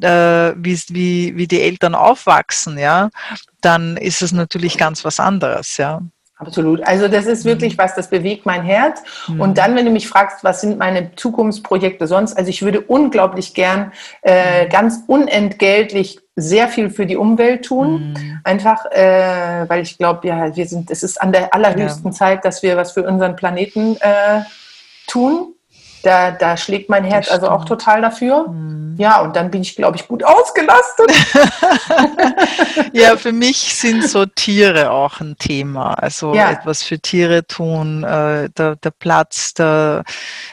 äh, 0.00 0.52
wie, 0.56 0.76
wie, 0.88 1.36
wie 1.36 1.46
die 1.46 1.62
Eltern 1.62 1.94
aufwachsen, 1.94 2.76
ja, 2.78 3.10
dann 3.60 3.96
ist 3.96 4.22
es 4.22 4.32
natürlich 4.32 4.76
ganz 4.76 5.04
was 5.04 5.20
anderes, 5.20 5.76
ja. 5.76 6.02
Absolut. 6.46 6.82
Also 6.86 7.08
das 7.08 7.26
ist 7.26 7.44
wirklich 7.44 7.76
mhm. 7.76 7.82
was, 7.82 7.94
das 7.94 8.08
bewegt 8.08 8.46
mein 8.46 8.62
Herz. 8.62 9.02
Mhm. 9.28 9.40
Und 9.40 9.58
dann, 9.58 9.74
wenn 9.76 9.84
du 9.84 9.90
mich 9.90 10.08
fragst, 10.08 10.44
was 10.44 10.60
sind 10.60 10.78
meine 10.78 11.14
Zukunftsprojekte 11.16 12.06
sonst, 12.06 12.36
also 12.36 12.50
ich 12.50 12.62
würde 12.62 12.80
unglaublich 12.80 13.54
gern 13.54 13.92
äh, 14.22 14.64
mhm. 14.64 14.68
ganz 14.70 15.02
unentgeltlich 15.06 16.20
sehr 16.36 16.68
viel 16.68 16.90
für 16.90 17.06
die 17.06 17.16
Umwelt 17.16 17.64
tun. 17.64 18.10
Mhm. 18.10 18.40
Einfach, 18.44 18.86
äh, 18.86 19.68
weil 19.68 19.82
ich 19.82 19.98
glaube, 19.98 20.26
ja, 20.26 20.54
wir 20.54 20.66
sind, 20.66 20.90
es 20.90 21.02
ist 21.02 21.20
an 21.22 21.32
der 21.32 21.54
allerhöchsten 21.54 22.10
ja. 22.10 22.16
Zeit, 22.16 22.44
dass 22.44 22.62
wir 22.62 22.76
was 22.76 22.92
für 22.92 23.04
unseren 23.04 23.36
Planeten 23.36 23.96
äh, 24.00 24.42
tun. 25.06 25.53
Da, 26.04 26.30
da 26.30 26.56
schlägt 26.56 26.90
mein 26.90 27.02
Herz 27.04 27.30
also 27.30 27.48
auch 27.48 27.64
total 27.64 28.02
dafür. 28.02 28.48
Mhm. 28.48 28.96
Ja, 28.96 29.20
und 29.22 29.34
dann 29.34 29.50
bin 29.50 29.62
ich, 29.62 29.74
glaube 29.74 29.96
ich, 29.96 30.06
gut 30.06 30.22
ausgelastet. 30.22 31.10
ja, 32.92 33.16
für 33.16 33.32
mich 33.32 33.74
sind 33.74 34.08
so 34.08 34.24
Tiere 34.26 34.90
auch 34.90 35.20
ein 35.20 35.36
Thema. 35.38 35.94
Also 35.94 36.34
ja. 36.34 36.52
etwas 36.52 36.82
für 36.82 37.00
Tiere 37.00 37.46
tun. 37.46 38.04
Äh, 38.04 38.50
der, 38.50 38.76
der 38.76 38.90
Platz, 38.90 39.54
der 39.54 40.04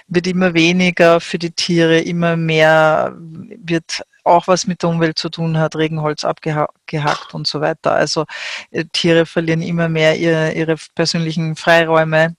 wird 0.07 0.27
immer 0.27 0.53
weniger 0.53 1.19
für 1.19 1.37
die 1.37 1.51
Tiere, 1.51 1.99
immer 1.99 2.35
mehr 2.35 3.13
wird 3.15 4.01
auch 4.23 4.47
was 4.47 4.67
mit 4.67 4.83
der 4.83 4.89
Umwelt 4.89 5.17
zu 5.17 5.29
tun 5.29 5.57
hat, 5.57 5.75
Regenholz 5.75 6.23
abgehackt 6.23 7.33
und 7.33 7.47
so 7.47 7.61
weiter. 7.61 7.91
Also 7.91 8.25
äh, 8.71 8.85
Tiere 8.91 9.25
verlieren 9.25 9.61
immer 9.61 9.89
mehr 9.89 10.17
ihre, 10.17 10.51
ihre 10.53 10.75
persönlichen 10.95 11.55
Freiräume 11.55 12.35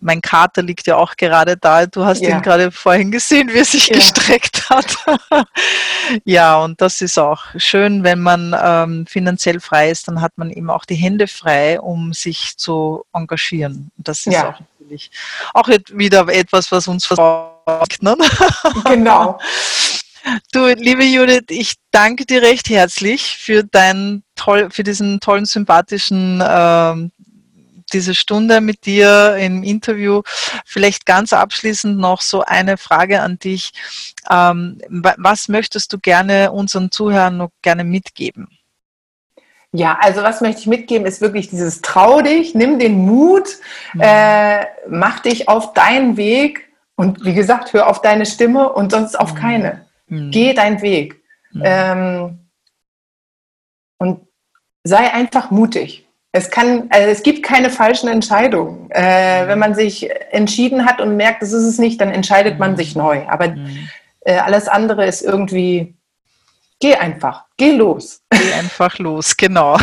mein 0.00 0.20
Kater 0.20 0.62
liegt 0.62 0.86
ja 0.86 0.96
auch 0.96 1.16
gerade 1.16 1.56
da. 1.56 1.86
Du 1.86 2.04
hast 2.04 2.22
ja. 2.22 2.30
ihn 2.30 2.42
gerade 2.42 2.70
vorhin 2.70 3.10
gesehen, 3.10 3.50
wie 3.52 3.58
er 3.58 3.64
sich 3.64 3.88
ja. 3.88 3.96
gestreckt 3.96 4.68
hat. 4.70 4.96
ja, 6.24 6.58
und 6.58 6.80
das 6.80 7.00
ist 7.00 7.18
auch 7.18 7.44
schön, 7.56 8.02
wenn 8.02 8.20
man 8.20 8.56
ähm, 8.60 9.06
finanziell 9.06 9.60
frei 9.60 9.90
ist, 9.90 10.08
dann 10.08 10.20
hat 10.20 10.32
man 10.36 10.50
eben 10.50 10.70
auch 10.70 10.84
die 10.84 10.94
Hände 10.94 11.26
frei, 11.28 11.80
um 11.80 12.12
sich 12.12 12.56
zu 12.56 13.04
engagieren. 13.12 13.90
Das 13.96 14.26
ist 14.26 14.34
ja. 14.34 14.50
auch 14.50 14.60
natürlich 14.90 15.10
auch 15.54 15.68
wieder 15.68 16.28
etwas, 16.28 16.72
was 16.72 16.88
uns 16.88 17.06
versorgt. 17.06 18.02
Ne? 18.02 18.16
Genau. 18.84 19.38
Du, 20.52 20.66
liebe 20.66 21.04
Judith, 21.04 21.46
ich 21.48 21.76
danke 21.90 22.26
dir 22.26 22.42
recht 22.42 22.68
herzlich 22.68 23.36
für 23.38 23.64
dein 23.64 24.22
toll, 24.36 24.68
für 24.70 24.82
diesen 24.82 25.18
tollen, 25.20 25.46
sympathischen 25.46 26.42
ähm, 26.46 27.10
diese 27.90 28.14
Stunde 28.14 28.60
mit 28.60 28.86
dir 28.86 29.36
im 29.36 29.62
Interview. 29.62 30.22
Vielleicht 30.64 31.06
ganz 31.06 31.32
abschließend 31.32 31.98
noch 31.98 32.20
so 32.20 32.42
eine 32.42 32.76
Frage 32.76 33.20
an 33.20 33.38
dich. 33.38 33.72
Ähm, 34.30 34.80
was 34.88 35.48
möchtest 35.48 35.92
du 35.92 35.98
gerne 35.98 36.52
unseren 36.52 36.90
Zuhörern 36.90 37.36
noch 37.36 37.50
gerne 37.62 37.84
mitgeben? 37.84 38.48
Ja, 39.72 39.98
also 40.00 40.22
was 40.22 40.40
möchte 40.40 40.62
ich 40.62 40.66
mitgeben, 40.66 41.06
ist 41.06 41.20
wirklich 41.20 41.48
dieses 41.48 41.80
Trau 41.80 42.22
dich, 42.22 42.56
nimm 42.56 42.80
den 42.80 43.06
Mut, 43.06 43.58
mhm. 43.94 44.00
äh, 44.00 44.66
mach 44.88 45.20
dich 45.20 45.48
auf 45.48 45.74
deinen 45.74 46.16
Weg 46.16 46.68
und 46.96 47.24
wie 47.24 47.34
gesagt, 47.34 47.72
hör 47.72 47.86
auf 47.86 48.02
deine 48.02 48.26
Stimme 48.26 48.72
und 48.72 48.90
sonst 48.90 49.18
auf 49.18 49.34
mhm. 49.34 49.38
keine. 49.38 49.86
Mhm. 50.08 50.30
Geh 50.32 50.54
deinen 50.54 50.82
Weg. 50.82 51.22
Mhm. 51.52 51.62
Ähm, 51.64 52.38
und 53.98 54.26
sei 54.82 55.12
einfach 55.12 55.50
mutig. 55.52 56.06
Es 56.32 56.50
kann, 56.50 56.86
also 56.90 57.08
es 57.08 57.22
gibt 57.22 57.42
keine 57.42 57.70
falschen 57.70 58.08
Entscheidungen. 58.08 58.88
Äh, 58.90 59.44
mhm. 59.44 59.48
wenn 59.48 59.58
man 59.58 59.74
sich 59.74 60.08
entschieden 60.30 60.86
hat 60.86 61.00
und 61.00 61.16
merkt, 61.16 61.42
das 61.42 61.52
ist 61.52 61.64
es 61.64 61.78
nicht, 61.78 62.00
dann 62.00 62.10
entscheidet 62.10 62.58
man 62.58 62.76
sich 62.76 62.94
mhm. 62.94 63.02
neu. 63.02 63.28
Aber 63.28 63.48
mhm. 63.48 63.88
äh, 64.20 64.38
alles 64.38 64.68
andere 64.68 65.06
ist 65.06 65.22
irgendwie, 65.22 65.94
geh 66.78 66.94
einfach, 66.94 67.44
geh 67.56 67.72
los. 67.72 68.22
Geh 68.30 68.52
einfach 68.52 68.98
los, 68.98 69.36
genau. 69.36 69.76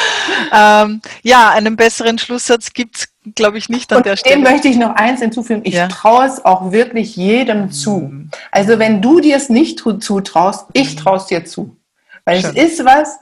ähm, 0.52 1.02
ja, 1.22 1.50
einen 1.50 1.76
besseren 1.76 2.18
Schlusssatz 2.18 2.72
gibt 2.72 2.96
es, 2.96 3.08
glaube 3.34 3.58
ich, 3.58 3.68
nicht 3.68 3.92
an 3.92 3.98
und 3.98 4.06
der 4.06 4.16
Stelle. 4.16 4.36
Dem 4.36 4.42
möchte 4.42 4.68
ich 4.68 4.76
noch 4.76 4.94
eins 4.94 5.20
hinzufügen. 5.20 5.62
Ich 5.64 5.74
ja. 5.74 5.88
traue 5.88 6.24
es 6.26 6.44
auch 6.44 6.72
wirklich 6.72 7.14
jedem 7.16 7.70
zu. 7.70 8.10
Also 8.50 8.78
wenn 8.78 9.02
du 9.02 9.20
dir 9.20 9.36
es 9.36 9.50
nicht 9.50 9.80
zutraust, 9.80 10.66
ich 10.72 10.96
traue 10.96 11.18
es 11.18 11.26
dir 11.26 11.44
zu. 11.44 11.76
Weil 12.24 12.40
Schön. 12.40 12.56
es 12.56 12.72
ist 12.72 12.84
was, 12.84 13.18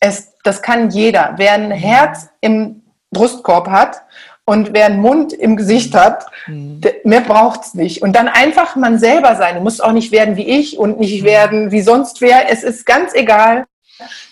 es, 0.00 0.29
das 0.42 0.62
kann 0.62 0.90
jeder. 0.90 1.34
Wer 1.36 1.52
ein 1.52 1.70
Herz 1.70 2.28
im 2.40 2.82
Brustkorb 3.10 3.68
hat 3.68 4.02
und 4.44 4.72
wer 4.72 4.86
einen 4.86 5.00
Mund 5.00 5.32
im 5.32 5.56
Gesicht 5.56 5.94
hat, 5.94 6.26
mhm. 6.46 6.80
mehr 7.04 7.20
braucht 7.20 7.62
es 7.62 7.74
nicht. 7.74 8.02
Und 8.02 8.14
dann 8.14 8.28
einfach 8.28 8.76
man 8.76 8.98
selber 8.98 9.36
sein. 9.36 9.56
Du 9.56 9.60
musst 9.60 9.82
auch 9.82 9.92
nicht 9.92 10.12
werden 10.12 10.36
wie 10.36 10.48
ich 10.48 10.78
und 10.78 10.98
nicht 10.98 11.22
mhm. 11.22 11.26
werden 11.26 11.70
wie 11.70 11.82
sonst 11.82 12.20
wer. 12.20 12.50
Es 12.50 12.62
ist 12.62 12.86
ganz 12.86 13.14
egal. 13.14 13.66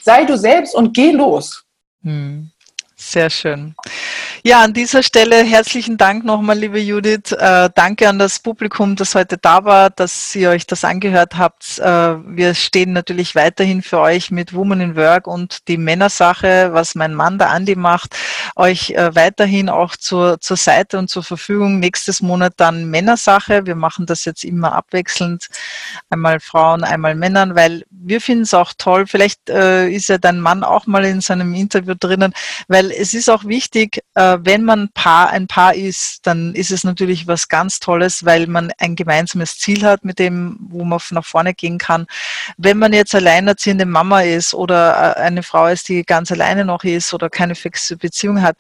Sei 0.03 0.25
du 0.25 0.37
selbst 0.37 0.75
und 0.75 0.95
geh 0.95 1.11
los. 1.13 1.65
Mhm. 2.03 2.51
Sehr 2.97 3.31
schön. 3.31 3.75
Ja, 4.45 4.62
an 4.62 4.72
dieser 4.72 5.03
Stelle 5.03 5.43
herzlichen 5.43 5.97
Dank 5.97 6.24
nochmal, 6.24 6.57
liebe 6.57 6.78
Judith. 6.78 7.32
Äh, 7.32 7.70
danke 7.74 8.09
an 8.09 8.20
das 8.20 8.39
Publikum, 8.39 8.95
das 8.95 9.16
heute 9.16 9.36
da 9.36 9.64
war, 9.64 9.91
dass 9.91 10.32
ihr 10.36 10.51
euch 10.51 10.64
das 10.64 10.84
angehört 10.84 11.36
habt. 11.36 11.80
Äh, 11.80 12.16
wir 12.24 12.55
stehen 12.55 12.93
natürlich 12.93 13.34
weiterhin 13.34 13.82
für 13.82 13.99
euch 13.99 14.30
mit 14.30 14.55
Woman 14.55 14.80
in 14.80 14.97
Work 14.97 15.26
und 15.26 15.66
die 15.66 15.76
Männersache, 15.76 16.70
was 16.72 16.95
mein 16.95 17.14
Mann, 17.14 17.39
der 17.39 17.51
Andi, 17.51 17.74
macht, 17.74 18.16
euch 18.55 18.91
äh, 18.91 19.12
weiterhin 19.16 19.68
auch 19.68 19.97
zur, 19.97 20.41
zur 20.41 20.57
Seite 20.57 20.99
und 20.99 21.11
zur 21.11 21.24
Verfügung. 21.24 21.80
Nächstes 21.80 22.22
Monat 22.22 22.55
dann 22.59 22.89
Männersache. 22.91 23.66
Wir 23.66 23.74
machen 23.74 24.07
das 24.07 24.24
jetzt 24.24 24.45
immer 24.45 24.72
abwechselnd. 24.72 25.49
Einmal 26.11 26.39
Frauen, 26.39 26.84
einmal 26.84 27.16
Männern, 27.16 27.57
weil 27.57 27.82
wir 27.91 28.20
finden 28.20 28.45
es 28.45 28.55
auch 28.55 28.72
toll. 28.78 29.09
Vielleicht 29.09 29.51
äh, 29.51 29.89
ist 29.89 30.09
ja 30.09 30.18
dein 30.18 30.39
Mann 30.39 30.62
auch 30.62 30.86
mal 30.86 31.05
in 31.05 31.20
seinem 31.20 31.55
Interview 31.55 31.95
drinnen, 31.99 32.32
weil 32.68 32.93
es 32.93 33.14
ist 33.14 33.28
auch 33.28 33.45
wichtig, 33.45 34.01
äh, 34.19 34.39
wenn 34.43 34.64
man 34.64 34.89
Paar, 34.95 35.31
ein 35.31 35.47
Paar 35.47 35.77
ist, 35.77 36.27
dann 36.27 36.53
ist 36.57 36.73
es 36.73 36.83
natürlich 36.83 37.29
was 37.29 37.49
ganz 37.49 37.79
Tolles, 37.79 38.25
weil 38.25 38.49
man 38.49 38.73
ein 38.79 38.97
gemeinsames 38.97 39.59
Ziel 39.59 39.85
hat, 39.85 40.05
mit 40.05 40.19
dem, 40.19 40.57
wo 40.61 40.83
man 40.83 40.99
nach 41.11 41.25
vorne 41.25 41.55
gehen 41.55 41.79
kann. 41.79 42.09
Wenn 42.57 42.79
man 42.79 42.93
jetzt 42.93 43.14
alleinerziehende 43.14 43.87
Mama 43.87 44.23
ist 44.23 44.55
oder 44.55 45.16
äh, 45.16 45.21
eine 45.21 45.45
Frau 45.45 45.69
ist, 45.69 45.89
die 45.89 46.03
ganz 46.03 46.33
alleine 46.33 46.64
noch 46.64 46.83
ist 46.83 47.14
oder 47.14 47.31
keine 47.31 47.55
fixe 47.55 47.97
Beziehung 47.97 48.43
hat, 48.43 48.57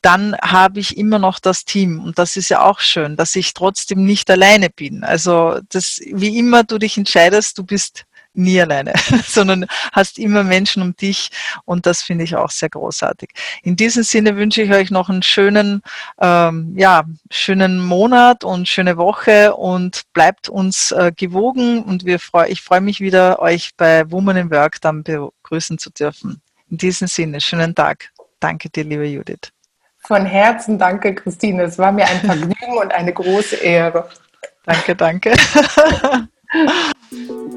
dann 0.00 0.34
habe 0.40 0.80
ich 0.80 0.96
immer 0.96 1.18
noch 1.18 1.40
das 1.40 1.66
Team. 1.66 2.00
Und 2.00 2.18
das 2.18 2.38
ist 2.38 2.48
ja 2.48 2.62
auch 2.62 2.80
schön, 2.80 3.16
dass 3.16 3.36
ich 3.36 3.52
trotzdem 3.52 4.06
nicht 4.06 4.30
alleine 4.30 4.70
bin. 4.70 5.04
Also 5.04 5.60
das, 5.68 6.00
wie 6.10 6.38
immer 6.38 6.64
du 6.64 6.78
dich 6.78 6.96
entscheidest, 6.96 7.58
du 7.58 7.64
bist 7.64 8.06
nie 8.36 8.60
alleine, 8.60 8.92
sondern 9.26 9.66
hast 9.92 10.18
immer 10.18 10.44
Menschen 10.44 10.82
um 10.82 10.96
dich 10.96 11.30
und 11.64 11.86
das 11.86 12.02
finde 12.02 12.24
ich 12.24 12.36
auch 12.36 12.50
sehr 12.50 12.68
großartig. 12.68 13.30
In 13.62 13.76
diesem 13.76 14.02
Sinne 14.02 14.36
wünsche 14.36 14.62
ich 14.62 14.70
euch 14.70 14.90
noch 14.90 15.08
einen 15.08 15.22
schönen, 15.22 15.82
ähm, 16.20 16.74
ja, 16.76 17.04
schönen 17.30 17.84
Monat 17.84 18.44
und 18.44 18.68
schöne 18.68 18.96
Woche 18.96 19.54
und 19.54 20.02
bleibt 20.12 20.48
uns 20.48 20.92
äh, 20.92 21.12
gewogen 21.14 21.82
und 21.82 22.04
wir 22.04 22.18
freu, 22.18 22.46
ich 22.48 22.62
freue 22.62 22.80
mich 22.80 23.00
wieder, 23.00 23.40
euch 23.40 23.70
bei 23.76 24.10
Woman 24.10 24.36
in 24.36 24.50
Work 24.50 24.80
dann 24.80 25.02
begrüßen 25.02 25.78
zu 25.78 25.90
dürfen. 25.90 26.40
In 26.70 26.78
diesem 26.78 27.08
Sinne, 27.08 27.40
schönen 27.40 27.74
Tag. 27.74 28.10
Danke 28.40 28.68
dir, 28.68 28.84
liebe 28.84 29.06
Judith. 29.06 29.52
Von 29.98 30.24
Herzen 30.24 30.78
danke, 30.78 31.14
Christine. 31.14 31.64
Es 31.64 31.78
war 31.78 31.90
mir 31.90 32.06
ein 32.06 32.20
Vergnügen 32.20 32.78
und 32.80 32.92
eine 32.92 33.12
große 33.12 33.56
Ehre. 33.56 34.08
Danke, 34.64 34.94
danke. 34.94 35.32